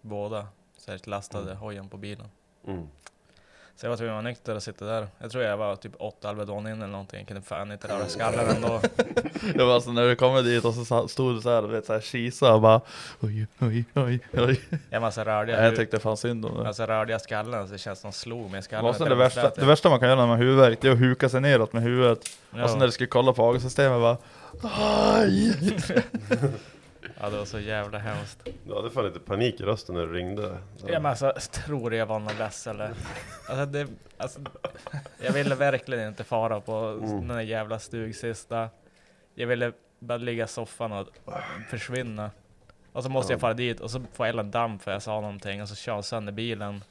båda. 0.00 0.46
Så 0.76 0.90
jag 0.90 1.08
lastade 1.08 1.44
Mm. 1.50 1.56
hojen 1.58 1.88
på 1.88 1.96
bilen. 1.96 2.30
Mm. 2.66 2.88
Så 3.76 3.86
jag 3.86 3.90
var 3.90 3.96
tvungen 3.96 4.14
att 4.14 4.22
vara 4.22 4.30
nykter 4.30 4.54
och 4.54 4.62
sitta 4.62 4.84
där. 4.84 5.08
Jag 5.18 5.30
tror 5.30 5.44
jag 5.44 5.56
var 5.56 5.76
typ 5.76 5.92
åtta 5.98 6.28
Alvedon 6.28 6.66
in 6.66 6.72
eller 6.72 6.86
någonting. 6.86 7.18
Jag 7.18 7.28
kunde 7.28 7.42
fan 7.42 7.72
inte 7.72 7.88
röra 7.88 8.08
skallen 8.08 8.48
ändå. 8.56 8.80
Det 9.54 9.64
var 9.64 9.74
alltså 9.74 9.92
när 9.92 10.08
du 10.08 10.16
kom 10.16 10.44
dit 10.44 10.64
och 10.64 10.74
så 10.74 11.08
stod 11.08 11.36
du 11.36 11.40
såhär 11.40 11.62
och 11.64 11.74
vet 11.74 11.86
såhär 11.86 12.00
kisa 12.00 12.54
och 12.54 12.60
bara 12.60 12.80
oj 13.20 13.46
oj 13.60 13.84
oj 13.94 14.20
oj. 14.32 14.60
Jag 14.90 15.00
var 15.00 15.10
så 15.10 15.24
rörde 15.24 15.56
Nej, 15.56 15.64
jag 15.64 15.76
tyckte 15.76 15.98
fan 15.98 16.16
synd 16.16 16.46
om 16.46 16.58
det. 16.58 16.68
Alltså 16.68 16.86
rörde 16.86 17.12
jag 17.12 17.20
skallen 17.20 17.66
så 17.66 17.72
det 17.72 17.78
känns 17.78 18.00
som 18.00 18.10
de 18.10 18.16
slog 18.16 18.50
mig 18.50 18.60
i 18.60 18.62
skallen. 18.62 18.90
Efter 18.90 19.08
det, 19.08 19.14
värsta, 19.14 19.50
det 19.56 19.64
värsta 19.64 19.90
man 19.90 19.98
kan 20.00 20.08
göra 20.08 20.20
när 20.20 20.26
man 20.26 20.38
har 20.38 20.44
huvudvärk, 20.44 20.78
det 20.80 20.88
är 20.88 20.92
att 20.92 21.00
huka 21.00 21.28
sig 21.28 21.40
neråt 21.40 21.72
med 21.72 21.82
huvudet. 21.82 22.18
Ja. 22.50 22.64
Och 22.64 22.70
sen 22.70 22.78
när 22.78 22.86
du 22.86 22.92
ska 22.92 23.06
kolla 23.06 23.32
på 23.32 23.50
AG-systemet 23.50 24.00
bara 24.00 24.16
Aj! 24.62 25.56
Ja 27.20 27.30
det 27.30 27.38
var 27.38 27.44
så 27.44 27.58
jävla 27.60 27.98
hemskt. 27.98 28.38
Du 28.66 28.74
hade 28.74 28.90
fan 28.90 29.04
lite 29.04 29.20
panik 29.20 29.60
i 29.60 29.64
rösten 29.64 29.94
när 29.94 30.06
du 30.06 30.12
ringde. 30.12 30.58
Ja 30.86 31.00
men 31.00 31.06
alltså, 31.06 31.32
tror 31.52 31.94
jag 31.94 32.06
var 32.06 32.18
någon 32.18 32.36
less 32.38 32.66
eller? 32.66 32.90
Alltså, 33.48 33.66
det, 33.66 33.86
alltså, 34.16 34.40
jag 35.18 35.32
ville 35.32 35.54
verkligen 35.54 36.08
inte 36.08 36.24
fara 36.24 36.60
på 36.60 36.72
Mm. 36.74 37.10
den 37.10 37.28
där 37.28 37.40
jävla 37.40 37.78
stugsista. 37.78 38.68
Jag 39.34 39.46
ville 39.46 39.72
bara 39.98 40.18
ligga 40.18 40.44
i 40.44 40.48
soffan 40.48 40.92
och 40.92 41.06
försvinna. 41.70 42.30
Och 42.92 43.02
så 43.02 43.08
måste 43.08 43.32
jag 43.32 43.40
fara 43.40 43.54
dit 43.54 43.80
och 43.80 43.90
så 43.90 44.02
får 44.12 44.26
jag 44.26 44.38
en 44.38 44.50
damp 44.50 44.82
för 44.82 44.92
jag 44.92 45.02
sa 45.02 45.20
någonting 45.20 45.62
och 45.62 45.68
så 45.68 45.74
kör 45.74 45.94
jag 45.94 46.04
sönder 46.04 46.32
bilen. 46.32 46.84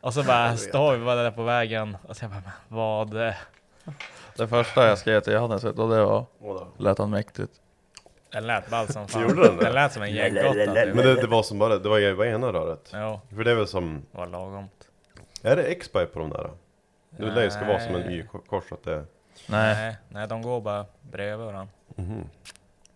Och 0.00 0.14
så 0.14 0.22
bara 0.22 0.56
står 0.56 0.96
vi 0.96 1.04
bara 1.04 1.22
där 1.22 1.30
på 1.30 1.42
vägen 1.42 1.96
och 2.08 2.16
så 2.16 2.24
jag 2.24 2.30
bara, 2.30 2.42
men 2.44 2.52
vad? 2.78 3.10
Det 4.36 4.48
första 4.48 4.88
jag 4.88 4.98
skrev 4.98 5.20
till 5.20 5.32
Johannes 5.32 5.64
vad 5.64 5.90
det 5.90 6.04
var? 6.04 6.26
Då. 6.40 6.68
Lät 6.78 6.98
han 6.98 7.10
mäktigt? 7.10 7.52
Den 8.36 8.46
lät 8.46 8.70
ball 8.70 8.88
som 8.88 9.08
fan. 9.08 9.22
Gjorde 9.22 9.42
den 9.48 9.56
det? 9.56 9.64
Den 9.64 9.72
lät 9.74 9.92
som 9.92 10.02
en 10.02 10.12
gäggotta 10.14 10.52
typ. 10.52 10.94
Men 10.94 10.96
det, 10.96 11.14
det 11.20 11.26
var 11.26 11.42
som 11.42 11.58
bara, 11.58 11.78
det 11.78 11.88
var, 11.88 12.12
var 12.12 12.24
ena 12.24 12.52
röret. 12.52 12.90
Jo, 12.94 13.20
För 13.36 13.44
det 13.44 13.50
är 13.50 13.54
väl 13.54 13.66
som, 13.66 14.02
det 14.12 14.18
var 14.18 14.26
lagomt. 14.26 14.88
är 15.42 15.56
det 15.56 15.62
X-pipe 15.64 16.06
på 16.06 16.18
de 16.18 16.30
där? 16.30 16.50
Det 17.10 17.24
lär 17.26 17.42
ju 17.42 17.50
ska 17.50 17.64
vara 17.64 17.80
som 17.80 17.94
en 17.94 18.00
Nej. 18.00 18.16
Y-kors 18.18 18.72
att 18.72 18.84
det 18.84 18.96
Nej, 19.46 19.74
Nej, 19.76 19.96
nej, 20.08 20.28
de 20.28 20.42
går 20.42 20.60
bara 20.60 20.86
bredvid 21.02 21.46
varandra. 21.46 21.68
mhm. 21.96 22.24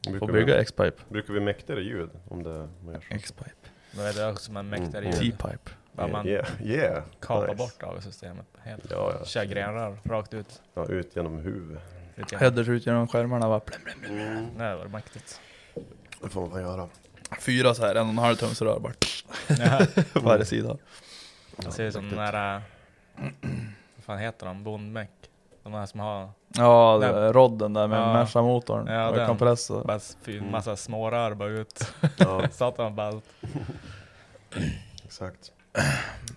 får 0.04 0.10
Brukar 0.10 0.26
bygga 0.32 0.54
vi, 0.54 0.60
X-pipe. 0.62 1.02
brukar 1.08 1.34
vi 1.34 1.40
mäkta 1.40 1.74
det 1.74 1.80
ljud 1.82 2.10
om 2.28 2.42
det 2.42 2.68
man 2.84 2.94
gör 2.94 3.00
så? 3.00 3.14
X-pipe. 3.14 3.50
Då 3.92 4.02
är 4.02 4.12
det 4.12 4.30
också 4.32 4.44
som 4.44 4.56
en 4.56 4.68
mäktigare 4.68 5.04
Mm. 5.04 5.20
ljud. 5.20 5.38
T-pipe. 5.38 5.70
Bara 5.92 6.06
man 6.06 6.26
Yeah, 6.26 6.46
yeah. 6.64 7.02
kapar 7.20 7.46
Nice. 7.46 7.56
bort 7.58 7.82
AV-systemet 7.82 8.46
helt. 8.62 8.90
Ja, 8.90 9.12
ja. 9.18 9.24
Kör 9.24 9.44
grenrör 9.44 9.96
rakt 10.04 10.34
ut. 10.34 10.62
ja, 10.74 10.86
ut 10.86 11.16
genom 11.16 11.38
huvudet. 11.38 11.82
Headers 12.38 12.68
ut 12.68 12.86
genom 12.86 13.08
skärmarna 13.08 13.48
bara 13.48 13.60
plum, 13.60 13.80
plum, 13.84 14.00
plum. 14.00 14.18
Mm. 14.18 14.46
Nej, 14.56 14.70
det 14.70 14.76
var 14.76 14.86
mäktigt. 14.86 15.40
Det 16.22 16.28
får 16.28 16.46
man 16.46 16.60
göra. 16.62 16.88
Fyra 17.40 17.74
så 17.74 17.82
här, 17.86 17.94
en 17.94 18.02
och 18.06 18.08
en 18.12 18.18
halv 18.18 18.36
tums 18.36 18.62
rör 18.62 18.78
bara 18.80 18.92
Ja, 19.48 19.80
på 20.12 20.20
varje 20.26 20.44
sida. 20.44 20.76
det 21.56 21.70
ser 21.72 21.84
ut 21.84 21.94
som 21.94 22.08
den 22.08 22.18
där... 22.18 22.56
äh, 22.56 22.62
Vad 23.96 24.04
fan 24.04 24.18
heter 24.18 24.46
de? 24.46 24.64
Bondmeck? 24.64 25.10
De 25.62 25.72
här 25.74 25.86
som 25.86 26.00
har 26.00 26.30
Ja, 26.56 26.98
Den. 27.00 27.14
det- 27.14 27.32
rodden 27.32 27.72
där 27.72 27.86
med 27.86 27.98
Ja. 28.00 28.12
Merca-motorn 28.12 28.86
Ja, 28.86 29.08
och 29.08 29.26
kompressor. 29.26 29.84
bara 29.84 30.00
Mm. 30.26 30.50
massa 30.50 30.76
smårör 30.76 31.34
bara 31.34 31.48
ut. 31.48 31.92
Ja, 32.16 32.48
Satan 32.52 32.84
vad 32.84 32.94
ballt. 32.94 33.24
exakt. 35.04 35.52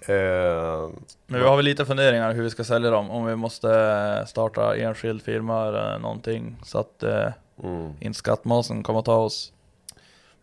Eh, 0.08 0.90
Men 1.28 1.40
vi 1.40 1.46
har 1.48 1.56
väl 1.56 1.66
lite 1.66 1.86
funderingar 1.86 2.34
hur 2.34 2.44
vi 2.44 2.50
ska 2.50 2.64
sälja 2.64 2.90
dem. 2.90 3.12
Om 3.12 3.26
vi 3.26 3.36
måste 3.36 4.26
starta 4.28 4.76
enskild 4.76 5.22
firma 5.22 5.68
eller 5.68 6.00
någonting. 6.00 6.56
Så 6.64 6.80
att 6.80 7.04
eh, 7.04 7.32
mm. 7.64 7.94
inte 8.00 8.18
skattmasen 8.20 8.84
kommer 8.84 9.02
ta 9.02 9.16
oss. 9.16 9.54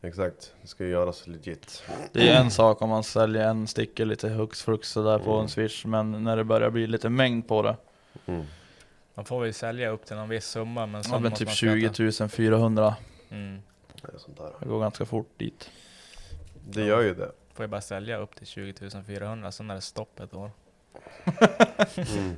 Exakt, 0.03 0.53
det 0.63 0.69
ska 0.69 0.85
ju 0.85 0.91
göras 0.91 1.27
legit. 1.27 1.83
Det 2.13 2.29
är 2.29 2.41
en 2.41 2.51
sak 2.51 2.83
om 2.83 2.89
man 2.89 3.05
säljer 3.05 3.49
en 3.49 3.67
sticker 3.67 4.05
lite 4.05 4.29
hux 4.29 4.63
flux 4.63 4.89
sådär 4.91 5.19
på 5.19 5.31
Mm. 5.31 5.43
en 5.43 5.49
swish, 5.49 5.87
men 5.87 6.25
när 6.25 6.37
det 6.37 6.45
börjar 6.45 6.71
bli 6.71 6.87
lite 6.87 7.09
mängd 7.09 7.49
på 7.49 7.63
det. 7.63 7.77
Mm. 8.27 8.45
Man 9.15 9.25
får 9.25 9.41
väl 9.41 9.55
sälja 9.55 9.91
upp 9.91 10.05
till 10.07 10.17
någon 10.17 10.29
viss 10.29 10.47
summa 10.47 10.87
men 10.87 10.95
Ja, 10.95 11.03
sen 11.03 11.13
men 11.13 11.23
måste 11.23 11.39
typ 11.39 11.49
man 11.49 11.55
20 11.55 12.13
skatta. 12.13 12.29
400. 12.29 12.95
Mm. 13.31 13.63
Det 14.03 14.15
är 14.15 14.19
sånt 14.19 14.37
där. 14.37 14.51
Det 14.61 14.67
går 14.69 14.81
ganska 14.81 15.05
fort 15.05 15.29
dit. 15.37 15.71
Det 16.69 16.85
gör 16.85 17.01
ju 17.01 17.15
det. 17.15 17.31
Får 17.55 17.65
ju 17.65 17.69
bara 17.69 17.81
sälja 17.81 18.17
upp 18.17 18.37
till 18.37 18.47
20 18.47 18.91
400, 19.07 19.53
sen 19.53 19.71
är 19.71 19.75
det 19.75 19.81
stopp 19.81 20.21
ett 20.21 20.35
år. 20.35 20.51
Mm. 21.97 22.37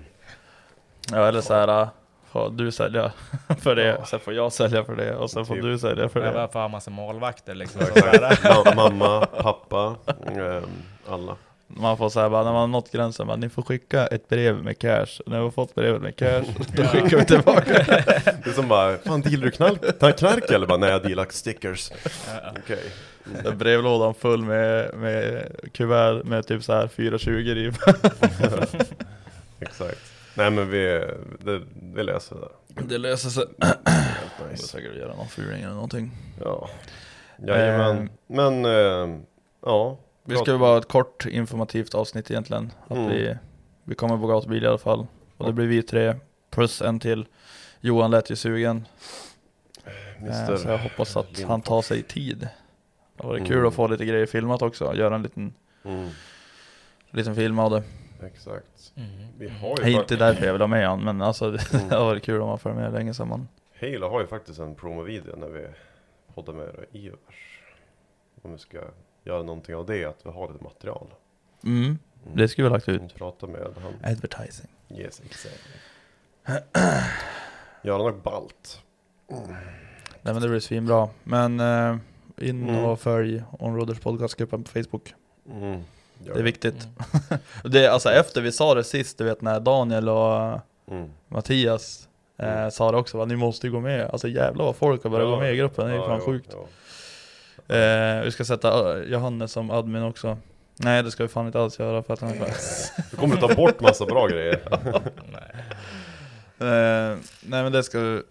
Ja 1.10 1.28
eller 1.28 1.40
såhär, 1.40 1.88
får 2.30 2.50
du 2.50 2.72
sälja 2.72 3.12
för 3.58 3.74
det, 3.76 3.84
Ja. 3.86 4.04
sen 4.06 4.20
får 4.20 4.34
jag 4.34 4.52
sälja 4.52 4.84
för 4.84 4.96
det 4.96 5.16
och 5.16 5.30
sen 5.30 5.46
får 5.46 5.54
Typ. 5.54 5.64
du 5.64 5.78
sälja 5.78 6.08
för 6.08 6.20
Jag 6.20 6.28
det. 6.28 6.34
bara 6.34 6.48
får 6.48 6.58
ha 6.60 6.68
massa 6.68 6.90
målvakter 6.90 7.54
liksom. 7.54 7.80
Ja, 7.94 8.36
Så 8.64 8.74
mamma, 8.76 9.26
pappa, 9.26 9.96
ehm, 10.26 10.64
alla. 11.08 11.36
Man 11.76 11.96
får 11.96 12.08
säga 12.08 12.30
bara, 12.30 12.44
när 12.44 12.52
man 12.52 12.60
har 12.60 12.66
nått 12.66 12.92
gränsen, 12.92 13.26
bara, 13.26 13.36
ni 13.36 13.48
får 13.48 13.62
skicka 13.62 14.06
ett 14.06 14.28
brev 14.28 14.64
med 14.64 14.78
cash. 14.78 15.20
När 15.26 15.38
vi 15.38 15.44
har 15.44 15.50
fått 15.50 15.74
brevet 15.74 16.02
med 16.02 16.16
cash, 16.16 16.42
då 16.76 16.84
skickar 16.84 17.16
vi 17.16 17.24
tillbaka. 17.24 17.84
Det 18.44 18.46
är 18.46 18.52
som 18.52 18.68
bara, 18.68 18.98
fan 18.98 19.20
dealar 19.20 19.44
du 19.44 19.50
knark, 19.50 19.98
tar 19.98 20.12
knark 20.12 20.50
eller? 20.50 20.66
Bara, 20.66 20.78
nej 20.78 20.90
jag 20.90 21.02
dealar 21.02 21.26
stickers. 21.30 21.90
Okej. 22.62 22.82
Den 23.44 23.58
brevlådan 23.58 24.14
full 24.14 24.44
med, 24.44 24.94
med 24.94 25.48
kuvert 25.72 26.24
med 26.24 26.46
typ 26.46 26.62
så 26.64 26.72
här 26.72 26.88
420 26.88 27.30
i. 27.32 27.72
Exakt. 29.60 30.00
Nej 30.34 30.50
men 30.50 30.70
vi, 30.70 31.04
det, 31.38 31.62
vi 31.94 32.02
läser 32.02 32.36
det. 32.36 32.82
Det 32.82 32.98
löser 32.98 33.30
sig. 33.30 33.44
Helt 33.60 34.50
nice. 34.50 34.66
säkert 34.66 34.96
göra 34.96 35.14
någon 35.14 35.28
furing 35.28 35.62
eller 35.62 35.74
någonting. 35.74 36.10
Ja. 36.40 36.68
Jajamän. 37.46 37.98
Ehm. 37.98 38.10
Men, 38.26 38.64
ehm, 38.64 39.22
ja. 39.62 39.98
Vi 40.24 40.36
ska 40.36 40.50
ju 40.50 40.56
vara 40.58 40.78
ett 40.78 40.88
kort 40.88 41.26
informativt 41.26 41.94
avsnitt 41.94 42.30
egentligen. 42.30 42.72
Att 42.88 42.96
Mm. 42.96 43.08
vi, 43.10 43.36
vi 43.84 43.94
kommer 43.94 44.18
på 44.18 44.26
gatubil 44.26 44.64
i 44.64 44.66
alla 44.66 44.78
fall. 44.78 45.06
Och 45.36 45.46
det 45.46 45.52
blir 45.52 45.66
vi 45.66 45.82
tre, 45.82 46.14
plus 46.50 46.82
en 46.82 47.00
till. 47.00 47.26
Johan 47.80 48.10
lät 48.10 48.30
ju 48.30 48.36
sugen. 48.36 48.86
Eh, 49.84 50.22
Mr. 50.22 50.56
Så 50.56 50.68
jag 50.68 50.78
hoppas 50.78 51.16
att 51.16 51.24
Lindfors. 51.26 51.44
han 51.46 51.62
tar 51.62 51.82
sig 51.82 52.02
tid. 52.02 52.48
Det 53.16 53.24
vore 53.26 53.36
Mm. 53.36 53.48
kul 53.48 53.66
att 53.66 53.74
få 53.74 53.86
lite 53.88 54.04
grejer 54.04 54.26
filmat 54.26 54.62
också. 54.62 54.94
Göra 54.94 55.14
en 55.14 55.22
liten, 55.22 55.54
Mm, 55.84 56.08
liten 57.10 57.34
film 57.34 57.58
av 57.58 57.70
det. 57.70 57.82
exakt. 58.26 58.92
Mm. 58.96 59.08
Vi 59.38 59.48
har 59.48 59.68
ju 59.68 59.74
Det 59.74 59.82
är 59.82 59.86
fa- 59.86 60.00
inte 60.00 60.16
därför 60.16 60.46
jag 60.46 60.52
vill 60.52 60.62
ha 60.62 60.66
med 60.68 60.88
han, 60.88 61.04
men 61.04 61.22
alltså 61.22 61.50
det 61.50 61.74
Mm. 61.74 61.90
har 61.90 62.04
varit 62.04 62.22
kul 62.22 62.40
om 62.40 62.48
man 62.48 62.58
får 62.58 62.72
med 62.72 62.92
länge 62.92 63.14
sedan 63.14 63.28
man 63.28 63.48
Halo 63.80 64.08
har 64.08 64.20
ju 64.20 64.26
faktiskt 64.26 64.58
en 64.58 64.74
promovideo 64.74 65.36
när 65.36 65.48
vi 65.48 65.66
poddar 66.34 66.52
med 66.52 66.68
Ivers. 66.92 67.60
Om 68.42 68.52
vi 68.52 68.58
ska 68.58 68.78
göra 69.24 69.42
någonting 69.42 69.74
av 69.74 69.86
det, 69.86 70.04
att 70.04 70.18
vi 70.26 70.30
har 70.30 70.52
lite 70.52 70.64
material. 70.64 71.06
mm. 71.64 71.98
Mm. 72.26 72.36
Det 72.36 72.48
skulle 72.48 72.68
vi 72.68 72.72
lagt 72.74 72.88
ut. 72.88 73.02
Vi 73.02 73.08
pratar 73.08 73.46
med 73.46 73.60
han. 73.82 74.12
Advertising. 74.12 74.70
Yes, 74.90 75.20
exactly. 75.24 75.72
Göra 77.82 77.98
något 77.98 78.22
ballt. 78.24 78.80
Nej 80.22 80.34
men 80.34 80.42
det 80.42 80.48
blir 80.48 80.60
svinbra. 80.60 81.08
Men 81.24 81.60
eh, 81.60 81.96
in 82.36 82.68
Mm. 82.68 82.84
och 82.84 83.00
följ 83.00 83.42
Onroaders 83.58 84.00
podcastgruppen 84.00 84.64
på 84.64 84.70
Facebook. 84.70 85.14
Mm. 85.50 85.80
Det 86.18 86.30
är 86.38 86.42
viktigt. 86.42 86.88
det 87.64 87.84
är 87.86 87.90
alltså 87.90 88.10
efter 88.10 88.40
vi 88.40 88.52
sa 88.52 88.74
det 88.74 88.84
sist, 88.84 89.18
du 89.18 89.24
vet 89.24 89.40
när 89.42 89.60
Daniel 89.60 90.08
och 90.08 90.60
Mm. 90.90 91.10
Mattias 91.28 92.08
eh, 92.38 92.52
Mm. 92.58 92.70
sa 92.70 92.92
det 92.92 92.98
också, 92.98 93.18
va? 93.18 93.24
ni 93.24 93.36
måste 93.36 93.66
ju 93.66 93.72
gå 93.72 93.80
med. 93.80 94.10
Alltså 94.10 94.28
jävlar 94.28 94.64
vad 94.64 94.76
folk 94.76 95.02
har 95.02 95.10
börjat 95.10 95.28
Ja. 95.28 95.34
gå 95.34 95.40
med 95.40 95.52
i 95.54 95.56
gruppen, 95.56 95.86
det 95.86 95.92
är 95.92 95.96
Ja, 95.96 96.06
fan 96.06 96.18
jo, 96.20 96.32
sjukt. 96.32 96.48
jo. 96.52 96.68
Eh, 97.68 98.24
vi 98.24 98.30
ska 98.30 98.44
sätta 98.44 98.98
eh, 98.98 99.04
Johannes 99.04 99.52
som 99.52 99.70
admin 99.70 100.02
också. 100.02 100.38
Nej 100.76 101.02
det 101.02 101.10
ska 101.10 101.22
vi 101.22 101.28
fan 101.28 101.46
inte 101.46 101.60
alls 101.60 101.78
göra 101.78 102.02
för 102.02 102.14
att 102.14 102.20
han 102.20 102.30
är 102.30 102.36
Du 103.10 103.16
kommer 103.16 103.36
ta 103.36 103.54
bort 103.54 103.80
massa 103.80 104.06
bra 104.06 104.26
grejer. 104.26 104.60
Nej. 105.32 105.64
Eh, 106.58 107.18
nej 107.42 107.62
men 107.62 107.72
det 107.72 107.82
ska 107.82 108.00
vi 108.00 108.22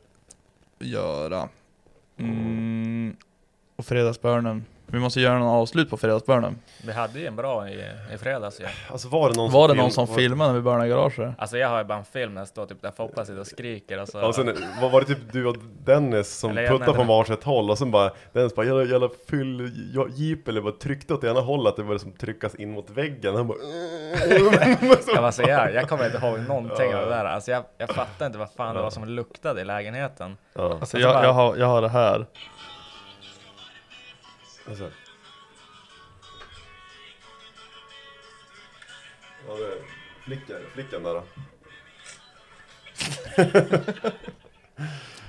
göra. 0.80 1.50
Mm. 2.18 3.16
Och 3.76 3.86
fredagsbörnen. 3.86 4.66
Vi 4.92 5.00
måste 5.00 5.22
göra 5.22 5.40
någon 5.40 5.48
avslut 5.50 5.90
på 5.90 5.98
fredagsbörnen. 5.98 6.56
Vi 6.86 6.92
hade 6.92 7.20
ju 7.20 7.28
en 7.28 7.36
bra 7.36 7.70
i, 7.70 7.86
i 8.14 8.18
fredags 8.18 8.62
ju. 8.62 8.66
Alltså 8.92 9.08
var 9.08 9.30
det 9.30 9.36
någon 9.38 9.52
Var 9.52 9.68
det 9.68 9.72
som 9.74 9.78
någon 9.78 9.86
film- 9.86 9.94
som 9.94 10.06
var- 10.08 10.16
filmade 10.16 10.50
när 10.52 10.60
vi 10.60 10.64
börnade 10.64 10.86
i 10.86 10.90
garaget? 10.90 11.34
Alltså 11.38 11.58
jag 11.58 11.70
har 11.70 11.78
ju 11.78 11.84
bara 11.84 11.98
en 11.98 12.06
film 12.06 12.34
där 12.36 12.42
det 12.42 12.48
står 12.48 12.66
typ 12.66 12.82
där 12.82 12.92
Foppa 12.92 13.26
sitter 13.26 13.40
och 13.40 13.48
skriker 13.48 14.02
och 14.02 14.08
så... 14.08 14.18
Ja, 14.18 14.28
och 14.28 14.36
sen, 14.36 14.46
var, 14.82 14.90
var 14.90 15.02
det 15.02 15.08
typ 15.08 15.32
du 15.32 15.46
och 15.46 15.56
Dennis 15.86 16.38
som 16.40 16.52
Eller 16.52 16.62
jag- 16.62 16.72
puttade 16.72 16.92
nej, 16.92 16.96
från 16.96 17.08
varsitt 17.08 17.44
håll 17.44 17.70
och 17.70 17.78
sen 17.78 17.92
bara 17.92 18.12
Dennis 18.34 18.56
bara 18.56 18.66
jävla, 18.66 18.84
jävla 18.84 19.10
full 19.30 19.72
ja, 19.94 20.06
jeep 20.10 20.48
eller 20.48 20.62
bara 20.62 20.74
tryckte 20.74 21.14
åt 21.14 21.24
ena 21.24 21.40
hållet 21.40 21.70
att 21.72 21.78
det 21.78 21.84
var 21.84 21.98
som 21.98 22.12
tryckas 22.12 22.56
in 22.56 22.72
mot 22.72 22.90
väggen 22.90 23.36
Han 23.36 23.48
bara 23.48 23.58
Jag, 25.16 25.24
alltså, 25.24 25.42
jag, 25.44 25.74
jag 25.74 25.90
kommer 25.90 26.06
inte 26.06 26.18
ihåg 26.18 26.40
någonting 26.40 26.96
av 26.96 27.02
det 27.02 27.10
där. 27.10 27.26
Alltså 27.26 27.52
jag, 27.52 27.64
jag 27.78 27.90
fattar 27.90 28.26
inte 28.26 28.38
vad 28.38 28.52
fan 28.52 28.76
det 28.76 28.82
var 28.82 28.90
som 28.90 29.06
luktade 29.06 29.62
i 29.62 29.66
lägenheten. 29.66 30.38
ja. 30.54 30.78
Alltså 30.80 31.00
jag, 31.00 31.14
bara- 31.16 31.24
jag, 31.26 31.34
har, 31.34 31.56
jag 31.58 31.66
har 31.68 31.82
det 31.82 31.90
här. 31.90 32.26
Alltså. 34.72 34.90
Ja, 39.48 39.54
det 39.56 39.64
är 39.66 39.78
flickan, 40.24 40.58
flickan 40.74 41.04
där 41.04 41.14
då. 41.14 41.24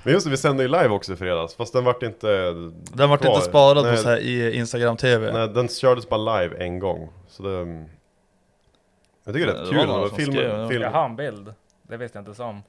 Men 0.04 0.12
just 0.14 0.26
det, 0.26 0.30
vi 0.30 0.36
sände 0.36 0.62
ju 0.62 0.68
live 0.68 0.88
också 0.88 1.12
i 1.12 1.16
fredags, 1.16 1.54
fast 1.54 1.72
den 1.72 1.84
vart 1.84 2.02
inte 2.02 2.52
Den 2.92 3.10
vart 3.10 3.20
kvar. 3.20 3.34
inte 3.34 3.46
sparad 3.46 3.84
Nej, 3.84 3.96
på 3.96 4.02
så 4.02 4.08
här 4.08 4.18
i 4.18 4.52
Instagram 4.56 4.96
TV. 4.96 5.32
Nej, 5.32 5.48
den 5.48 5.68
kördes 5.68 6.08
bara 6.08 6.40
live 6.42 6.64
en 6.64 6.78
gång. 6.78 7.12
Så 7.28 7.42
det... 7.42 7.84
Jag 9.24 9.34
tycker 9.34 9.46
det 9.46 9.52
är 9.52 9.56
Det 9.56 9.60
rätt 9.62 9.74
var 9.74 9.84
kul. 9.84 9.86
när 10.00 10.08
som 10.08 10.16
film, 10.16 10.32
skrev, 10.32 10.68
film. 10.68 10.82
Jag 10.82 10.90
har 10.90 11.04
en 11.04 11.16
bild. 11.16 11.54
Det 11.82 11.96
visste 11.96 12.18
jag 12.18 12.22
inte 12.22 12.34
som. 12.34 12.62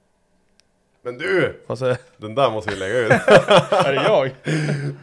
Men 1.02 1.18
du! 1.18 1.62
Fast, 1.68 1.82
Den 2.18 2.36
där 2.36 2.52
måste 2.52 2.70
vi 2.72 2.76
lägga 2.78 3.00
ut. 3.00 3.12
är 3.72 3.94
det 3.94 4.04
jag? 4.04 4.36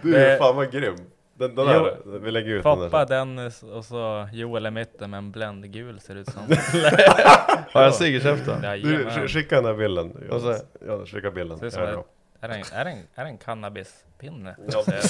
Du, 0.02 0.12
Det- 0.12 0.38
fan 0.38 0.56
vad 0.56 0.72
grym. 0.72 0.96
Den, 1.40 1.54
den 1.54 1.66
Jo, 1.74 1.82
där, 2.12 2.18
vi 2.18 2.30
lägger 2.30 2.48
ut 2.50 2.62
den 2.62 2.76
Foppa, 2.76 3.04
där. 3.04 3.16
Dennis 3.18 3.62
och 3.62 3.84
så 3.84 4.28
Joel 4.32 4.66
i 4.66 4.70
mitten 4.70 5.10
med 5.10 5.18
en 5.18 5.30
bländgul 5.30 6.00
ser 6.00 6.14
det 6.14 6.20
ut 6.20 6.28
som. 6.32 6.42
Har 7.72 7.82
jag 7.82 7.94
cigg 7.94 8.14
i 8.14 8.20
käften? 8.20 8.62
Du, 8.82 9.28
skicka 9.28 9.54
den 9.54 9.64
där 9.64 9.74
bilden. 9.74 10.26
Vad 10.30 10.42
säger 10.42 10.58
Ja, 10.86 11.06
skicka 11.06 11.30
bilden. 11.30 11.58
Ja, 11.62 11.70
som 11.70 11.82
bra. 11.82 12.04
Är 12.40 12.48
det 12.48 12.54
en, 12.54 12.62
är 12.72 12.84
det 12.84 12.90
en, 12.90 12.98
är 13.14 13.24
det 13.24 13.30
en 13.30 13.38
cannabispinne? 13.38 14.56
Ja. 14.72 14.82
Jag. 14.86 15.02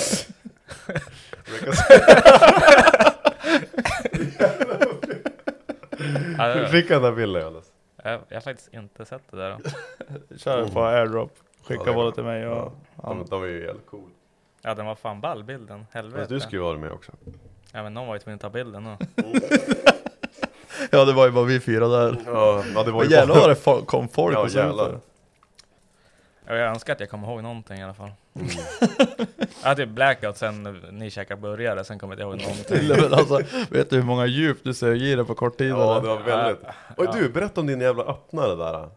Det- 6.39 6.69
Skicka 6.71 6.95
den 6.95 7.03
där 7.03 7.13
bilden 7.13 7.43
Johannes. 7.43 7.65
jag, 8.05 8.21
jag 8.29 8.37
har 8.37 8.41
faktiskt 8.41 8.75
inte 8.75 9.05
sett 9.05 9.23
det 9.31 9.37
där. 9.37 9.57
Kör 10.37 10.67
på 10.69 10.83
airdrop. 10.85 11.33
Skicka 11.65 11.83
Ja, 11.83 11.85
det 11.85 11.91
är 11.91 11.95
bra. 11.95 12.11
till 12.13 12.25
mig 12.25 12.47
och 12.47 12.73
Ja. 13.03 13.09
De, 13.09 13.25
de 13.31 13.43
är 13.43 13.47
ju 13.47 13.65
jävligt 13.67 13.87
cool. 13.87 14.11
Ja 14.63 14.75
den 14.75 14.87
var 14.87 14.95
fan 14.95 15.21
ball 15.21 15.45
bilden, 15.45 15.79
Fast 15.81 15.95
helvete. 15.95 16.35
du 16.35 16.41
ska 16.41 16.51
ju 16.51 16.59
vara 16.63 16.79
med 16.79 16.93
också. 16.93 17.13
Ja 17.73 17.83
men 17.83 17.95
någon 17.95 18.07
var 18.07 18.15
ju 18.15 18.19
tvungen 18.21 18.35
att 18.37 18.41
ta 18.43 18.51
bilden 18.51 18.85
nu. 18.85 18.97
Ja 20.91 21.05
det 21.05 21.13
var 21.13 21.27
ju 21.27 21.33
bara 21.33 21.45
vi 21.45 21.61
fyra 21.61 21.89
där. 21.89 22.17
Ja, 22.27 22.65
ja 22.75 22.83
det 22.83 22.91
var 22.91 22.99
Och 22.99 23.05
ju 23.05 23.11
jävlar 23.11 23.35
bara... 23.35 23.41
vad 23.41 23.51
det 23.51 23.61
fo- 23.61 23.85
kom 23.85 24.09
folk 24.09 24.35
Ja, 24.37 24.41
och 24.41 24.49
jävlar. 24.49 24.85
för. 24.85 25.01
Ja, 26.47 26.55
Jag 26.55 26.69
önskar 26.71 26.93
att 26.93 27.01
jag 27.01 27.11
kommer 27.11 27.29
ihåg 27.29 27.43
någonting 27.43 27.79
i 27.79 27.83
alla 27.85 27.95
fall. 27.95 28.11
Mm. 28.35 28.49
Jag 29.63 29.69
hade 29.69 29.85
typ 29.87 29.95
blackout 29.95 30.37
sen 30.37 30.63
ni 30.93 31.11
käkade 31.11 31.41
burgare, 31.41 31.85
sen 31.85 31.99
kommer 31.99 32.17
jag 32.17 32.35
inte 32.35 32.47
ihåg 32.47 32.51
någonting. 32.57 32.89
Men 33.11 33.15
alltså, 33.15 33.41
vet 33.71 33.91
du 33.91 33.97
hur 33.97 34.03
många 34.03 34.27
djup 34.27 34.59
du 34.65 34.75
sög 34.75 35.03
i 35.03 35.15
det 35.15 35.25
på 35.25 35.35
kort 35.35 35.59
tid? 35.59 35.71
Ja, 35.71 35.93
eller? 35.99 36.03
det 36.03 36.09
var 36.09 36.23
väldigt... 36.23 36.63
Oj 36.97 37.07
Ja. 37.07 37.13
du, 37.13 37.29
berätta 37.29 37.61
om 37.61 37.67
din 37.67 37.81
jävla 37.81 38.03
öppnare 38.05 38.55
där. 38.57 38.91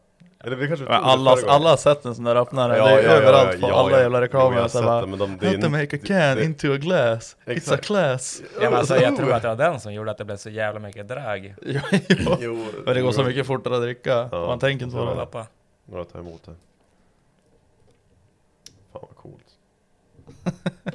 Eller 0.46 0.56
vi 0.56 0.68
kanske 0.68 0.88
alla, 0.88 1.38
alla 1.48 1.70
har 1.70 1.78
sett 1.78 2.06
en 2.06 2.16
sån 2.16 2.24
där 2.24 2.36
öppnare, 2.36 2.78
Ja, 2.78 2.86
det 2.86 2.92
är 2.92 3.04
ja, 3.04 3.12
överallt 3.12 3.62
på 3.62 3.68
ja, 3.70 3.74
alla 3.80 3.92
ja. 3.92 4.00
jävla 4.00 4.18
Jo, 4.18 4.22
jag 4.22 4.24
reklamer. 4.24 4.62
har 4.62 4.68
Så 4.68 4.78
sett 4.78 4.86
bara, 4.86 5.02
det, 5.02 5.08
men 5.08 5.20
de- 5.20 5.38
det 5.38 5.46
är 5.46 5.50
How 5.50 5.52
to 5.52 5.56
inte- 5.68 5.70
make 5.70 5.96
a 5.96 6.00
can 6.06 6.38
det- 6.38 6.44
into 6.46 6.74
a 6.74 6.78
glass, 6.78 7.36
it's 7.46 7.50
a 7.50 7.54
Exakt. 7.54 7.86
class. 7.86 8.42
Ja, 8.62 8.70
men 8.70 8.74
alltså, 8.80 8.96
jag 8.98 9.18
tror 9.18 9.34
att 9.34 9.42
det 9.42 9.48
var 9.48 9.56
den 9.56 9.80
som 9.80 9.94
gjorde 9.94 10.12
att 10.12 10.18
det 10.18 10.26
blev 10.26 10.38
så 10.38 10.50
jävla 10.50 10.80
mycket 10.80 11.08
drag. 11.08 11.56
Ja, 11.62 11.82
ja. 12.08 12.38
Jo, 12.40 12.66
Men 12.86 12.96
det 12.96 13.02
går 13.02 13.12
så 13.12 13.24
mycket 13.24 13.48
fortare 13.48 13.76
att 13.76 13.82
dricka, 13.82 14.30
Ja, 14.32 14.46
man 14.48 14.60
tänker 14.60 14.86
inte 14.86 14.98
på 14.98 15.06
det. 15.06 15.16
Pappa. 15.16 15.48
Några 15.86 16.06
tar 16.06 16.20
emot 16.20 16.44
det. 16.46 16.56
Fan 18.94 19.02
vad 19.02 19.16
coolt. 19.16 19.46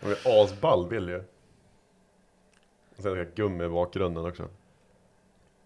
Det 0.00 0.06
var 0.24 0.44
asball 0.44 0.86
bild 0.86 1.08
ju. 1.08 1.18
Och 2.96 3.02
sen 3.02 3.26
gummi 3.34 3.64
i 3.64 3.68
bakgrunden 3.68 4.26
också. 4.26 4.48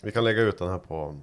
Vi 0.03 0.13
kan 0.13 0.25
lägga 0.25 0.43
ut 0.43 0.59
den 0.59 0.69
här 0.69 0.79
på... 0.79 1.17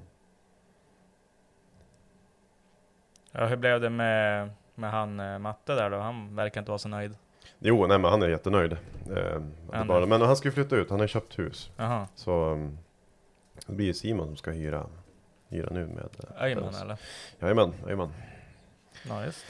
Ja, 3.37 3.45
hur 3.45 3.55
blev 3.55 3.81
det 3.81 3.89
med, 3.89 4.49
med 4.75 4.91
han 4.91 5.19
eh, 5.19 5.39
Matte 5.39 5.75
där 5.75 5.89
då? 5.89 5.97
Han 5.99 6.35
verkar 6.35 6.61
inte 6.61 6.71
vara 6.71 6.79
så 6.79 6.87
nöjd. 6.89 7.15
Jo, 7.59 7.87
nej 7.87 7.97
men 7.99 8.11
han 8.11 8.21
är 8.23 8.27
jättenöjd. 8.29 8.71
Eh, 9.17 9.41
att 9.71 9.87
bara, 9.87 10.05
men 10.05 10.21
han 10.21 10.35
ska 10.35 10.47
ju 10.47 10.51
flytta 10.51 10.75
ut, 10.75 10.89
han 10.89 10.99
har 10.99 11.03
ju 11.03 11.07
köpt 11.07 11.39
hus. 11.39 11.69
Jaha, 11.77 12.07
Så 12.15 12.49
um, 12.51 12.77
det 13.67 13.73
blir 13.73 13.93
Simon 13.93 14.27
som 14.27 14.35
ska 14.35 14.51
hyra, 14.51 14.85
hyra 15.49 15.67
nu 15.71 15.85
med... 15.85 15.97
eh, 16.37 16.43
Öjman 16.43 16.63
Dennis. 16.63 16.81
eller? 16.81 16.97
Jajamän, 17.39 17.73
jajamän. 17.83 18.09
Ja 19.09 19.25
just 19.25 19.45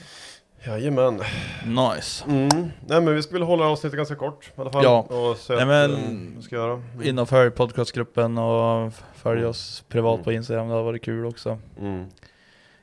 Jajamän. 0.67 1.21
Nice. 1.65 2.25
Mm. 2.27 2.49
Nej 2.87 3.01
men 3.01 3.15
vi 3.15 3.23
skulle 3.23 3.45
hålla 3.45 3.65
avsnittet 3.65 3.97
ganska 3.97 4.15
kort 4.15 4.51
i 4.57 4.61
alla 4.61 4.69
fall. 4.71 4.83
Ja. 4.83 4.99
Och 4.99 5.37
se 5.37 5.53
Nej, 5.53 5.61
att, 5.61 5.67
men- 5.91 6.33
eh, 6.37 6.41
ska 6.41 6.55
göra. 6.55 6.81
In 7.03 7.19
och 7.19 7.29
följ 7.29 7.51
podcastgruppen 7.51 8.37
och 8.37 8.93
följ 9.13 9.37
Mm. 9.39 9.49
oss 9.49 9.83
privat 9.87 10.13
Mm. 10.13 10.23
på 10.23 10.31
Instagram, 10.31 10.67
det 10.67 10.73
har 10.73 10.83
varit 10.83 11.03
kul 11.03 11.25
också. 11.25 11.57
Mm. 11.79 12.05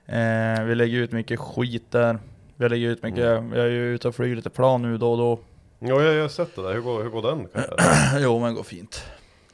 Eh, 0.06 0.64
vi 0.64 0.74
lägger 0.74 0.98
ut 0.98 1.12
mycket 1.12 1.40
skit 1.40 1.90
där. 1.90 2.18
Vi 2.56 2.68
lägger 2.68 2.88
ut 2.88 3.02
mycket, 3.02 3.24
Mm. 3.24 3.52
jag 3.52 3.66
är 3.66 3.70
ju 3.70 3.94
ute 3.94 4.08
och 4.08 4.14
flyger 4.14 4.36
lite 4.36 4.50
plan 4.50 4.82
nu 4.82 4.98
då 4.98 5.12
och 5.12 5.18
då. 5.18 5.38
Ja, 5.78 6.02
jag 6.02 6.22
har 6.22 6.28
sett 6.28 6.56
det 6.56 6.62
där. 6.62 6.72
Hur 6.72 6.80
går, 6.80 7.02
hur 7.02 7.10
går 7.10 7.22
den? 7.22 7.48
jo 8.18 8.38
men 8.38 8.48
det 8.48 8.54
går 8.56 8.62
fint. 8.62 9.04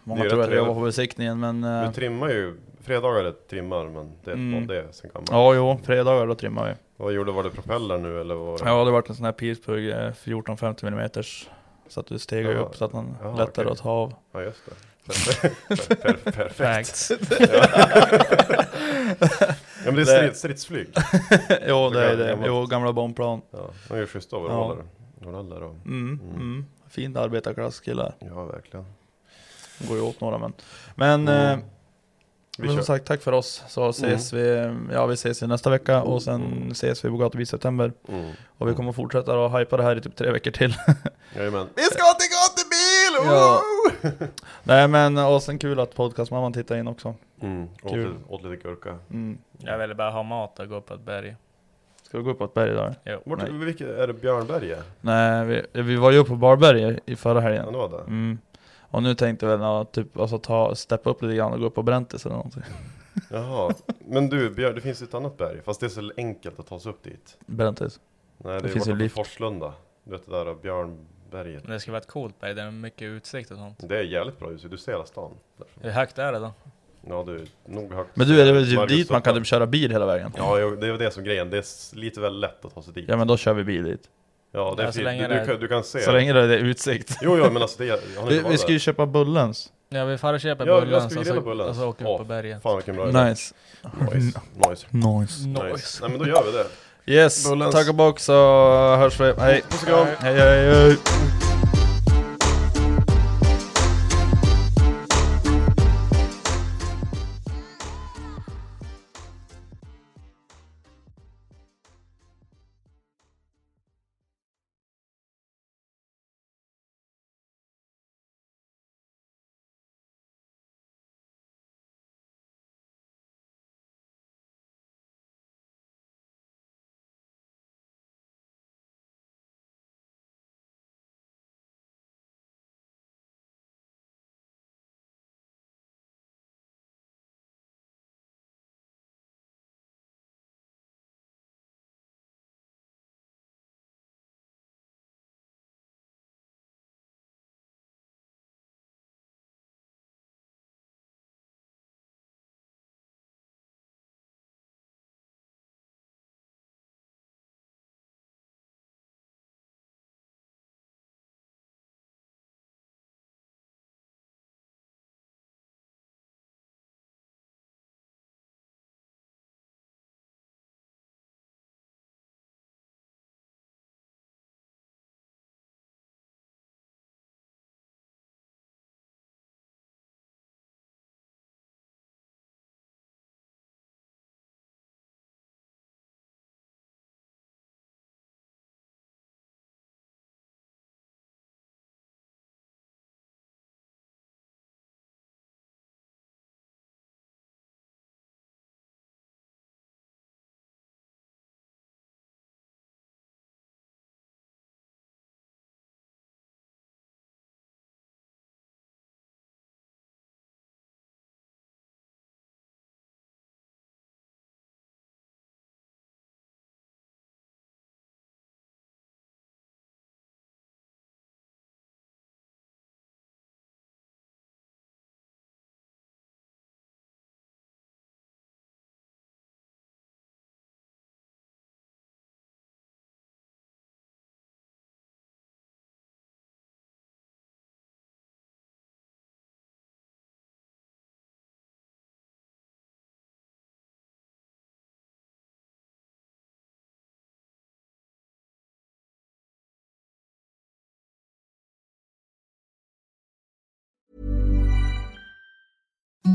Många 0.05 0.21
tror 0.21 0.33
att 0.33 0.39
jag 0.39 0.49
trevligt. 0.49 0.75
på 0.75 0.81
besiktningen 0.81 1.41
men... 1.41 1.65
Eh, 1.65 1.87
Du 1.87 1.93
trimmar 1.93 2.29
ju, 2.29 2.57
fredagar 2.83 3.25
är 3.25 3.33
trimmar 3.33 3.85
men 3.89 4.13
det 4.25 4.31
är 4.31 4.35
Mm. 4.35 4.67
det 4.67 4.87
sen 4.93 5.11
gammalt. 5.15 5.31
ja 5.31 5.55
jo, 5.55 5.81
fredagar 5.85 6.27
då 6.27 6.35
trimmar 6.35 6.69
vi. 6.69 6.75
Vad 6.97 7.13
gjorde, 7.13 7.33
var 7.33 7.43
det 7.43 7.51
propeller 7.51 7.99
nu 7.99 8.21
eller? 8.21 8.35
Var 8.35 8.59
Ja 8.65 8.85
det 8.85 8.91
vart 8.91 9.09
en 9.09 9.15
sån 9.15 9.25
här 9.25 9.33
pilspugg, 9.33 9.89
eh, 9.91 10.13
14-50 10.25 10.87
mm 10.87 11.11
Så 11.89 12.01
att 12.01 12.07
du 12.07 12.19
stegar 12.19 12.51
Ja. 12.51 12.59
upp 12.59 12.77
så 12.77 12.85
att 12.85 12.93
man 12.93 13.17
Ja, 13.23 13.31
lättare 13.37 13.65
okej. 13.67 13.73
att 13.73 13.79
ta 13.79 13.91
av. 13.91 14.15
Ja 14.33 14.43
just 14.43 14.59
det. 14.67 14.73
Per, 15.97 16.13
per, 16.13 16.33
perfekt. 16.33 17.09
Ja 19.89 19.93
men 19.97 20.05
det 20.05 20.13
är 20.13 20.23
Det- 20.23 20.35
strid, 20.35 20.37
stridsflyg. 20.37 20.89
jo 21.69 21.91
det 21.91 22.05
är 22.05 22.17
det, 22.17 22.39
jo 22.47 22.67
gamla 22.67 22.93
bombplan. 22.93 23.41
Ja, 23.51 23.71
de 23.89 23.99
gör 23.99 24.07
schyssta 24.07 24.37
overaller. 24.37 24.85
Overaller 25.25 25.63
och... 25.63 25.75
Mm, 25.87 26.21
mm. 26.35 26.67
Fint 26.91 27.17
arbetarklasskillar. 27.17 28.15
Ja 28.19 28.45
verkligen. 28.45 28.87
Går 29.89 29.97
ju 29.97 30.03
åt 30.03 30.21
några 30.21 30.39
men. 30.39 30.53
Men, 30.95 31.29
Mm. 31.29 31.59
eh, 31.59 31.65
men 32.59 32.75
som 32.75 32.85
sagt 32.85 33.05
tack 33.07 33.23
för 33.23 33.33
oss. 33.33 33.63
Så 33.69 33.89
ses 33.89 34.33
vi, 34.33 34.75
ja 34.93 35.07
vi 35.07 35.15
ses 35.15 35.43
nästa 35.43 35.71
vecka 35.71 36.03
och 36.03 36.23
sen 36.23 36.69
ses 36.73 37.05
vi 37.05 37.09
på 37.09 37.17
Gatubil 37.17 37.43
i 37.43 37.47
september. 37.47 37.93
Mm. 38.09 38.31
Och 38.59 38.69
vi 38.69 38.75
kommer 38.75 38.93
fortsätta 38.93 39.45
att 39.47 39.61
hypa 39.61 39.77
det 39.77 39.83
här 39.83 39.97
i 39.97 40.01
typ 40.01 40.17
tre 40.17 40.31
veckor 40.33 40.51
till. 40.51 40.75
Jajamän. 41.37 41.67
Vi 41.77 41.83
ska 41.83 42.05
till 42.15 42.29
gatubil! 42.39 43.33
Ja. 43.33 43.61
Nej 44.63 44.89
men 44.89 45.19
och 45.19 45.43
sen 45.43 45.59
kul 45.59 45.81
att 45.81 45.95
podcastmamman 45.95 46.53
tittar 46.53 46.77
in 46.77 46.89
också. 46.89 47.15
Mm. 47.41 47.69
Åt, 47.83 47.93
Kul. 47.93 48.09
lite, 48.09 48.25
åt 48.29 48.43
lite 48.45 48.57
gurka. 48.69 48.99
Mm. 49.11 49.39
Jag 49.59 49.79
ville 49.79 49.95
bara 49.95 50.11
ha 50.11 50.23
mat 50.23 50.59
och 50.59 50.69
gå 50.69 50.75
upp 50.77 50.87
på 50.87 50.95
ett 50.95 51.01
berg. 51.01 51.37
Ska 52.03 52.19
vi 52.19 52.25
gå 52.25 52.31
upp 52.31 52.39
på 52.39 52.45
ett 52.45 52.55
berg 52.55 52.71
idag? 52.71 52.95
Jo. 53.05 53.19
Vart, 53.25 53.39
Nej. 53.43 53.53
vilket, 53.53 53.89
är 53.89 54.07
det 54.07 54.13
Björnberget? 54.15 54.85
Nej 55.01 55.45
vi, 55.47 55.83
vi 55.83 55.97
var 55.97 56.11
ju 56.13 56.19
uppe 56.19 56.29
på 56.31 56.37
Barberg 56.37 56.99
i- 57.07 57.17
förra 57.17 57.35
Ja 57.35 57.41
helgen. 57.41 57.73
det 57.73 57.79
var 57.79 57.89
det. 57.89 57.99
Mm. 58.05 58.39
Och 58.91 59.03
nu 59.03 59.15
tänkte 59.15 59.47
jag 59.47 59.59
väl 59.59 59.67
att 59.67 59.93
typ, 59.93 60.19
alltså 60.19 60.39
ta, 60.39 60.75
steppa 60.75 61.11
upp 61.11 61.23
lite 61.23 61.37
grann 61.37 61.53
och 61.53 61.61
gå 61.61 61.67
upp 61.67 61.75
på 61.75 61.83
Bräntis 61.83 62.27
eller 62.27 62.37
någonting. 62.37 62.63
Jaha. 63.31 63.75
Men 63.99 64.29
du 64.29 64.51
Björn, 64.51 64.75
det 64.75 64.81
finns 64.81 65.03
ju 65.03 65.05
ett 65.05 65.15
annat 65.15 65.37
berg. 65.37 65.63
Fast 65.65 65.81
det 65.81 65.87
är 65.87 65.89
så 65.91 66.13
enkelt 66.17 66.59
att 66.61 66.67
ta 66.67 66.79
sig 66.81 66.91
upp 66.91 67.03
dit. 67.03 67.39
Bräntis. 67.47 68.01
Nej 68.39 68.53
det, 68.55 68.61
Det 68.61 68.69
är 68.69 68.73
finns 68.73 68.89
ju 68.89 68.95
lift. 68.97 69.15
Forslunda. 69.15 69.73
Du 70.05 70.11
vet 70.11 70.27
det 70.27 70.33
där 70.45 70.55
Björnberget. 70.55 71.63
Men 71.63 71.73
det 71.73 71.81
ska 71.81 71.91
vara 71.93 72.01
ett 72.01 72.07
coolt 72.09 72.41
berg, 72.41 72.55
det 72.55 72.63
är 72.63 72.71
mycket 72.71 73.03
utsikt 73.03 73.51
och 73.51 73.57
sånt. 73.57 73.79
Det 73.89 73.99
är 73.99 74.03
jävligt 74.03 74.39
bra 74.39 74.51
utsikt, 74.51 74.71
du 74.71 74.79
ser 74.79 74.93
hela 74.93 75.05
stan. 75.05 75.33
därifrån. 75.59 75.83
Hur 75.85 75.91
högt 75.91 76.19
är 76.19 76.33
det 76.33 76.39
då? 76.39 76.53
Ja 77.09 77.25
du, 77.27 77.47
nog 77.69 77.95
högt. 77.95 78.11
Men 78.17 78.29
du 78.29 78.41
är 78.41 78.47
det 78.47 78.53
väl 78.53 78.71
typ 78.71 78.89
dit 78.89 79.11
man 79.11 79.23
kan 79.23 79.35
typ 79.35 79.47
köra 79.47 79.67
bil 79.67 79.91
hela 79.93 80.07
vägen? 80.07 80.33
Ja, 80.37 80.59
jo, 80.59 80.77
det 80.77 80.87
är 80.87 80.99
det 80.99 81.11
som 81.11 81.23
är 81.23 81.27
grejen. 81.27 81.51
Det 81.51 81.57
är 81.59 81.97
lite 81.97 82.21
väl 82.21 82.41
lätt 82.41 82.65
att 82.65 82.75
ta 82.75 82.83
sig 82.83 82.93
dit. 82.95 83.05
Ja 83.09 83.17
men 83.17 83.27
då 83.27 83.37
kör 83.37 83.55
vi 83.55 83.65
bil 83.65 83.85
dit. 83.85 84.01
Ja, 84.53 84.75
det 84.77 84.83
är 84.83 84.87
Ja, 84.87 84.93
så 84.93 85.01
länge 85.01 85.29
Du, 85.29 85.35
det 85.35 85.41
du, 85.41 85.47
kan, 85.47 85.61
du 85.61 85.69
kan 85.69 85.85
se. 85.85 86.01
Så 86.01 86.13
länge 86.13 86.33
det 86.33 86.41
är 86.41 86.59
utsikt. 86.59 87.17
Jo, 87.23 87.39
jo, 87.39 87.51
men 87.53 87.63
alltså 87.63 87.83
det 87.83 88.01
Vi, 88.29 88.43
vi 88.51 88.59
ska 88.59 88.73
ju 88.73 88.79
köpa 88.79 89.07
Bullens. 89.07 89.73
Ja 89.89 90.05
vi 90.05 90.19
far 90.19 90.35
och 90.35 90.41
köper 90.41 90.67
Ja, 90.67 90.81
bullen 90.81 90.93
jag 90.95 91.03
ska 91.03 91.11
så, 91.11 91.21
grilla 91.21 91.35
så, 91.35 91.41
bullen. 91.41 91.69
och 91.69 91.77
så 91.77 91.89
åker 91.89 92.05
vi 92.05 92.11
upp 92.13 92.19
på 92.19 92.25
berget. 92.25 92.63
Fan 92.63 92.77
vilken 92.77 92.97
bra 92.97 93.09
idé. 93.09 93.25
Nice. 93.25 93.55
Nice. 94.01 94.41
Nice. 94.69 94.87
Nice. 94.91 95.49
Nice. 95.49 95.99
Nej 96.01 96.11
men 96.11 96.19
då 96.19 96.27
gör 96.29 96.45
vi 96.45 96.53
det. 96.53 96.67
Yes, 97.13 97.49
Bullens. 97.49 97.75
tack 97.75 97.89
och 97.89 97.95
bock 97.95 98.21
så 98.21 98.33
hörs 98.97 99.21
vi. 99.21 99.33
Hej. 99.39 99.63
Puss 99.69 99.83
och 99.83 99.89
kram. 99.89 100.07
Hej 100.19 100.35
hej 100.35 100.75
hej. 100.75 100.97